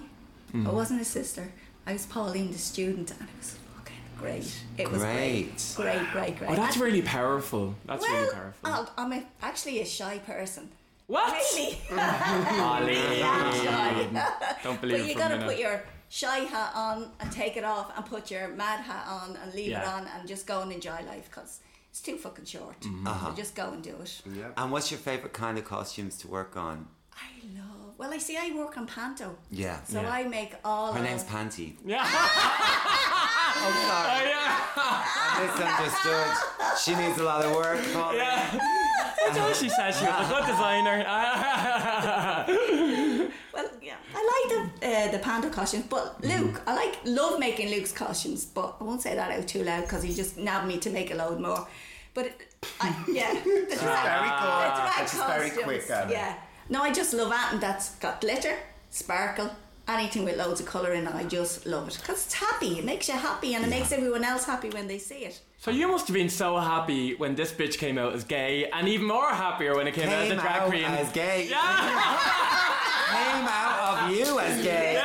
Mm. 0.53 0.67
I 0.67 0.71
wasn't 0.71 1.01
a 1.01 1.05
sister. 1.05 1.51
I 1.85 1.93
was 1.93 2.05
Pauline, 2.05 2.51
the 2.51 2.57
student, 2.57 3.11
and 3.11 3.21
it 3.21 3.35
was 3.37 3.57
fucking 3.75 3.95
great. 4.17 4.63
It 4.77 4.91
was 4.91 5.01
Great. 5.01 5.51
great, 5.75 5.97
great, 5.99 6.11
great, 6.11 6.37
great. 6.39 6.49
Oh, 6.51 6.55
that's 6.55 6.77
really 6.77 7.01
powerful. 7.01 7.75
That's 7.85 8.01
well, 8.01 8.21
really 8.21 8.33
powerful. 8.33 8.69
I'll- 8.69 8.91
I'm 8.97 9.13
a, 9.13 9.23
actually 9.41 9.81
a 9.81 9.85
shy 9.85 10.19
person. 10.19 10.69
what? 11.07 11.33
Really. 11.53 11.77
Ollie. 11.91 13.23
I'm 13.23 13.53
shy. 13.53 14.27
Don't 14.63 14.79
believe 14.81 14.99
But 14.99 15.07
you 15.07 15.15
a 15.15 15.17
gotta 15.17 15.37
put 15.45 15.57
your 15.57 15.83
shy 16.09 16.39
hat 16.39 16.71
on 16.75 17.09
and 17.19 17.31
take 17.31 17.57
it 17.57 17.63
off 17.63 17.91
and 17.95 18.05
put 18.05 18.31
your 18.31 18.47
mad 18.49 18.79
hat 18.81 19.05
on 19.07 19.37
and 19.37 19.53
leave 19.53 19.71
it 19.71 19.83
on 19.85 20.07
and 20.07 20.27
just 20.27 20.47
go 20.47 20.61
and 20.61 20.71
enjoy 20.71 20.99
life 21.07 21.29
because 21.29 21.59
it's 21.89 22.01
too 22.01 22.17
fucking 22.17 22.45
short. 22.45 22.79
Mm-hmm. 22.81 23.07
Uh-huh. 23.07 23.29
So 23.31 23.35
just 23.35 23.55
go 23.55 23.71
and 23.71 23.81
do 23.83 23.95
it. 24.01 24.21
Yeah. 24.33 24.49
And 24.57 24.71
what's 24.71 24.89
your 24.91 24.99
favourite 24.99 25.33
kind 25.33 25.57
of 25.57 25.65
costumes 25.65 26.17
to 26.19 26.27
work 26.27 26.55
on? 26.57 26.87
I 27.13 27.25
love. 27.57 27.93
Well, 27.97 28.13
I 28.13 28.17
see. 28.17 28.37
I 28.37 28.51
work 28.55 28.77
on 28.77 28.87
Panto, 28.87 29.35
Yeah. 29.51 29.83
so 29.83 30.01
Yeah. 30.01 30.09
I 30.11 30.23
make 30.23 30.53
all. 30.63 30.93
Her 30.93 30.99
of, 30.99 31.05
name's 31.05 31.23
Panty. 31.25 31.75
Yeah. 31.85 32.05
Oh, 33.61 33.61
sorry. 33.61 34.29
Oh, 34.29 34.29
yeah. 34.31 35.41
Misunderstood. 35.43 36.31
She 36.81 36.95
needs 36.95 37.17
a 37.19 37.23
lot 37.23 37.43
of 37.43 37.51
work, 37.53 37.81
Pauline. 37.91 38.19
Yeah. 38.19 38.57
That's 39.25 39.37
what 39.37 39.55
she 39.55 39.67
said. 39.69 39.91
She 39.91 40.05
was 40.05 40.29
a 40.29 40.33
good 40.33 40.45
designer. 40.53 41.03
Well, 43.53 43.69
yeah, 43.81 43.95
I 44.15 44.21
like 44.31 44.47
the 44.78 44.78
uh, 44.93 45.11
the 45.11 45.19
Panto 45.19 45.49
costumes, 45.49 45.85
but 45.89 46.21
Mm-hmm. 46.21 46.43
Luke, 46.45 46.61
I 46.67 46.75
like 46.75 46.95
love 47.05 47.39
making 47.39 47.69
Luke's 47.69 47.91
costumes, 47.91 48.45
but 48.45 48.75
I 48.79 48.83
won't 48.83 49.01
say 49.01 49.15
that 49.15 49.31
out 49.31 49.47
too 49.47 49.63
loud 49.63 49.81
because 49.83 50.03
he 50.03 50.13
just 50.13 50.37
nabbed 50.37 50.67
me 50.67 50.77
to 50.79 50.89
make 50.89 51.11
a 51.11 51.15
load 51.15 51.39
more. 51.39 51.67
But 52.13 52.25
it, 52.27 52.41
I, 52.81 52.87
yeah, 53.07 53.33
the 53.43 53.77
drag, 53.79 54.03
very 54.15 54.29
good. 54.29 54.69
the 54.69 55.15
drag 55.15 55.49
And 55.49 55.53
very 55.53 55.79
quick. 55.79 56.11
Yeah, 56.11 56.35
no, 56.69 56.81
I 56.81 56.91
just 56.91 57.13
love 57.13 57.31
anything 57.31 57.59
that's 57.59 57.95
got 57.95 58.19
glitter, 58.21 58.55
sparkle. 58.89 59.49
Anything 59.87 60.23
with 60.23 60.37
loads 60.37 60.59
of 60.59 60.67
colour 60.67 60.93
in 60.93 61.07
it, 61.07 61.15
I 61.15 61.23
just 61.23 61.65
love 61.65 61.87
it 61.87 61.97
because 61.99 62.23
it's 62.25 62.33
happy. 62.35 62.77
It 62.77 62.85
makes 62.85 63.07
you 63.07 63.15
happy, 63.15 63.55
and 63.55 63.65
it 63.65 63.69
makes 63.71 63.91
everyone 63.91 64.23
else 64.23 64.45
happy 64.45 64.69
when 64.69 64.87
they 64.87 64.99
see 64.99 65.25
it. 65.25 65.41
so 65.57 65.71
you 65.71 65.87
must 65.87 66.07
have 66.07 66.13
been 66.13 66.29
so 66.29 66.57
happy 66.59 67.15
when 67.15 67.33
this 67.33 67.51
bitch 67.51 67.79
came 67.79 67.97
out 67.97 68.13
as 68.13 68.23
gay, 68.23 68.69
and 68.69 68.87
even 68.87 69.07
more 69.07 69.29
happier 69.29 69.75
when 69.75 69.87
it 69.87 69.95
came, 69.95 70.07
out 70.09 70.25
as 70.25 70.29
a 70.31 70.35
drag 70.35 70.61
out 70.61 70.69
queen. 70.69 70.83
as 70.83 71.11
gay. 71.11 71.47
Yeah. 71.49 72.17
Came 73.09 73.47
out 73.47 74.09
of 74.09 74.15
you 74.15 74.39
as 74.39 74.63
gay. 74.63 75.01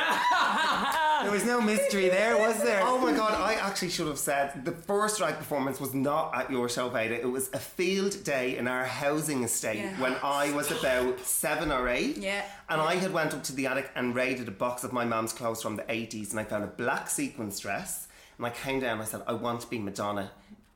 There 1.22 1.32
was 1.32 1.44
no 1.46 1.60
mystery 1.60 2.10
there, 2.10 2.36
was 2.36 2.62
there? 2.62 2.80
Oh 2.82 2.98
my 2.98 3.12
god, 3.12 3.32
I 3.34 3.54
actually 3.54 3.88
should 3.88 4.08
have 4.08 4.18
said 4.18 4.64
the 4.66 4.72
first 4.72 5.16
drag 5.18 5.36
performance 5.38 5.80
was 5.80 5.94
not 5.94 6.34
at 6.34 6.50
your 6.50 6.68
show, 6.68 6.90
Veda. 6.90 7.18
It 7.18 7.30
was 7.30 7.48
a 7.54 7.58
field 7.58 8.22
day 8.24 8.58
in 8.58 8.68
our 8.68 8.84
housing 8.84 9.42
estate 9.42 9.78
Yeah. 9.78 10.00
when 10.02 10.14
I 10.22 10.52
was 10.52 10.70
about 10.70 11.20
seven 11.20 11.72
or 11.72 11.88
eight. 11.88 12.18
Yeah. 12.18 12.44
And 12.68 12.78
I 12.80 12.96
had 12.96 13.12
went 13.12 13.32
up 13.32 13.42
to 13.44 13.54
the 13.54 13.66
attic 13.66 13.90
and 13.96 14.14
raided 14.14 14.48
a 14.48 14.50
box 14.50 14.84
of 14.84 14.92
my 14.92 15.06
mum's 15.06 15.32
clothes 15.32 15.62
from 15.62 15.76
the 15.76 15.82
80s 15.84 16.30
and 16.32 16.40
I 16.40 16.44
found 16.44 16.62
a 16.64 16.66
black 16.68 17.08
sequins 17.08 17.58
dress. 17.58 18.06
And 18.36 18.46
I 18.46 18.50
came 18.50 18.80
down 18.80 18.92
and 18.94 19.02
I 19.02 19.04
said, 19.06 19.22
I 19.26 19.32
want 19.32 19.62
to 19.62 19.66
be 19.68 19.78
Madonna 19.78 20.30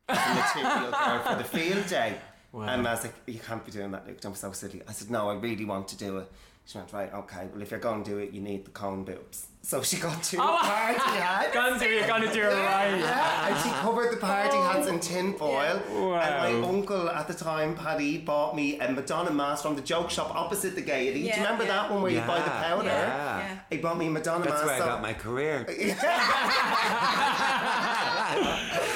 as 0.08 0.16
a 0.18 0.34
material 0.60 0.90
girl 0.92 1.22
for 1.26 1.34
the 1.36 1.44
field 1.44 1.86
day. 1.88 2.14
And 2.54 2.88
I 2.88 2.94
was 2.94 3.02
like, 3.04 3.14
you 3.26 3.38
can't 3.38 3.64
be 3.66 3.70
doing 3.70 3.90
that, 3.90 4.06
Luke. 4.06 4.18
I'm 4.24 4.34
so 4.34 4.52
silly. 4.52 4.80
I 4.88 4.92
said, 4.92 5.10
no, 5.10 5.28
I 5.28 5.34
really 5.34 5.66
want 5.66 5.88
to 5.88 5.96
do 5.98 6.18
it. 6.18 6.32
She 6.68 6.76
went, 6.76 6.92
right, 6.92 7.10
okay, 7.14 7.48
well, 7.50 7.62
if 7.62 7.70
you're 7.70 7.80
going 7.80 8.04
to 8.04 8.10
do 8.10 8.18
it, 8.18 8.30
you 8.32 8.42
need 8.42 8.66
the 8.66 8.70
cone 8.72 9.02
boobs. 9.02 9.46
So 9.62 9.80
she 9.80 9.96
got 9.96 10.22
two 10.22 10.36
Oh. 10.38 10.58
party 10.60 10.98
hats. 11.00 11.54
Gonna 11.54 11.78
do 11.78 11.86
it, 11.86 12.06
gonna 12.06 12.30
do 12.30 12.42
it 12.42 12.44
right. 12.54 12.94
Yeah, 12.98 13.48
and 13.48 13.56
she 13.62 13.70
covered 13.80 14.12
the 14.12 14.18
party 14.18 14.58
hats 14.58 14.86
in 14.86 14.96
oh. 14.96 14.98
tin 14.98 15.32
foil. 15.32 15.80
Wow. 15.90 16.20
And 16.20 16.62
my 16.62 16.68
uncle 16.68 17.08
at 17.08 17.26
the 17.26 17.32
time, 17.32 17.74
Paddy, 17.74 18.18
bought 18.18 18.54
me 18.54 18.78
a 18.80 18.92
Madonna 18.92 19.30
mask 19.30 19.62
from 19.62 19.76
the 19.76 19.80
joke 19.82 20.10
shop 20.10 20.34
opposite 20.34 20.74
the 20.74 20.82
Gaiety. 20.82 21.20
Yeah, 21.20 21.36
Do 21.36 21.40
you 21.40 21.46
remember 21.46 21.64
yeah. 21.64 21.72
that 21.72 21.90
one 21.90 22.02
where 22.02 22.12
you 22.12 22.20
buy 22.20 22.38
the 22.40 22.50
powder? 22.50 22.84
yeah. 22.88 23.38
Yeah. 23.38 23.58
He 23.70 23.78
bought 23.78 23.96
me 23.96 24.08
a 24.08 24.10
Madonna 24.10 24.44
That's 24.44 24.62
mask. 24.62 24.66
That's 24.66 24.80
where 24.80 24.90
I 24.90 24.92
got 24.92 25.00
my 25.02 25.14
career. 25.14 25.64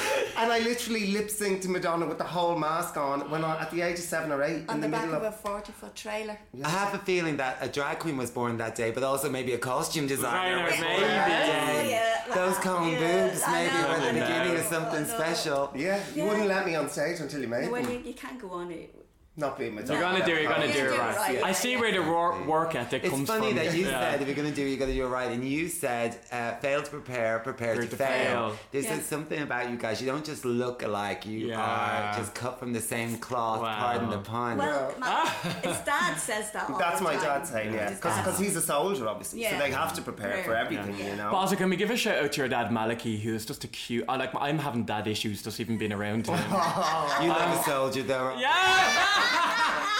and 0.43 0.51
I 0.51 0.59
literally 0.59 1.07
lip 1.07 1.27
synced 1.29 1.61
to 1.63 1.69
Madonna 1.69 2.05
with 2.05 2.17
the 2.17 2.23
whole 2.23 2.57
mask 2.57 2.97
on 2.97 3.29
when 3.29 3.43
I, 3.43 3.61
at 3.61 3.71
the 3.71 3.81
age 3.81 3.97
of 3.97 4.03
seven 4.03 4.31
or 4.31 4.43
eight 4.43 4.65
On 4.69 4.75
in 4.75 4.81
the, 4.81 4.87
the, 4.87 4.91
back 4.91 5.05
middle 5.05 5.15
of 5.17 5.23
of. 5.23 5.33
a 5.33 5.37
forty-foot 5.37 5.95
trailer. 5.95 6.37
I 6.63 6.69
have 6.69 6.93
a 6.93 6.99
feeling 6.99 7.37
that 7.37 7.57
a 7.61 7.67
drag 7.67 7.99
queen 7.99 8.17
was 8.17 8.31
born 8.31 8.57
that 8.57 8.75
day, 8.75 8.91
but 8.91 9.03
also 9.03 9.29
maybe 9.29 9.53
a 9.53 9.57
costume 9.57 10.07
designer. 10.07 10.59
Designer, 10.59 10.63
was 10.65 10.73
born 10.79 11.01
maybe. 11.01 11.13
that 11.13 11.75
day. 11.75 11.91
Yeah, 11.91 12.35
Those 12.35 12.57
cone 12.57 12.91
yeah, 12.91 13.27
boobs 13.29 13.41
maybe 13.47 13.73
know, 13.73 13.89
were 13.89 13.99
the 14.05 14.19
beginning 14.19 14.55
of 14.57 14.65
something 14.65 15.03
I 15.03 15.07
special. 15.07 15.71
Yeah, 15.75 16.03
you 16.15 16.23
wouldn't 16.25 16.47
let 16.47 16.65
me 16.65 16.75
on 16.75 16.89
stage 16.89 17.19
until 17.19 17.41
you 17.41 17.47
made 17.47 17.71
Well, 17.71 17.81
them. 17.81 17.91
you, 17.91 17.99
you 17.99 18.13
can't 18.13 18.39
go 18.39 18.51
on 18.51 18.71
it 18.71 18.93
Not 19.35 19.57
being 19.57 19.73
my 19.73 19.81
You're 19.81 19.99
gonna 19.99 20.23
do. 20.23 20.31
You're 20.31 20.43
gonna 20.51 20.71
do 20.71 20.77
it 20.85 20.91
right. 20.99 21.15
right, 21.17 21.43
I 21.43 21.53
see 21.53 21.75
where 21.75 21.91
the 21.91 22.03
wor- 22.03 22.43
work 22.43 22.75
ethic 22.75 23.03
It's 23.03 23.09
comes 23.11 23.27
from. 23.27 23.37
It's 23.43 23.45
funny 23.45 23.53
that 23.67 23.75
you 23.75 23.85
Yeah. 23.85 23.99
said 24.11 24.21
if 24.21 24.27
you're 24.27 24.35
going 24.35 24.47
to 24.49 24.53
do 24.55 24.63
it, 24.63 24.69
you're 24.69 24.77
going 24.77 24.91
to 24.91 24.95
do 24.95 25.05
it 25.05 25.09
right. 25.09 25.31
And 25.31 25.43
you 25.43 25.69
said, 25.69 26.19
uh, 26.31 26.51
fail 26.57 26.83
to 26.83 26.89
prepare, 26.91 27.39
prepare 27.39 27.73
to, 27.77 27.87
to 27.87 27.95
fail. 27.95 28.07
fail. 28.49 28.57
There's 28.71 28.85
Yeah. 28.85 28.99
something 28.99 29.41
about 29.41 29.71
you 29.71 29.77
guys. 29.77 29.99
You 29.99 30.05
don't 30.05 30.23
just 30.23 30.45
look 30.45 30.83
alike. 30.83 31.25
You 31.25 31.51
are 31.55 32.13
just 32.15 32.35
cut 32.35 32.59
from 32.59 32.73
the 32.73 32.79
same 32.81 33.17
cloth, 33.17 33.61
Wow. 33.61 33.75
pardon 33.79 34.11
the 34.11 34.19
pun. 34.19 34.59
Well, 34.59 34.93
my, 34.99 35.27
his 35.63 35.77
dad 35.79 36.15
says 36.19 36.51
that. 36.51 36.69
That's 36.77 37.01
my 37.01 37.15
dad 37.15 37.47
saying, 37.47 37.73
yeah. 37.73 37.89
His. 37.89 37.97
Because 37.97 38.37
he's 38.37 38.55
a 38.55 38.61
soldier, 38.61 39.07
obviously. 39.07 39.41
So 39.45 39.49
Yeah. 39.49 39.57
they 39.59 39.71
have 39.71 39.93
to 39.95 40.03
prepare 40.03 40.43
for 40.43 40.55
everything, 40.55 40.95
you 40.99 41.15
know. 41.15 41.29
But 41.31 41.37
also, 41.37 41.55
can 41.55 41.71
we 41.71 41.75
give 41.75 41.89
a 41.89 41.97
shout 41.97 42.23
out 42.23 42.33
to 42.33 42.37
your 42.41 42.49
dad 42.49 42.69
Maliki, 42.69 43.19
who 43.19 43.33
is 43.33 43.47
just 43.47 43.63
a 43.63 43.67
cute. 43.67 44.05
I 44.07 44.15
like. 44.17 44.29
I'm 44.39 44.59
having 44.59 44.83
dad 44.83 45.07
issues 45.07 45.41
just 45.41 45.59
even 45.59 45.79
being 45.79 45.91
around 45.91 46.27
him. 46.27 46.35
you 47.23 47.29
love 47.29 47.59
a 47.59 47.63
soldier, 47.63 48.03
though. 48.03 48.35
yeah. 48.37 49.21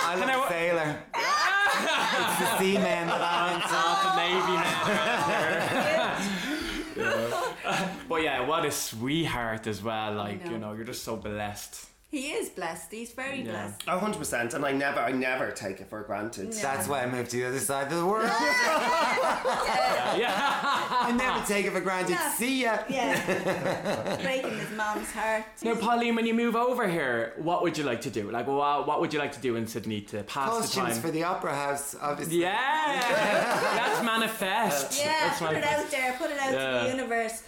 I 0.05 0.15
love 0.15 0.29
I- 0.29 0.45
a 0.45 0.49
sailor. 0.49 1.03
it's 1.15 2.39
the 2.39 2.57
seaman 2.59 3.07
that 3.07 3.21
I'm 3.21 3.55
into. 3.55 3.67
Not 3.73 3.97
the 4.03 4.13
Navy 4.21 4.55
man. 4.57 6.03
But 8.09 8.21
yeah, 8.21 8.41
what 8.45 8.65
a 8.65 8.71
sweetheart 8.71 9.65
as 9.67 9.81
well. 9.81 10.13
Like 10.13 10.45
know. 10.45 10.51
you 10.51 10.57
know, 10.59 10.73
you're 10.73 10.85
just 10.85 11.03
so 11.03 11.15
blessed. 11.15 11.87
He 12.13 12.25
is 12.39 12.49
blessed. 12.49 12.91
He's 12.91 13.11
very 13.11 13.41
Yeah. 13.41 13.51
blessed. 13.51 13.81
A 13.87 13.97
hundred 13.97 14.19
percent, 14.19 14.53
and 14.53 14.63
I 14.63 14.71
never, 14.71 14.99
I 14.99 15.11
never 15.11 15.49
take 15.49 15.81
it 15.81 15.87
for 15.89 16.03
granted. 16.03 16.53
That's 16.53 16.87
why 16.87 17.01
I 17.01 17.07
moved 17.07 17.31
to 17.31 17.37
the 17.37 17.45
other 17.49 17.59
side 17.59 17.87
of 17.91 17.97
the 17.97 18.05
world. 18.05 18.29
Yeah. 20.21 20.29
I 21.07 21.11
never 21.17 21.43
take 21.45 21.65
it 21.65 21.71
for 21.73 21.81
granted. 21.81 22.11
Yeah. 22.11 22.33
See 22.33 22.61
ya. 22.63 22.77
Yeah. 22.87 24.15
Breaking 24.21 24.57
his 24.59 24.69
mom's 24.71 25.11
heart. 25.11 25.43
Now, 25.63 25.73
Pauline, 25.75 26.15
when 26.15 26.27
you 26.27 26.35
move 26.35 26.55
over 26.55 26.87
here, 26.87 27.33
what 27.37 27.63
would 27.63 27.77
you 27.79 27.83
like 27.83 28.01
to 28.01 28.09
do? 28.09 28.29
Like, 28.29 28.45
what, 28.47 28.85
what 28.87 29.01
would 29.01 29.11
you 29.13 29.19
like 29.19 29.31
to 29.33 29.41
do 29.41 29.55
in 29.55 29.65
Sydney 29.65 30.01
to 30.01 30.21
pass 30.23 30.49
the 30.51 30.61
Costumes 30.61 30.93
time? 30.93 31.01
for 31.01 31.09
the 31.11 31.23
opera 31.23 31.55
house, 31.55 31.95
obviously. 31.99 32.41
yeah, 32.41 33.73
let's 33.87 34.03
manifest. 34.05 35.01
Yeah, 35.03 35.15
Let's 35.23 35.39
put 35.39 35.49
it 35.49 35.53
manifest. 35.61 35.85
out 35.85 35.91
there. 35.91 36.13
Put 36.19 36.29
it 36.31 36.39
out 36.39 36.49
to 36.51 36.55
Yeah. 36.55 36.83
the 36.83 36.89
universe. 36.89 37.41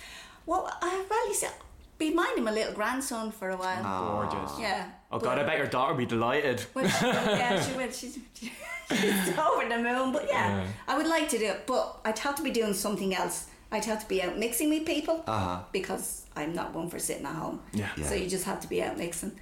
Well, 0.48 0.72
I 0.82 1.04
well, 1.10 1.28
you 1.28 1.34
said, 1.36 1.52
be 1.98 2.14
minding 2.14 2.44
my 2.44 2.52
little 2.52 2.74
grandson 2.74 3.32
for 3.32 3.50
a 3.50 3.58
while. 3.58 3.82
Ah. 3.84 4.30
Gorgeous. 4.30 4.60
Yeah. 4.60 4.90
Oh 5.12 5.20
God, 5.20 5.40
I 5.40 5.44
bet 5.44 5.58
your 5.58 5.68
daughter 5.68 5.94
would 5.94 6.00
be 6.00 6.06
delighted. 6.06 6.66
Well, 6.74 6.88
she, 6.88 7.06
yeah, 7.06 7.62
she 7.62 7.74
will. 7.78 7.92
She's, 7.92 8.20
she's 8.90 9.38
over 9.38 9.68
the 9.70 9.78
moon. 9.78 10.12
But 10.12 10.28
yeah, 10.28 10.58
Yeah. 10.64 10.68
I 10.88 10.98
would 10.98 11.08
like 11.08 11.30
to 11.30 11.38
do 11.38 11.46
it, 11.46 11.66
but 11.66 12.02
I'd 12.04 12.20
have 12.20 12.36
to 12.36 12.44
be 12.44 12.52
doing 12.52 12.74
something 12.74 13.16
else. 13.16 13.48
I'd 13.76 13.86
have 13.86 14.00
to 14.02 14.08
be 14.08 14.22
out 14.24 14.38
mixing 14.38 14.70
with 14.70 14.86
people 14.86 15.24
Uh-huh. 15.28 15.60
because 15.74 16.22
I'm 16.38 16.54
not 16.54 16.74
one 16.74 16.90
for 16.90 16.98
sitting 17.00 17.26
at 17.26 17.36
home. 17.36 17.60
Yeah. 17.74 17.90
Yeah. 17.98 18.06
So 18.08 18.16
you 18.16 18.30
just 18.30 18.46
have 18.46 18.62
to 18.62 18.68
be 18.70 18.82
out 18.82 18.98
mixing. 18.98 19.34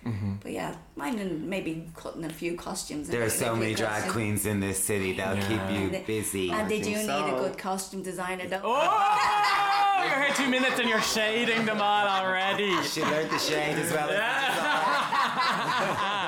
But 0.41 0.51
yeah, 0.51 0.75
minding 0.95 1.47
maybe 1.47 1.88
cutting 1.95 2.25
a 2.25 2.29
few 2.29 2.55
costumes. 2.55 3.09
and 3.09 3.17
There 3.17 3.25
are 3.25 3.29
so 3.29 3.55
many 3.55 3.75
drag 3.75 3.91
costumes. 3.91 4.11
queens 4.13 4.45
in 4.47 4.59
this 4.59 4.84
city 4.84 5.13
that'll 5.17 5.38
Yeah. 5.38 5.47
keep 5.47 5.77
you 5.77 5.95
And- 5.97 6.05
busy. 6.07 6.51
And 6.51 6.69
they 6.69 6.79
do 6.79 6.86
think 6.95 6.97
need 6.97 7.05
so. 7.05 7.36
a 7.36 7.39
good 7.43 7.57
costume 7.57 8.01
designer, 8.03 8.47
though. 8.47 8.61
Oh, 8.63 10.03
you're 10.07 10.23
here 10.25 10.34
two 10.36 10.49
minutes 10.49 10.79
and 10.79 10.89
you're 10.89 11.01
shading 11.01 11.65
them 11.65 11.79
all 11.81 12.07
already. 12.07 12.81
She 12.84 13.01
learned 13.03 13.29
the 13.29 13.39
shade 13.39 13.77
as 13.77 13.91
well. 13.91 14.09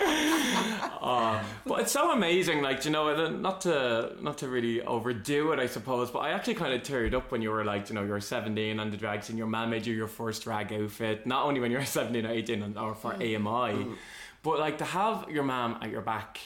Um, 1.00 1.40
but 1.64 1.80
it's 1.80 1.92
so 1.92 2.12
amazing, 2.12 2.60
like 2.60 2.84
you 2.84 2.90
know, 2.90 3.28
not 3.30 3.62
to 3.62 4.14
not 4.20 4.38
to 4.38 4.48
really 4.48 4.82
overdo 4.82 5.52
it, 5.52 5.58
I 5.58 5.66
suppose. 5.66 6.10
But 6.10 6.20
I 6.20 6.30
actually 6.30 6.54
kind 6.54 6.74
of 6.74 6.82
teared 6.82 7.14
up 7.14 7.32
when 7.32 7.40
you 7.40 7.50
were 7.50 7.64
like, 7.64 7.88
you 7.88 7.94
know, 7.94 8.04
you're 8.04 8.20
seventeen 8.20 8.78
on 8.78 8.90
the 8.90 8.98
drag 8.98 9.24
scene. 9.24 9.38
Your 9.38 9.46
mum 9.46 9.70
made 9.70 9.86
you 9.86 9.94
your 9.94 10.08
first 10.08 10.44
drag 10.44 10.72
outfit, 10.74 11.26
not 11.26 11.46
only 11.46 11.58
when 11.58 11.70
you 11.70 11.78
were 11.78 11.84
seventeen 11.98 12.26
or 12.26 12.30
eighteen, 12.30 12.76
or 12.76 12.94
for 12.94 13.14
mm. 13.14 13.36
AMI, 13.36 13.84
mm. 13.84 13.96
but 14.42 14.58
like 14.58 14.76
to 14.78 14.84
have 14.84 15.26
your 15.30 15.42
mom 15.42 15.78
at 15.80 15.90
your 15.90 16.02
back 16.02 16.38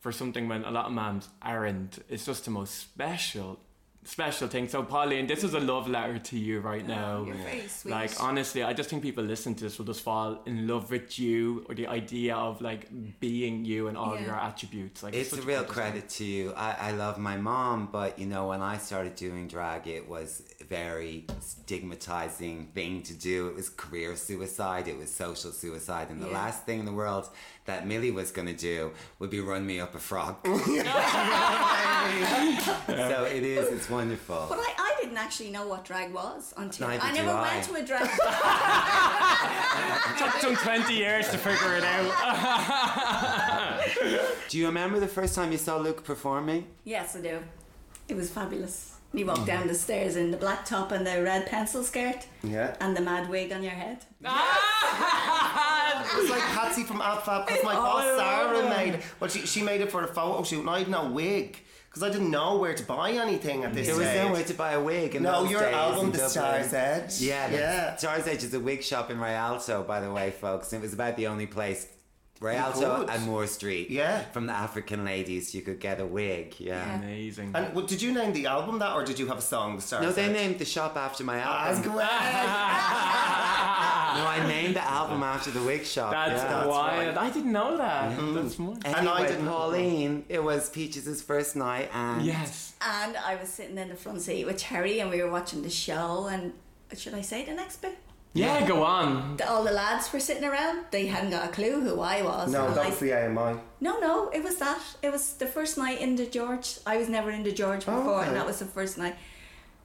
for 0.00 0.10
something 0.10 0.48
when 0.48 0.64
a 0.64 0.70
lot 0.70 0.86
of 0.86 0.92
moms 0.92 1.28
aren't. 1.42 1.98
It's 2.08 2.24
just 2.24 2.46
the 2.46 2.50
most 2.50 2.78
special. 2.78 3.60
Special 4.08 4.48
thing. 4.48 4.68
So, 4.68 4.82
Pauline, 4.82 5.26
this 5.26 5.44
is 5.44 5.52
a 5.52 5.60
love 5.60 5.86
letter 5.86 6.18
to 6.18 6.38
you 6.38 6.60
right 6.60 6.82
oh, 6.82 6.88
now. 6.88 7.24
You're 7.26 7.34
very 7.34 7.68
sweet. 7.68 7.90
Like 7.90 8.10
honestly, 8.18 8.62
I 8.62 8.72
just 8.72 8.88
think 8.88 9.02
people 9.02 9.22
listen 9.22 9.54
to 9.56 9.64
this 9.64 9.76
will 9.76 9.84
just 9.84 10.00
fall 10.00 10.40
in 10.46 10.66
love 10.66 10.90
with 10.90 11.18
you 11.18 11.66
or 11.68 11.74
the 11.74 11.86
idea 11.88 12.34
of 12.34 12.62
like 12.62 12.88
being 13.20 13.66
you 13.66 13.88
and 13.88 13.98
all 13.98 14.14
Yeah. 14.14 14.24
your 14.24 14.34
attributes. 14.34 15.02
Like 15.02 15.14
It's 15.14 15.28
such 15.28 15.40
a 15.40 15.42
real 15.42 15.62
credit 15.62 16.08
to 16.08 16.24
you. 16.24 16.54
I, 16.56 16.88
I 16.88 16.90
love 16.92 17.18
my 17.18 17.36
mom, 17.36 17.90
but 17.92 18.18
you 18.18 18.24
know, 18.24 18.48
when 18.48 18.62
I 18.62 18.78
started 18.78 19.14
doing 19.14 19.46
drag, 19.46 19.86
it 19.86 20.08
was 20.08 20.42
a 20.57 20.57
very 20.68 21.24
stigmatizing 21.40 22.66
thing 22.74 23.02
to 23.04 23.14
do. 23.14 23.48
It 23.48 23.54
was 23.56 23.70
career 23.70 24.14
suicide, 24.16 24.86
it 24.88 24.98
was 24.98 25.10
social 25.10 25.50
suicide, 25.52 26.10
and 26.10 26.20
the 26.20 26.26
Yeah. 26.28 26.34
last 26.34 26.64
thing 26.66 26.80
in 26.80 26.84
the 26.86 26.92
world 26.92 27.28
that 27.64 27.86
Millie 27.86 28.10
was 28.10 28.30
going 28.30 28.48
to 28.48 28.54
do 28.54 28.92
would 29.18 29.30
be 29.30 29.40
run 29.40 29.66
me 29.66 29.80
up 29.80 29.94
a 29.94 29.98
frog. 29.98 30.36
so 30.46 30.52
it 33.24 33.42
is, 33.44 33.68
it's 33.68 33.88
wonderful. 33.90 34.46
But 34.48 34.58
I, 34.58 34.74
I 34.78 34.94
didn't 35.00 35.16
actually 35.18 35.50
know 35.50 35.66
what 35.66 35.84
drag 35.84 36.12
was 36.12 36.52
until 36.56 36.88
Neither 36.88 37.02
I 37.04 37.12
never 37.12 37.30
I. 37.30 37.42
went 37.54 37.64
to 37.66 37.74
a 37.74 37.82
drag. 37.84 38.08
took 40.18 40.32
some 40.40 40.56
20 40.56 40.94
years 40.94 41.28
to 41.30 41.38
figure 41.38 41.76
it 41.76 41.84
out. 41.84 42.08
Do 44.48 44.58
you 44.58 44.66
remember 44.66 44.98
the 45.00 45.08
first 45.08 45.34
time 45.34 45.52
you 45.52 45.58
saw 45.58 45.76
Luke 45.78 46.04
performing? 46.04 46.66
yes, 46.84 47.14
I 47.16 47.20
do. 47.20 47.40
It 48.08 48.16
was 48.16 48.30
fabulous. 48.30 48.94
You 49.14 49.24
walk 49.26 49.38
oh. 49.40 49.46
down 49.46 49.66
the 49.68 49.74
stairs 49.74 50.16
in 50.16 50.30
the 50.30 50.36
black 50.36 50.64
top 50.66 50.92
and 50.92 51.06
the 51.06 51.22
red 51.22 51.46
pencil 51.46 51.82
skirt 51.82 52.26
Yeah. 52.42 52.76
and 52.80 52.94
the 52.96 53.00
mad 53.00 53.28
wig 53.30 53.52
on 53.52 53.62
your 53.62 53.72
head. 53.72 54.04
Ah! 54.24 56.18
It's 56.20 56.30
like 56.30 56.42
Patsy 56.42 56.84
from 56.84 57.00
AbFab 57.00 57.46
because 57.46 57.64
my 57.64 57.74
oh, 57.74 57.82
boss 57.82 58.04
Sarah 58.18 58.68
made 58.68 58.94
it. 58.94 59.02
Well, 59.20 59.30
she, 59.30 59.40
she 59.46 59.62
made 59.62 59.80
it 59.80 59.90
for 59.90 60.02
a 60.04 60.06
photo 60.08 60.42
shoot 60.42 60.60
and 60.60 60.70
I 60.70 60.80
had 60.80 60.88
no 60.88 61.08
wig 61.10 61.58
because 61.88 62.02
I 62.02 62.10
didn't 62.10 62.30
know 62.30 62.58
where 62.58 62.74
to 62.74 62.82
buy 62.82 63.12
anything 63.12 63.64
at 63.64 63.72
this 63.72 63.86
There 63.86 63.96
was 63.96 64.06
stage. 64.06 64.26
nowhere 64.26 64.44
to 64.44 64.54
buy 64.54 64.72
a 64.72 64.80
wig. 64.82 65.14
In 65.14 65.22
No, 65.22 65.42
those 65.42 65.50
your 65.52 65.60
days 65.62 65.74
album, 65.74 66.04
in 66.06 66.12
The 66.12 66.18
Dublin. 66.18 66.30
Star's 66.30 66.72
Edge. 66.74 67.20
Yeah, 67.20 67.50
Yeah. 67.50 67.58
yeah. 67.58 67.96
Star's 67.96 68.26
Edge 68.26 68.44
is 68.44 68.52
a 68.54 68.60
wig 68.60 68.82
shop 68.82 69.10
in 69.10 69.18
Rialto, 69.18 69.82
by 69.84 70.00
the 70.00 70.12
way, 70.12 70.30
folks. 70.30 70.72
It 70.72 70.80
was 70.82 70.92
about 70.92 71.16
the 71.16 71.26
only 71.28 71.46
place, 71.46 71.86
Rialto 72.40 72.98
could. 73.00 73.10
and 73.10 73.24
Moore 73.24 73.46
Street. 73.46 73.90
Yeah. 73.90 74.20
From 74.32 74.46
the 74.46 74.52
African 74.52 75.04
ladies, 75.04 75.54
you 75.54 75.62
could 75.62 75.80
get 75.80 76.00
a 76.00 76.06
wig. 76.06 76.54
Yeah. 76.58 76.74
Yeah. 76.86 76.98
Amazing. 76.98 77.50
And 77.54 77.74
well, 77.74 77.84
did 77.86 78.00
you 78.00 78.12
name 78.12 78.32
the 78.32 78.46
album 78.46 78.78
that 78.78 78.92
or 78.94 79.04
did 79.04 79.18
you 79.18 79.26
have 79.26 79.38
a 79.38 79.42
song, 79.42 79.76
The 79.76 79.82
Star's 79.82 80.02
No, 80.04 80.12
they 80.12 80.24
Edge? 80.26 80.32
named 80.32 80.58
the 80.58 80.64
shop 80.64 80.96
after 80.96 81.24
my 81.24 81.36
That's 81.36 81.78
album. 81.78 81.92
great. 81.92 82.08
No, 84.08 84.24
I 84.26 84.44
named 84.48 84.74
the 84.74 84.82
album 84.84 85.22
after 85.22 85.50
the 85.50 85.62
wig 85.62 85.84
shop. 85.84 86.10
That's 86.12 86.42
yeah. 86.42 86.66
wild. 86.66 87.16
I 87.18 87.30
didn't 87.30 87.52
know 87.52 87.76
that. 87.76 88.16
That's 88.34 88.58
more. 88.58 88.74
Anyway, 88.84 88.98
And 88.98 89.08
I 89.08 89.26
didn't- 89.26 89.46
Pauline, 89.46 90.24
it 90.28 90.42
was 90.42 90.70
Peaches' 90.70 91.22
first 91.22 91.54
night, 91.54 91.90
and 91.94 92.22
Yes. 92.24 92.74
And 92.80 93.16
I 93.16 93.36
was 93.36 93.48
sitting 93.48 93.78
in 93.78 93.88
the 93.90 93.94
front 93.94 94.22
seat 94.22 94.44
with 94.46 94.56
Terry 94.56 94.98
and 95.00 95.10
we 95.10 95.22
were 95.22 95.30
watching 95.30 95.62
the 95.62 95.70
show 95.70 96.26
and 96.30 96.52
should 96.96 97.14
I 97.14 97.20
say 97.20 97.44
the 97.44 97.52
next 97.54 97.76
bit? 97.82 97.96
Yeah, 98.34 98.66
go 98.68 98.84
on. 98.84 99.36
The- 99.36 99.48
All 99.50 99.64
the 99.64 99.72
lads 99.72 100.12
were 100.12 100.20
sitting 100.20 100.44
around. 100.44 100.84
They 100.90 101.06
hadn't 101.06 101.30
got 101.30 101.48
a 101.48 101.52
clue 101.52 101.80
who 101.80 102.00
I 102.00 102.22
was. 102.22 102.50
No, 102.52 102.66
And 102.66 102.76
that 102.76 102.86
I- 102.86 102.88
was 102.90 102.98
the 103.00 103.12
AMI. 103.12 103.58
No, 103.80 103.98
no, 103.98 104.28
it 104.30 104.42
was 104.44 104.56
that. 104.56 104.80
It 105.02 105.10
was 105.10 105.32
the 105.34 105.46
first 105.46 105.76
night 105.78 106.00
in 106.00 106.14
the 106.16 106.26
George. 106.26 106.78
I 106.86 106.96
was 106.98 107.08
never 107.08 107.30
in 107.30 107.42
the 107.42 107.52
George 107.52 107.84
oh, 107.88 107.96
before, 107.96 108.18
okay. 108.20 108.28
and 108.28 108.36
that 108.36 108.46
was 108.46 108.58
the 108.60 108.66
first 108.66 108.98
night. 108.98 109.16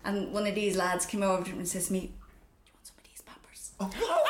And 0.05 0.33
one 0.33 0.45
of 0.45 0.55
these 0.55 0.75
lads 0.75 1.05
came 1.05 1.23
over 1.23 1.43
to 1.43 1.51
me 1.51 1.59
and 1.59 1.67
says 1.67 1.87
to 1.87 1.93
me, 1.93 1.99
"Do 2.01 2.05
you 2.07 2.73
want 2.75 2.85
some 2.87 2.97
of 2.97 3.03
these 3.09 3.21
poppers?" 3.21 3.71
Oh, 3.79 3.89
sorry. 3.89 4.19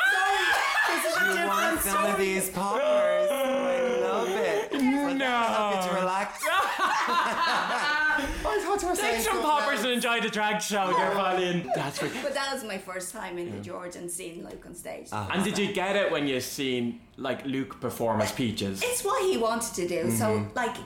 This 0.86 1.04
is 1.06 1.16
a 1.16 1.24
you 1.26 1.32
different 1.32 1.48
want 1.48 1.80
some 1.80 2.04
of 2.04 2.10
story. 2.12 2.24
these 2.24 2.50
poppers? 2.50 2.82
I 3.30 3.98
love 4.00 4.28
it. 4.28 4.72
No. 4.72 5.26
Help 5.26 5.74
you 5.84 5.90
to 5.90 5.94
relax. 6.00 6.44
I 6.46 8.26
thought 8.42 8.60
you 8.62 8.73
were 8.88 8.94
saying 8.94 9.16
Take 9.16 9.24
some 9.24 9.40
poppers 9.42 9.80
and 9.84 9.92
enjoy 9.92 10.20
the 10.20 10.28
drag 10.28 10.60
show, 10.62 10.92
dear 10.96 11.10
Pauline. 11.12 11.70
That's 11.74 12.02
right. 12.02 12.12
But 12.22 12.34
that 12.34 12.52
was 12.54 12.64
my 12.64 12.78
first 12.78 13.12
time 13.12 13.38
in 13.38 13.50
the 13.50 13.58
George 13.60 13.96
and 13.96 14.10
seeing 14.10 14.44
Luke 14.44 14.64
on 14.66 14.74
stage. 14.74 15.08
And 15.12 15.44
did 15.44 15.58
you 15.58 15.72
get 15.72 15.96
it 15.96 16.10
when 16.12 16.26
you 16.26 16.40
seen 16.40 17.00
like 17.16 17.44
Luke 17.44 17.80
perform 17.80 18.20
as 18.20 18.32
Peaches? 18.32 18.82
It's 18.82 19.04
what 19.04 19.22
he 19.30 19.36
wanted 19.36 19.74
to 19.74 19.88
do. 19.88 20.10
So, 20.10 20.46
like, 20.54 20.76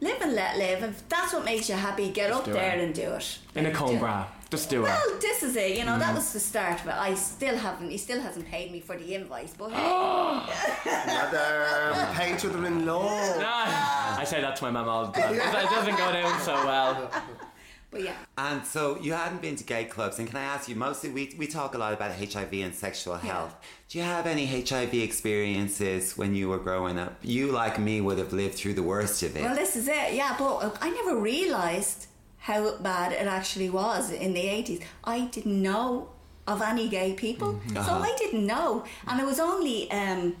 live 0.00 0.20
and 0.22 0.34
let 0.34 0.56
live. 0.58 0.82
If 0.82 1.08
that's 1.08 1.32
what 1.32 1.44
makes 1.44 1.68
you 1.68 1.74
happy, 1.76 2.10
get 2.10 2.30
up 2.30 2.44
do 2.44 2.52
there 2.52 2.76
it. 2.76 2.80
and 2.84 2.94
do 2.94 3.12
it. 3.12 3.38
In 3.54 3.64
a 3.66 3.68
Like, 3.68 3.76
comb 3.76 3.90
do- 3.94 3.98
bra. 3.98 4.26
Just 4.50 4.70
do 4.70 4.80
it. 4.82 4.84
Well, 4.84 5.18
this 5.20 5.42
is 5.42 5.56
it. 5.56 5.76
You 5.78 5.84
know, 5.84 5.98
that 5.98 6.14
was 6.14 6.32
the 6.32 6.38
start 6.38 6.78
of 6.80 6.86
it. 6.86 6.94
I 6.94 7.14
still 7.14 7.56
haven't. 7.56 7.90
He 7.90 7.96
still 7.98 8.20
hasn't 8.20 8.46
paid 8.46 8.70
me 8.70 8.78
for 8.78 8.96
the 8.96 9.14
invoice, 9.16 9.52
but 9.58 9.72
hey, 9.72 10.92
Another 11.08 12.08
page 12.14 12.44
with 12.44 12.64
in 12.64 12.86
law. 12.86 13.02
Ah, 13.40 14.18
I 14.20 14.24
say 14.24 14.40
that 14.40 14.54
to 14.56 14.64
my 14.64 14.70
mum 14.70 14.88
all 14.88 15.06
the 15.06 15.12
time. 15.20 15.34
It 15.64 15.70
doesn't 15.70 15.96
go 15.96 16.12
down 16.12 16.40
so 16.40 16.54
well. 16.54 17.10
but 17.94 18.02
yeah. 18.02 18.16
And 18.36 18.66
so 18.66 18.98
you 19.00 19.14
hadn't 19.14 19.40
been 19.40 19.56
to 19.56 19.64
gay 19.64 19.84
clubs, 19.84 20.18
and 20.18 20.28
can 20.28 20.36
I 20.36 20.42
ask 20.42 20.68
you? 20.68 20.76
Mostly, 20.76 21.10
we 21.10 21.34
we 21.38 21.46
talk 21.46 21.74
a 21.74 21.78
lot 21.78 21.94
about 21.94 22.12
HIV 22.12 22.52
and 22.52 22.74
sexual 22.74 23.16
health. 23.16 23.54
Do 23.88 23.98
you 23.98 24.04
have 24.04 24.26
any 24.26 24.46
HIV 24.46 24.92
experiences 24.94 26.18
when 26.18 26.34
you 26.34 26.48
were 26.48 26.58
growing 26.58 26.98
up? 26.98 27.14
You, 27.22 27.52
like 27.52 27.78
me, 27.78 28.00
would 28.00 28.18
have 28.18 28.32
lived 28.32 28.56
through 28.56 28.74
the 28.74 28.82
worst 28.82 29.22
of 29.22 29.36
it. 29.36 29.42
Well, 29.42 29.54
this 29.54 29.76
is 29.76 29.88
it. 29.88 30.14
Yeah, 30.14 30.34
but 30.38 30.56
uh, 30.56 30.70
I 30.80 30.90
never 30.90 31.16
realised 31.16 32.08
how 32.38 32.76
bad 32.78 33.12
it 33.12 33.26
actually 33.26 33.70
was 33.70 34.10
in 34.10 34.34
the 34.34 34.44
80s. 34.44 34.82
I 35.04 35.26
didn't 35.26 35.62
know 35.62 36.10
of 36.46 36.60
any 36.60 36.88
gay 36.88 37.14
people. 37.14 37.54
Mm-hmm. 37.54 37.76
So 37.76 37.80
uh-huh. 37.80 38.10
I 38.10 38.14
didn't 38.18 38.46
know. 38.46 38.84
And 39.06 39.20
it 39.20 39.24
was 39.24 39.40
only 39.40 39.90
um, 39.90 40.36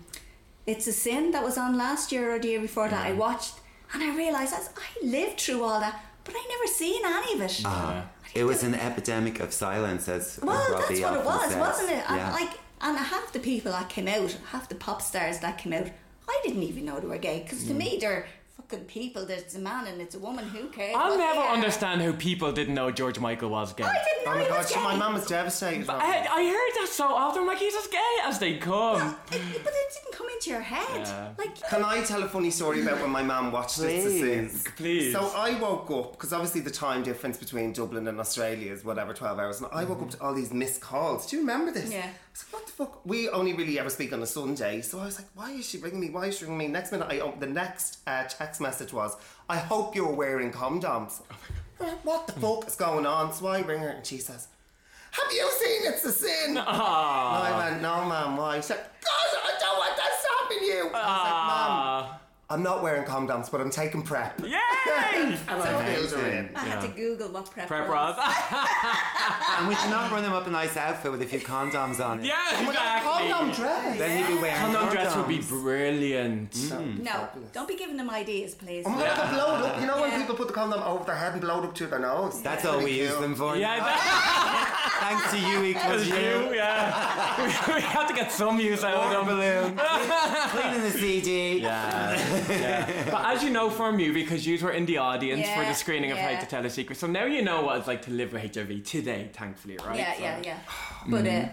It's 0.66 0.86
a 0.86 0.92
Sin 0.92 1.30
that 1.30 1.42
was 1.42 1.56
on 1.56 1.78
last 1.78 2.12
year 2.12 2.34
or 2.34 2.38
the 2.38 2.48
year 2.48 2.60
before 2.60 2.88
that 2.88 3.06
I 3.06 3.12
watched, 3.12 3.54
and 3.92 4.02
I 4.02 4.14
realised 4.16 4.52
as 4.52 4.70
I 4.76 5.06
lived 5.06 5.40
through 5.40 5.62
all 5.62 5.80
that, 5.80 6.00
but 6.24 6.34
I 6.36 6.46
never 6.48 6.66
seen 6.72 7.02
any 7.04 7.34
of 7.34 7.40
it. 7.42 7.60
Ah, 7.64 8.06
it 8.34 8.44
was 8.44 8.62
an 8.62 8.74
epidemic 8.74 9.40
of 9.40 9.52
silence, 9.52 10.08
as 10.08 10.38
Well, 10.42 10.56
as 10.56 10.88
that's 10.88 11.00
what 11.00 11.14
it 11.20 11.24
was, 11.24 11.50
says. 11.50 11.56
wasn't 11.58 11.90
it? 11.90 12.04
And 12.10 12.16
Yeah. 12.16 12.32
like, 12.32 12.50
and 12.80 12.98
half 12.98 13.32
the 13.32 13.38
people 13.40 13.72
that 13.72 13.88
came 13.88 14.08
out, 14.08 14.36
half 14.50 14.68
the 14.68 14.74
pop 14.74 15.00
stars 15.02 15.38
that 15.40 15.58
came 15.58 15.72
out, 15.72 15.88
I 16.28 16.40
didn't 16.44 16.62
even 16.62 16.84
know 16.86 16.98
they 17.00 17.06
were 17.06 17.18
gay 17.18 17.42
because 17.42 17.64
to 17.64 17.72
Mm. 17.74 17.76
me 17.78 17.98
they're 18.00 18.26
fucking 18.68 18.86
people. 18.86 19.26
There's 19.26 19.54
a 19.54 19.58
man 19.58 19.86
and 19.86 20.00
it's 20.00 20.14
a 20.14 20.18
woman. 20.18 20.44
Who 20.46 20.68
cares? 20.68 20.94
I'll 20.96 21.16
never 21.18 21.40
understand 21.40 22.02
how 22.02 22.12
people 22.12 22.52
didn't 22.52 22.74
know 22.74 22.90
George 22.90 23.18
Michael 23.18 23.50
was 23.50 23.72
gay. 23.72 23.84
I 23.84 23.92
didn't 24.04 24.24
know 24.24 24.32
Oh 24.32 24.34
my 24.34 24.42
he 24.42 24.48
god, 24.48 24.58
was 24.58 24.68
she- 24.68 24.74
gay. 24.74 24.82
my 24.82 24.96
mum 24.96 25.14
was 25.14 25.26
devastated. 25.26 25.88
I, 25.88 26.26
I 26.30 26.44
heard 26.44 26.82
that 26.82 26.88
so 26.90 27.06
often. 27.06 27.42
I'm 27.42 27.48
like, 27.48 27.58
he's 27.58 27.74
as 27.74 27.86
gay 27.88 28.16
as 28.24 28.38
they 28.38 28.56
come. 28.58 29.16
It- 29.30 29.64
but 29.64 29.72
it 29.72 29.92
didn't 29.94 30.12
come 30.12 30.26
into 30.34 30.50
your 30.50 30.60
head. 30.60 31.06
Yeah. 31.06 31.28
Like, 31.38 31.60
Can 31.68 31.84
I 31.84 32.02
tell 32.02 32.22
a 32.22 32.28
funny 32.28 32.50
story 32.50 32.82
about 32.82 33.00
when 33.00 33.10
my 33.10 33.22
mum 33.22 33.52
watched 33.52 33.78
It's 33.80 34.06
a 34.06 34.10
Sin? 34.10 34.48
Please. 34.48 34.64
Please. 34.76 35.12
So 35.12 35.32
I 35.36 35.58
woke 35.60 35.90
up 35.90 36.12
because 36.12 36.32
obviously 36.32 36.60
the 36.60 36.70
time 36.70 37.02
difference 37.02 37.36
between 37.36 37.72
Dublin 37.72 38.08
and 38.08 38.18
Australia 38.20 38.72
is 38.72 38.84
whatever 38.84 39.12
twelve 39.12 39.38
hours, 39.38 39.60
and 39.60 39.68
I 39.72 39.84
woke 39.84 40.02
up 40.02 40.10
to 40.10 40.22
all 40.22 40.34
these 40.34 40.52
missed 40.52 40.80
calls. 40.80 41.26
Do 41.26 41.36
you 41.36 41.42
remember 41.42 41.70
this? 41.72 41.90
Yeah. 41.92 41.98
I 42.06 42.30
was 42.34 42.44
like, 42.44 42.52
what 42.52 42.66
the 42.66 42.72
fuck? 42.72 43.06
We 43.06 43.28
only 43.28 43.52
really 43.52 43.78
ever 43.78 43.90
speak 43.90 44.12
on 44.12 44.20
a 44.22 44.26
Sunday, 44.26 44.80
so 44.80 44.98
I 44.98 45.04
was 45.06 45.18
like, 45.18 45.28
why 45.34 45.52
is 45.52 45.68
she 45.68 45.78
ringing 45.78 46.00
me? 46.00 46.10
Why 46.10 46.26
is 46.26 46.38
she 46.38 46.44
ringing 46.46 46.58
me? 46.58 46.66
Next 46.68 46.90
minute, 46.90 47.06
I 47.08 47.20
op- 47.20 47.38
the 47.38 47.46
next 47.46 47.98
uh, 48.08 48.24
text 48.24 48.53
message 48.60 48.92
was, 48.92 49.16
I 49.48 49.56
hope 49.58 49.94
you're 49.94 50.12
wearing 50.12 50.50
condoms. 50.52 51.20
Like, 51.80 52.04
what 52.04 52.26
the 52.26 52.32
fuck 52.34 52.66
is 52.66 52.76
going 52.76 53.04
on? 53.06 53.32
So 53.32 53.46
I 53.46 53.60
ring 53.60 53.80
her 53.80 53.88
and 53.88 54.06
she 54.06 54.18
says. 54.18 54.48
Have 55.10 55.32
you 55.32 55.48
seen 55.60 55.92
It's 55.92 56.04
a 56.04 56.12
Sin? 56.12 56.54
No, 56.54 56.64
I 56.66 57.70
went, 57.70 57.82
no, 57.82 58.04
ma'am, 58.04 58.36
why? 58.36 58.56
She 58.56 58.62
said, 58.62 58.78
God, 58.78 59.38
I 59.44 59.52
don't 59.60 59.78
want 59.78 59.96
that 59.96 60.10
stopping 60.20 60.58
you. 60.66 60.80
I 60.80 60.82
was 60.82 60.92
like, 60.92 61.46
ma'am, 61.48 61.70
Ah. 61.76 62.20
I'm 62.50 62.62
not 62.62 62.82
wearing 62.82 63.04
condoms, 63.04 63.50
but 63.50 63.60
I'm 63.62 63.70
taking 63.70 64.02
PrEP. 64.02 64.40
Yay! 64.42 64.50
And 64.50 65.38
I 65.48 65.94
filled 65.94 66.10
her 66.12 66.26
in. 66.26 66.50
I 66.54 66.58
had 66.60 66.80
to 66.82 66.88
Google 66.88 67.28
what 67.30 67.50
PrEP, 67.50 67.68
PrEP 67.68 67.88
was. 67.88 68.16
Ross. 68.16 68.18
And 69.56 69.68
would 69.68 69.78
you 69.82 69.88
not 69.90 70.10
run 70.10 70.24
him 70.24 70.32
up 70.32 70.46
a 70.46 70.50
nice 70.50 70.76
outfit 70.76 71.10
with 71.12 71.22
a 71.22 71.26
few 71.26 71.38
condoms 71.38 72.04
on 72.04 72.20
it? 72.20 72.26
yeah, 72.26 72.34
Oh 72.54 72.62
my 72.64 72.74
God, 72.74 72.98
exactly. 72.98 73.28
condom 73.30 73.54
dress. 73.54 73.98
Then 73.98 74.18
he'd 74.18 74.34
be 74.34 74.42
wearing 74.42 74.60
Condom 74.60 74.88
dress 74.90 75.16
would 75.16 75.28
be 75.28 75.38
condoms. 75.38 75.48
brilliant. 75.48 76.50
Mm. 76.50 76.70
Mm. 76.98 77.02
No, 77.04 77.28
don't 77.52 77.68
be 77.68 77.76
giving 77.76 77.96
them 77.96 78.10
ideas, 78.10 78.54
please. 78.54 78.84
Oh 78.86 78.90
my 78.90 79.00
god, 79.04 79.30
they 79.30 79.34
blow 79.36 79.54
it 79.56 79.62
up. 79.64 79.80
You 79.80 79.86
know 79.86 80.00
when 80.00 80.10
Yeah. 80.10 80.18
people 80.20 80.34
put 80.34 80.48
the 80.48 80.52
condom 80.54 80.82
over 80.82 81.04
their 81.04 81.14
head 81.14 81.32
and 81.32 81.40
blow 81.40 81.60
it 81.62 81.64
up 81.66 81.74
to 81.76 81.86
their 81.86 82.00
nose? 82.00 82.42
That's 82.42 82.64
all 82.66 82.78
we 82.78 82.82
Pretty 82.84 82.98
use 82.98 83.16
them 83.18 83.34
for. 83.36 83.56
Yeah, 83.56 83.78
that 83.78 84.90
Thanks 85.04 85.30
to 85.32 85.38
U 85.38 85.62
equals 85.64 86.06
U. 86.08 86.14
you. 86.14 86.54
Yeah, 86.54 87.36
we, 87.68 87.74
we 87.74 87.80
have 87.82 88.08
to 88.08 88.14
get 88.14 88.32
some 88.32 88.58
use 88.58 88.82
out 88.84 88.96
Water 88.96 89.18
of 89.18 89.26
them. 89.26 89.36
balloon. 89.76 89.78
Cleaning 90.50 90.82
the 90.82 90.90
CD. 90.90 91.58
Yeah, 91.60 92.16
yeah. 92.48 93.10
But 93.10 93.24
as 93.34 93.42
you 93.42 93.50
know 93.50 93.70
from 93.70 93.98
you, 93.98 94.12
because 94.12 94.46
you 94.46 94.58
were 94.58 94.72
in 94.72 94.86
the 94.86 94.98
audience 94.98 95.48
for 95.48 95.64
the 95.64 95.72
screening 95.74 96.10
of 96.12 96.18
How 96.18 96.38
to 96.40 96.46
Tell 96.46 96.64
a 96.64 96.70
Secret, 96.70 96.98
so 96.98 97.06
now 97.06 97.24
you 97.24 97.42
know 97.42 97.62
what 97.62 97.78
it's 97.78 97.86
like 97.86 98.02
to 98.02 98.10
live 98.10 98.32
with 98.32 98.42
HIV 98.54 98.84
today, 98.84 99.30
thankfully, 99.32 99.78
right? 99.86 99.98
Yeah, 99.98 100.14
So- 100.14 100.22
yeah, 100.22 100.40
yeah. 100.44 100.58
But 101.08 101.26
uh, 101.26 101.48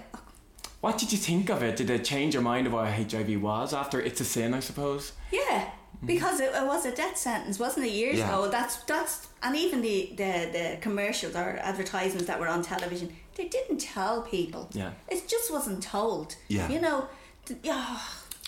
What 0.82 0.98
did 0.98 1.12
you 1.12 1.18
think 1.18 1.50
of 1.50 1.62
it? 1.62 1.76
Did 1.76 1.90
it 1.90 2.04
change 2.04 2.34
your 2.34 2.44
mind 2.44 2.68
of 2.68 2.74
what 2.74 2.88
HIV 2.88 3.42
was 3.42 3.74
after 3.74 4.00
It's 4.02 4.22
a 4.22 4.26
Sin, 4.26 4.54
I 4.54 4.60
suppose? 4.62 5.14
yeah, 5.32 5.70
because 6.06 6.40
it, 6.40 6.52
it 6.56 6.66
was 6.66 6.86
a 6.86 6.96
death 6.96 7.18
sentence, 7.18 7.60
wasn't 7.60 7.86
it? 7.86 7.92
Years 7.92 8.18
Yeah. 8.18 8.28
ago. 8.30 8.50
That's 8.50 8.78
that's 8.86 9.28
and 9.44 9.56
even 9.56 9.82
the, 9.82 10.14
the 10.18 10.32
the 10.58 10.78
commercials 10.82 11.36
or 11.36 11.60
advertisements 11.62 12.26
that 12.28 12.40
were 12.40 12.48
on 12.48 12.64
television, 12.64 13.08
they 13.36 13.48
didn't 13.48 13.80
tell 13.80 14.24
people. 14.24 14.68
Yeah. 14.74 14.92
it 15.10 15.28
just 15.28 15.52
wasn't 15.52 15.84
told. 15.84 16.36
Yeah. 16.48 16.68
you 16.74 16.80
know. 16.82 17.08
th- 17.46 17.60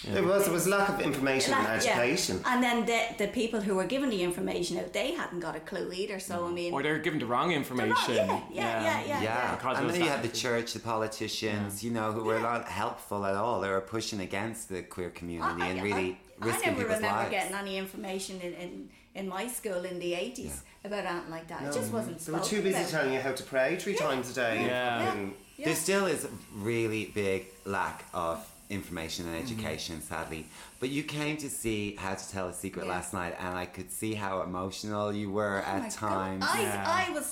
Yeah, 0.03 0.17
It 0.19 0.25
was, 0.25 0.47
it 0.47 0.53
was 0.53 0.67
lack 0.67 0.89
of 0.89 1.01
information 1.01 1.53
and 1.53 1.63
Like, 1.63 1.85
yeah. 1.85 1.99
education. 1.99 2.41
And 2.45 2.61
then 2.61 2.85
the 2.85 3.01
the 3.17 3.27
people 3.27 3.61
who 3.61 3.75
were 3.75 3.85
giving 3.85 4.09
the 4.09 4.21
information 4.23 4.77
out, 4.77 4.91
they 4.93 5.11
hadn't 5.11 5.39
got 5.39 5.55
a 5.55 5.59
clue 5.59 5.91
either. 5.91 6.19
So 6.19 6.35
I 6.45 6.49
mm. 6.49 6.53
mean, 6.53 6.73
Or 6.73 6.83
they're 6.83 6.99
given 6.99 7.19
the 7.19 7.25
wrong 7.25 7.51
information. 7.51 8.15
yeah, 8.15 8.41
yeah, 8.51 8.83
yeah, 8.83 9.07
yeah. 9.07 9.21
Yeah, 9.21 9.55
Because 9.55 9.77
and 9.77 9.89
then 9.89 10.01
you 10.01 10.09
had 10.09 10.23
the 10.23 10.35
church, 10.43 10.73
the 10.73 10.79
politicians, 10.79 11.83
you 11.83 11.91
know, 11.91 12.11
who 12.11 12.23
were 12.23 12.39
not 12.39 12.67
helpful 12.67 13.25
at 13.25 13.35
all. 13.35 13.61
They 13.61 13.69
were 13.69 13.81
pushing 13.81 14.19
against 14.19 14.69
the 14.69 14.81
queer 14.83 15.09
community 15.09 15.61
I, 15.61 15.67
and 15.67 15.83
really 15.83 16.17
I, 16.41 16.49
I 16.49 16.59
never 16.65 16.83
remember 16.83 17.07
lives. 17.07 17.31
getting 17.31 17.55
any 17.55 17.77
information 17.77 18.41
in, 18.41 18.53
in, 18.53 18.89
in 19.15 19.27
my 19.29 19.47
school 19.47 19.85
in 19.85 19.99
the 19.99 20.13
eighties 20.13 20.63
about 20.83 21.05
anything 21.05 21.31
like 21.31 21.47
that. 21.47 21.61
It 21.63 21.73
just 21.73 21.93
wasn't. 21.93 22.19
They 22.19 22.31
were 22.31 22.39
too 22.39 22.61
busy 22.61 22.75
about. 22.79 22.89
telling 22.89 23.13
you 23.13 23.21
how 23.21 23.31
to 23.31 23.43
pray 23.43 23.77
three 23.77 23.95
times 23.95 24.31
a 24.31 24.33
day. 24.33 24.65
Yeah. 24.65 25.13
And 25.13 25.33
Yeah. 25.57 25.65
There 25.67 25.75
still 25.75 26.07
is 26.07 26.25
a 26.25 26.29
really 26.55 27.05
big 27.13 27.45
lack 27.63 28.05
of 28.11 28.43
information 28.73 29.27
and 29.27 29.35
education, 29.45 30.01
sadly. 30.01 30.45
But 30.79 30.89
you 30.89 31.03
came 31.03 31.37
to 31.37 31.49
see 31.49 31.95
How 31.95 32.13
to 32.15 32.25
Tell 32.31 32.47
a 32.49 32.53
Secret 32.53 32.85
Yeah. 32.85 32.91
last 32.95 33.13
night, 33.13 33.35
and 33.39 33.57
I 33.57 33.65
could 33.65 33.89
see 33.91 34.13
how 34.23 34.41
emotional 34.41 35.13
you 35.13 35.29
were 35.31 35.63
Oh 35.65 35.71
at 35.75 35.91
times. 35.91 36.43
I, 36.47 36.61
Yeah. 36.61 37.05
I 37.07 37.11
was 37.11 37.27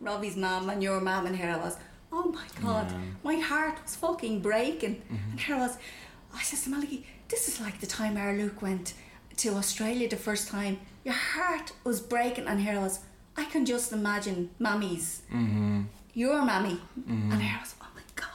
Robbie's 0.00 0.36
mum 0.36 0.70
and 0.70 0.82
your 0.82 1.00
mum, 1.00 1.26
and 1.26 1.36
here 1.36 1.50
I 1.50 1.58
was. 1.66 1.76
Oh 2.10 2.26
my 2.38 2.46
God, 2.62 2.86
my 3.22 3.36
heart 3.50 3.76
was 3.82 3.94
fucking 3.96 4.40
breaking. 4.40 4.94
Mm-hmm. 4.96 5.30
And 5.32 5.40
here 5.40 5.56
I 5.56 5.60
was. 5.66 5.76
I 6.34 6.42
said 6.42 6.60
to 6.64 6.70
Maliki, 6.70 7.04
this 7.28 7.48
is 7.48 7.60
like 7.60 7.80
the 7.80 7.86
time 7.86 8.16
our 8.16 8.32
Luke 8.40 8.60
went 8.62 8.94
to 9.42 9.48
Australia 9.54 10.08
the 10.08 10.16
first 10.28 10.48
time. 10.48 10.74
Your 11.04 11.14
heart 11.14 11.72
was 11.84 12.00
breaking, 12.00 12.46
and 12.46 12.60
here 12.60 12.76
I 12.78 12.82
was. 12.88 13.00
I 13.36 13.44
can 13.44 13.64
just 13.66 13.92
imagine 13.92 14.50
mammies, 14.60 15.06
Mm-hmm. 15.32 15.82
your 16.14 16.42
mammy, 16.44 16.80
and 17.06 17.40
here 17.46 17.56
I 17.58 17.60
was. 17.60 17.74
Oh 17.80 17.86
my 17.94 18.02
God. 18.22 18.26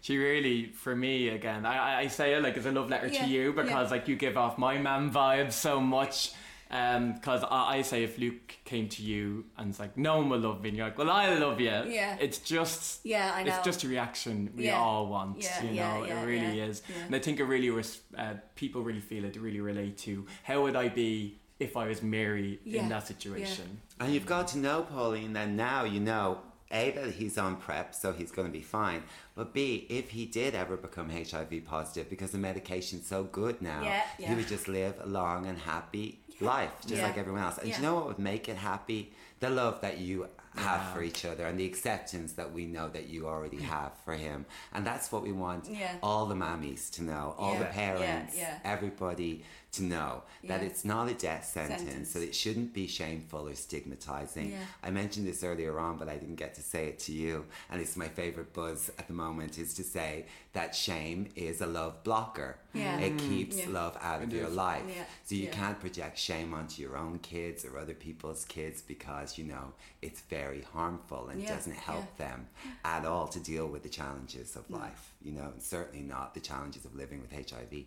She 0.00 0.16
really, 0.18 0.66
for 0.72 0.96
me, 0.96 1.28
again, 1.28 1.66
I, 1.66 1.76
I- 1.76 1.98
I 2.00 2.06
say 2.08 2.34
it 2.34 2.42
like 2.42 2.56
as 2.56 2.66
a 2.66 2.72
love 2.72 2.88
letter 2.88 3.08
Yeah, 3.08 3.24
to 3.24 3.30
you 3.30 3.52
because 3.52 3.88
yeah. 3.88 3.96
like 3.96 4.08
you 4.08 4.16
give 4.16 4.36
off 4.36 4.56
my 4.58 4.78
man 4.78 5.10
vibes 5.10 5.52
so 5.52 5.80
much. 5.80 6.32
Because 6.68 7.42
I, 7.42 7.78
I 7.78 7.82
say 7.82 8.04
if 8.04 8.16
Luke 8.16 8.54
came 8.64 8.88
to 8.90 9.02
you 9.02 9.44
and 9.58 9.70
it's 9.70 9.80
like 9.80 9.96
no 9.98 10.18
one 10.18 10.28
will 10.28 10.38
love 10.38 10.62
me, 10.62 10.68
and 10.68 10.78
you're 10.78 10.86
like, 10.86 10.96
well, 10.98 11.10
I 11.10 11.34
love 11.34 11.60
you. 11.60 11.66
Yeah. 11.66 12.16
It's 12.20 12.38
just 12.38 13.04
Yeah, 13.04 13.32
I 13.34 13.42
know. 13.42 13.52
It's 13.56 13.64
just 13.64 13.82
a 13.82 13.88
reaction 13.88 14.52
we 14.56 14.66
Yeah. 14.66 14.78
all 14.78 15.08
want. 15.08 15.42
Yeah, 15.42 15.62
you 15.64 15.70
yeah, 15.70 15.92
know, 15.98 16.04
yeah, 16.04 16.22
it 16.22 16.26
really 16.26 16.58
yeah, 16.58 16.66
is. 16.66 16.82
yeah. 16.88 17.06
And 17.06 17.16
I 17.16 17.18
think 17.18 17.40
it 17.40 17.44
really 17.44 17.70
was. 17.70 18.00
Uh, 18.16 18.34
people 18.54 18.82
really 18.82 19.00
feel 19.00 19.24
it. 19.24 19.34
Really 19.36 19.60
relate 19.60 19.98
to 20.06 20.26
how 20.44 20.62
would 20.62 20.76
I 20.76 20.88
be 20.88 21.40
if 21.58 21.76
I 21.76 21.88
was 21.88 22.02
Mary 22.02 22.60
Yeah, 22.64 22.82
in 22.82 22.88
that 22.90 23.02
yeah. 23.02 23.08
situation. 23.12 23.80
And 23.98 24.14
you've 24.14 24.26
got 24.26 24.46
to 24.48 24.58
know 24.58 24.82
Pauline, 24.82 25.36
and 25.36 25.56
now 25.56 25.82
you 25.84 25.98
know 26.00 26.38
A, 26.72 26.90
that 26.92 27.10
he's 27.14 27.36
on 27.38 27.56
PrEP, 27.56 27.94
so 27.94 28.12
he's 28.12 28.30
going 28.30 28.46
to 28.46 28.52
be 28.52 28.62
fine. 28.62 29.02
But 29.34 29.52
B, 29.52 29.86
if 29.88 30.10
he 30.10 30.26
did 30.26 30.54
ever 30.54 30.76
become 30.76 31.10
HIV 31.10 31.64
positive, 31.66 32.08
because 32.08 32.30
the 32.30 32.38
medication's 32.38 33.06
so 33.06 33.24
good 33.24 33.60
now, 33.60 33.82
Yeah, 33.82 34.02
he 34.18 34.34
would 34.34 34.48
just 34.48 34.68
live 34.68 34.94
a 35.02 35.06
long 35.06 35.46
and 35.46 35.58
happy 35.58 36.20
life, 36.40 36.72
just 36.82 36.94
Yeah. 36.96 37.06
like 37.06 37.18
everyone 37.18 37.42
else. 37.42 37.58
And 37.58 37.68
Yeah. 37.68 37.76
you 37.76 37.82
know 37.82 37.94
what 37.96 38.06
would 38.06 38.18
make 38.18 38.48
it 38.48 38.56
happy? 38.56 39.12
The 39.40 39.50
love 39.50 39.80
that 39.80 39.98
you 39.98 40.28
have 40.56 40.92
for 40.92 41.00
each 41.02 41.24
other 41.24 41.46
and 41.46 41.58
the 41.60 41.64
acceptance 41.64 42.32
that 42.32 42.52
we 42.52 42.66
know 42.66 42.88
that 42.88 43.06
you 43.08 43.28
already 43.28 43.58
have 43.62 43.92
for 44.04 44.14
him. 44.14 44.44
And 44.72 44.84
that's 44.84 45.12
what 45.12 45.22
we 45.22 45.30
want 45.32 45.68
Yeah. 45.68 45.94
all 46.02 46.26
the 46.26 46.34
mammies 46.34 46.90
to 46.92 47.02
know, 47.04 47.34
all 47.38 47.56
the 47.56 47.66
parents, 47.66 48.36
yeah, 48.36 48.58
yeah. 48.64 48.72
everybody 48.72 49.44
to 49.72 49.82
know 49.84 50.22
that 50.44 50.62
Yeah. 50.62 50.66
it's 50.68 50.84
not 50.84 51.08
a 51.08 51.14
death 51.14 51.44
sentence, 51.44 51.82
Sentence. 51.82 52.10
so 52.10 52.18
it 52.18 52.34
shouldn't 52.34 52.72
be 52.72 52.86
shameful 52.88 53.46
or 53.46 53.54
stigmatizing. 53.54 54.50
Yeah. 54.52 54.64
I 54.82 54.90
mentioned 54.90 55.26
this 55.28 55.44
earlier 55.44 55.78
on, 55.78 55.96
but 55.96 56.08
I 56.08 56.16
didn't 56.16 56.36
get 56.36 56.54
to 56.56 56.62
say 56.62 56.86
it 56.88 56.98
to 57.00 57.12
you. 57.12 57.46
And 57.70 57.80
it's 57.80 57.96
my 57.96 58.08
favorite 58.08 58.52
buzz 58.52 58.90
at 58.98 59.06
the 59.06 59.12
moment 59.12 59.58
is 59.58 59.74
to 59.74 59.84
say 59.84 60.26
that 60.54 60.74
shame 60.74 61.28
is 61.36 61.60
a 61.60 61.66
love 61.66 62.02
blocker. 62.02 62.58
Yeah. 62.74 62.98
It 62.98 63.16
mm, 63.16 63.28
keeps 63.28 63.58
Yeah. 63.58 63.68
love 63.68 63.96
out 64.00 64.22
of 64.22 64.32
It 64.32 64.36
your 64.36 64.48
life. 64.48 64.82
Yeah. 64.88 65.04
So 65.24 65.34
you 65.36 65.44
Yeah. 65.44 65.52
can't 65.52 65.78
project 65.78 66.18
shame 66.18 66.52
onto 66.52 66.82
your 66.82 66.96
own 66.96 67.20
kids 67.20 67.64
or 67.64 67.78
other 67.78 67.94
people's 67.94 68.44
kids 68.44 68.82
because 68.82 69.38
you 69.38 69.44
know 69.44 69.74
it's 70.02 70.20
very 70.22 70.62
harmful 70.62 71.28
and 71.28 71.42
Yeah. 71.42 71.54
doesn't 71.54 71.76
help 71.76 72.16
them 72.16 72.48
at 72.84 73.04
all 73.04 73.28
to 73.28 73.38
deal 73.38 73.66
with 73.68 73.82
the 73.84 73.88
challenges 73.88 74.56
of 74.56 74.68
life. 74.70 75.12
You 75.22 75.32
know, 75.32 75.50
and 75.52 75.62
certainly 75.62 76.04
not 76.04 76.34
the 76.34 76.40
challenges 76.40 76.84
of 76.84 76.94
living 76.96 77.20
with 77.20 77.32
HIV. 77.32 77.86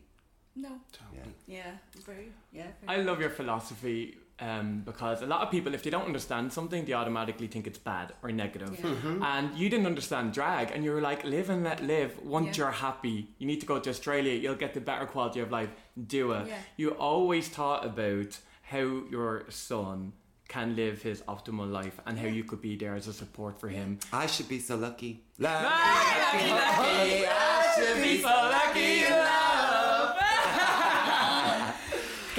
No. 0.55 0.69
Yeah. 1.13 1.21
Yeah. 1.47 1.71
Very. 2.05 2.31
Yeah. 2.51 2.67
I 2.87 2.97
love 2.97 3.19
your 3.19 3.29
philosophy 3.31 4.17
um, 4.39 4.81
because 4.85 5.21
a 5.21 5.25
lot 5.25 5.41
of 5.41 5.49
people, 5.51 5.73
if 5.73 5.81
they 5.83 5.89
don't 5.89 6.05
understand 6.05 6.53
something, 6.53 6.85
they 6.85 6.93
automatically 6.93 7.47
think 7.47 7.65
it's 7.65 7.79
bad 7.79 8.13
or 8.21 8.31
negative. 8.31 8.79
Yeah. 8.83 9.37
And 9.37 9.57
you 9.57 9.69
didn't 9.69 9.85
understand 9.87 10.33
drag, 10.33 10.71
and 10.71 10.83
you 10.83 10.91
were 10.91 11.01
like, 11.01 11.23
live 11.23 11.49
and 11.49 11.63
let 11.63 11.81
live. 11.83 12.19
Once 12.23 12.57
Yeah. 12.57 12.65
you're 12.65 12.71
happy, 12.71 13.29
you 13.39 13.47
need 13.47 13.61
to 13.61 13.65
go 13.65 13.79
to 13.79 13.89
Australia, 13.89 14.33
you'll 14.33 14.55
get 14.55 14.73
the 14.73 14.81
better 14.81 15.05
quality 15.07 15.39
of 15.39 15.49
life. 15.51 15.69
Do 16.07 16.33
it. 16.33 16.47
Yeah. 16.47 16.57
You 16.77 16.91
always 16.91 17.47
thought 17.47 17.83
about 17.85 18.37
how 18.63 19.03
your 19.09 19.45
son 19.49 20.13
can 20.49 20.75
live 20.75 21.01
his 21.01 21.21
optimal 21.23 21.71
life 21.71 21.99
and 22.05 22.19
how 22.19 22.27
you 22.27 22.43
could 22.43 22.61
be 22.61 22.75
there 22.75 22.93
as 22.95 23.07
a 23.07 23.13
support 23.13 23.59
for 23.59 23.69
him. 23.69 23.97
I 24.11 24.27
should 24.27 24.47
be 24.49 24.59
so 24.59 24.75
lucky. 24.75 25.23
Lucky, 25.39 25.65
lucky, 25.65 26.49
lucky, 26.51 27.25
I 27.27 27.73
should 27.75 28.03
be 28.03 28.21
so 28.21 28.27
lucky. 28.27 29.03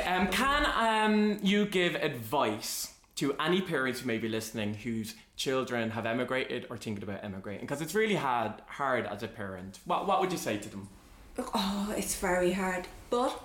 Um, 0.07 0.29
can 0.29 0.65
um, 1.05 1.39
you 1.43 1.67
give 1.67 1.95
advice 1.95 2.95
to 3.17 3.35
any 3.39 3.61
parents 3.61 4.01
who 4.01 4.07
may 4.07 4.19
be 4.19 4.29
listening 4.29 4.75
whose 4.75 5.15
children 5.37 5.91
have 5.91 6.07
emigrated 6.07 6.67
or 6.71 6.77
thinking 6.77 7.03
about 7.03 7.23
emigrating? 7.25 7.63
Because 7.63 7.81
it's 7.81 7.95
really 7.95 8.17
hard, 8.17 8.53
hard 8.67 9.07
as 9.07 9.23
a 9.23 9.29
parent. 9.29 9.79
What, 9.85 10.07
what 10.07 10.21
would 10.21 10.33
you 10.33 10.39
say 10.39 10.57
to 10.59 10.69
them? 10.69 10.89
Oh, 11.39 11.95
it's 11.97 12.17
very 12.17 12.53
hard. 12.53 12.87
But 13.11 13.41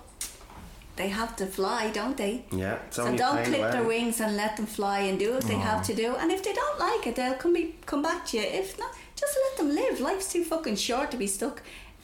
they 0.95 1.10
have 1.10 1.36
to 1.38 1.45
fly, 1.45 1.91
don't 1.91 2.18
they? 2.18 2.45
Yeah, 2.51 2.78
it's 2.88 2.97
So 2.97 3.16
don't 3.16 3.38
plain 3.38 3.45
clip 3.45 3.72
their 3.72 3.84
wings 3.84 4.20
and 4.20 4.36
let 4.36 4.57
them 4.57 4.66
fly 4.66 4.99
and 4.99 5.18
do 5.18 5.34
what 5.34 5.43
they 5.43 5.55
have 5.55 5.84
to 5.88 5.95
do. 5.95 6.16
And 6.16 6.32
if 6.32 6.43
they 6.43 6.53
don't 6.53 6.80
like 6.80 7.07
it, 7.07 7.16
they'll 7.16 7.36
come 7.36 7.53
be, 7.53 7.76
come 7.86 8.01
back 8.01 8.26
to 8.28 8.38
you. 8.38 8.43
If 8.43 8.78
not, 8.78 8.93
just 9.16 9.38
let 9.45 9.57
them 9.57 9.76
live. 9.76 9.99
Life's 10.01 10.32
too 10.32 10.43
fucking 10.43 10.76
short 10.76 11.10
to 11.12 11.18
be 11.18 11.28
stuck 11.28 11.62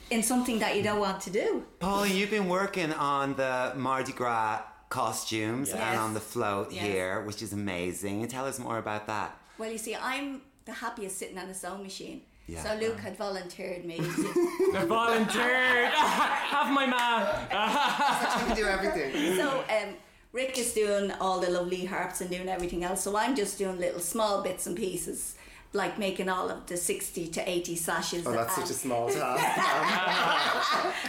in 0.09 0.23
something 0.23 0.59
that 0.59 0.77
you 0.77 0.83
don't 0.83 0.99
want 0.99 1.21
to 1.21 1.29
do. 1.29 1.65
Paul, 1.79 2.05
you've 2.05 2.29
been 2.29 2.47
working 2.47 2.93
on 2.93 3.35
the 3.35 3.73
Mardi 3.75 4.13
Gras 4.13 4.61
costumes 4.89 5.69
and 5.71 5.97
on 5.99 6.13
the 6.13 6.19
float 6.19 6.71
Yes. 6.71 6.83
here, 6.83 7.21
which 7.23 7.41
is 7.41 7.53
amazing. 7.53 8.21
And 8.21 8.29
tell 8.29 8.45
us 8.45 8.59
more 8.59 8.77
about 8.77 9.07
that. 9.07 9.37
Well, 9.57 9.71
you 9.71 9.77
see, 9.77 9.95
I'm 9.95 10.41
the 10.65 10.73
happiest 10.73 11.17
sitting 11.17 11.37
on 11.37 11.45
a 11.49 11.53
sewing 11.53 11.83
machine. 11.83 12.21
Yeah. 12.47 12.61
So 12.63 12.75
Luke 12.79 12.99
had 12.99 13.17
volunteered 13.17 13.85
me. 13.85 13.97
I 13.99 14.85
volunteered. 14.87 15.89
Have 15.93 16.71
my 16.71 16.85
man. 16.85 17.25
You 18.39 18.45
can 18.47 18.55
do 18.55 18.65
everything. 18.65 19.35
so 19.37 19.63
um, 19.69 19.95
Rick 20.31 20.57
is 20.59 20.73
doing 20.73 21.11
all 21.13 21.39
the 21.39 21.49
lovely 21.49 21.85
harps 21.85 22.21
and 22.21 22.29
doing 22.29 22.47
everything 22.49 22.83
else. 22.83 23.01
So 23.03 23.15
I'm 23.17 23.35
just 23.35 23.57
doing 23.57 23.79
little 23.79 23.99
small 23.99 24.43
bits 24.43 24.67
and 24.67 24.75
pieces, 24.77 25.35
like 25.75 25.99
making 25.99 26.29
all 26.29 26.49
of 26.49 26.65
the 26.65 26.77
60 26.77 27.27
to 27.27 27.49
80 27.49 27.75
sashes. 27.75 28.25
Oh, 28.25 28.31
that's 28.31 28.55
such 28.55 28.69
a 28.69 28.73
small 28.73 29.09
task. 29.09 29.43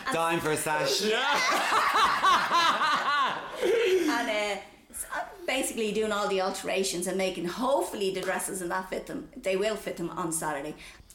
Dime 0.12 0.40
for 0.40 0.50
a 0.50 0.56
sash. 0.56 1.02
Yeah. 1.02 1.16
and 3.62 4.28
uh, 4.28 4.56
so 4.92 5.06
I'm 5.14 5.46
basically 5.46 5.92
doing 5.92 6.12
all 6.12 6.28
the 6.28 6.40
alterations 6.42 7.06
and 7.06 7.16
making 7.16 7.46
hopefully 7.46 8.12
the 8.12 8.20
dresses 8.20 8.60
and 8.62 8.70
that 8.70 8.90
fit 8.90 9.06
them. 9.06 9.28
They 9.36 9.56
will 9.56 9.76
fit 9.76 9.96
them 9.96 10.10
on 10.10 10.32
Saturday. 10.32 10.74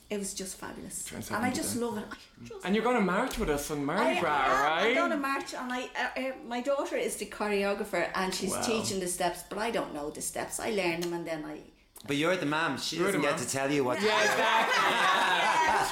It 0.10 0.18
was 0.20 0.34
just 0.34 0.58
fabulous, 0.58 1.10
and 1.32 1.46
I 1.46 1.52
just 1.52 1.78
love 1.78 1.98
it. 1.98 2.04
I 2.12 2.16
just 2.46 2.66
And 2.66 2.76
you're 2.76 2.84
going 2.84 2.98
to 2.98 3.02
march 3.02 3.40
with 3.40 3.50
us 3.50 3.72
on 3.72 3.86
Mardi 3.86 4.18
I, 4.18 4.20
Gras, 4.20 4.30
I 4.30 4.46
am. 4.46 4.52
right? 4.66 4.88
I'm 4.90 4.96
going 4.96 5.12
to 5.12 5.18
march, 5.18 5.54
and 5.54 5.72
I, 5.72 5.84
uh, 5.84 6.20
uh, 6.20 6.32
my 6.46 6.60
daughter 6.60 6.98
is 6.98 7.16
the 7.16 7.28
choreographer, 7.28 8.10
and 8.14 8.36
she's 8.36 8.52
Wow. 8.52 8.62
teaching 8.62 9.00
the 9.00 9.08
steps, 9.08 9.44
but 9.48 9.58
I 9.58 9.72
don't 9.72 9.94
know 9.94 10.10
the 10.10 10.22
steps. 10.22 10.60
I 10.60 10.72
learn 10.72 11.00
them, 11.00 11.14
and 11.14 11.26
then 11.26 11.46
I. 11.46 11.60
But 12.08 12.16
you're 12.18 12.36
the 12.36 12.46
mom. 12.48 12.78
She 12.78 12.96
You're 12.98 13.08
doesn't 13.08 13.22
get 13.22 13.32
mom. 13.32 13.40
to 13.40 13.48
tell 13.50 13.72
you 13.72 13.84
what 13.84 14.00
to 14.00 14.06
Yeah, 14.06 14.18
do. 14.18 14.26
exactly. 14.32 14.78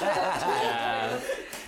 Yeah. 0.00 1.20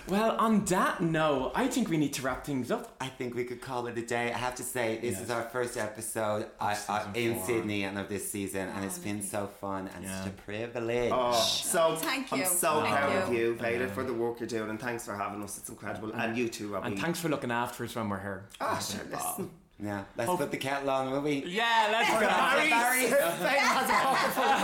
Well, 0.09 0.36
on 0.36 0.64
that 0.66 1.01
note, 1.01 1.53
I 1.55 1.68
think 1.68 1.88
we 1.88 1.97
need 1.97 2.12
to 2.14 2.22
wrap 2.22 2.45
things 2.45 2.70
up. 2.72 2.95
I 3.01 3.07
think 3.07 3.34
we 3.34 3.45
could 3.45 3.61
call 3.61 3.86
it 3.86 3.97
a 3.97 4.03
day. 4.03 4.32
I 4.32 4.36
have 4.36 4.57
to 4.57 4.62
say, 4.64 4.99
this 4.99 5.20
is 5.20 5.30
our 5.30 5.43
first 5.45 5.76
episode 5.76 6.47
I, 6.61 6.76
I, 6.88 7.07
in 7.14 7.36
four. 7.36 7.47
Sydney 7.47 7.84
and 7.84 7.97
of 7.99 8.09
this 8.09 8.28
season, 8.30 8.68
and 8.70 8.84
it's 8.84 8.99
been 8.99 9.22
so 9.22 9.47
fun 9.61 9.88
and 9.95 10.05
Yeah. 10.05 10.18
such 10.24 10.32
a 10.32 10.36
privilege. 10.43 11.12
Oh, 11.14 11.32
so 11.32 11.95
Thank 11.97 12.32
you. 12.32 12.38
I'm 12.38 12.45
so 12.47 12.80
Thank 12.82 12.95
proud 12.97 13.12
of 13.28 13.32
you. 13.32 13.38
you, 13.38 13.55
Veda, 13.55 13.88
for 13.88 14.03
the 14.03 14.12
work 14.12 14.40
you're 14.40 14.49
doing, 14.49 14.70
and 14.70 14.80
thanks 14.80 15.05
for 15.07 15.14
having 15.14 15.43
us. 15.43 15.57
It's 15.59 15.68
incredible, 15.68 16.11
and 16.12 16.36
you 16.36 16.49
too, 16.49 16.68
Robbie. 16.74 16.88
And 16.88 16.99
thanks 17.01 17.20
for 17.20 17.28
looking 17.28 17.53
after 17.53 17.84
us 17.84 17.95
when 17.95 18.09
we're 18.09 18.20
here. 18.20 18.45
Ah, 18.61 18.78
sure, 18.78 19.01
listen. 19.11 19.51
Yeah, 19.83 20.05
let's 20.16 20.30
oh. 20.30 20.37
put 20.37 20.53
the 20.53 20.57
kettle 20.57 20.91
on, 20.91 21.11
will 21.11 21.22
we? 21.22 21.45
Yeah, 21.45 21.89
let's 21.91 22.11
go. 22.11 22.20
Veda 22.20 22.30
has 23.51 23.91
a 23.91 23.93
pocket 23.93 24.33
full 24.33 24.45
of 24.45 24.61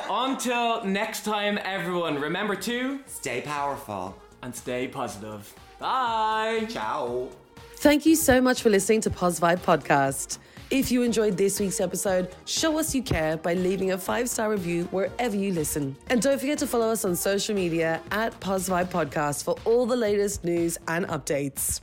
berries. 0.00 0.06
Until 0.10 0.84
next 0.84 1.24
time, 1.24 1.58
everyone, 1.64 2.20
remember 2.20 2.54
to 2.56 3.00
Stay 3.06 3.40
powerful. 3.40 4.14
and 4.42 4.54
stay 4.54 4.86
positive. 4.86 5.52
Bye. 5.78 6.66
Ciao. 6.68 7.28
Thank 7.76 8.04
you 8.04 8.16
so 8.16 8.42
much 8.42 8.60
for 8.60 8.68
listening 8.68 9.00
to 9.02 9.10
Pos 9.10 9.40
Vibe 9.40 9.60
Podcast. 9.60 10.38
If 10.70 10.92
you 10.92 11.02
enjoyed 11.02 11.38
this 11.38 11.58
week's 11.58 11.80
episode, 11.80 12.28
show 12.44 12.78
us 12.78 12.94
you 12.94 13.02
care 13.02 13.38
by 13.38 13.54
leaving 13.54 13.92
a 13.92 13.98
five 13.98 14.28
star 14.28 14.50
review 14.50 14.84
wherever 14.90 15.34
you 15.34 15.52
listen. 15.52 15.96
And 16.08 16.20
don't 16.20 16.38
forget 16.38 16.58
to 16.58 16.66
follow 16.66 16.90
us 16.90 17.04
on 17.06 17.16
social 17.16 17.54
media 17.54 18.00
at 18.10 18.38
Pos 18.40 18.68
Vibe 18.68 18.90
Podcast 18.90 19.42
for 19.42 19.56
all 19.64 19.86
the 19.86 19.96
latest 19.96 20.44
news 20.44 20.76
and 20.86 21.06
updates. 21.08 21.80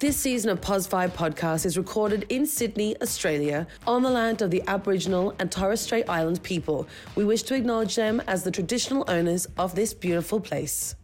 This 0.00 0.16
season 0.16 0.48
of 0.48 0.62
Pos 0.62 0.88
Vibe 0.88 1.10
Podcast 1.10 1.66
is 1.66 1.76
recorded 1.76 2.24
in 2.30 2.46
Sydney, 2.46 2.96
Australia, 3.02 3.66
on 3.86 4.02
the 4.02 4.08
land 4.08 4.40
of 4.40 4.50
the 4.50 4.62
Aboriginal 4.66 5.34
and 5.38 5.52
Torres 5.52 5.82
Strait 5.82 6.08
Island 6.08 6.42
people. 6.42 6.88
We 7.16 7.24
wish 7.26 7.42
to 7.42 7.54
acknowledge 7.54 7.96
them 7.96 8.22
as 8.26 8.42
the 8.42 8.50
traditional 8.50 9.04
owners 9.08 9.46
of 9.58 9.74
this 9.74 9.92
beautiful 9.92 10.40
place. 10.40 10.94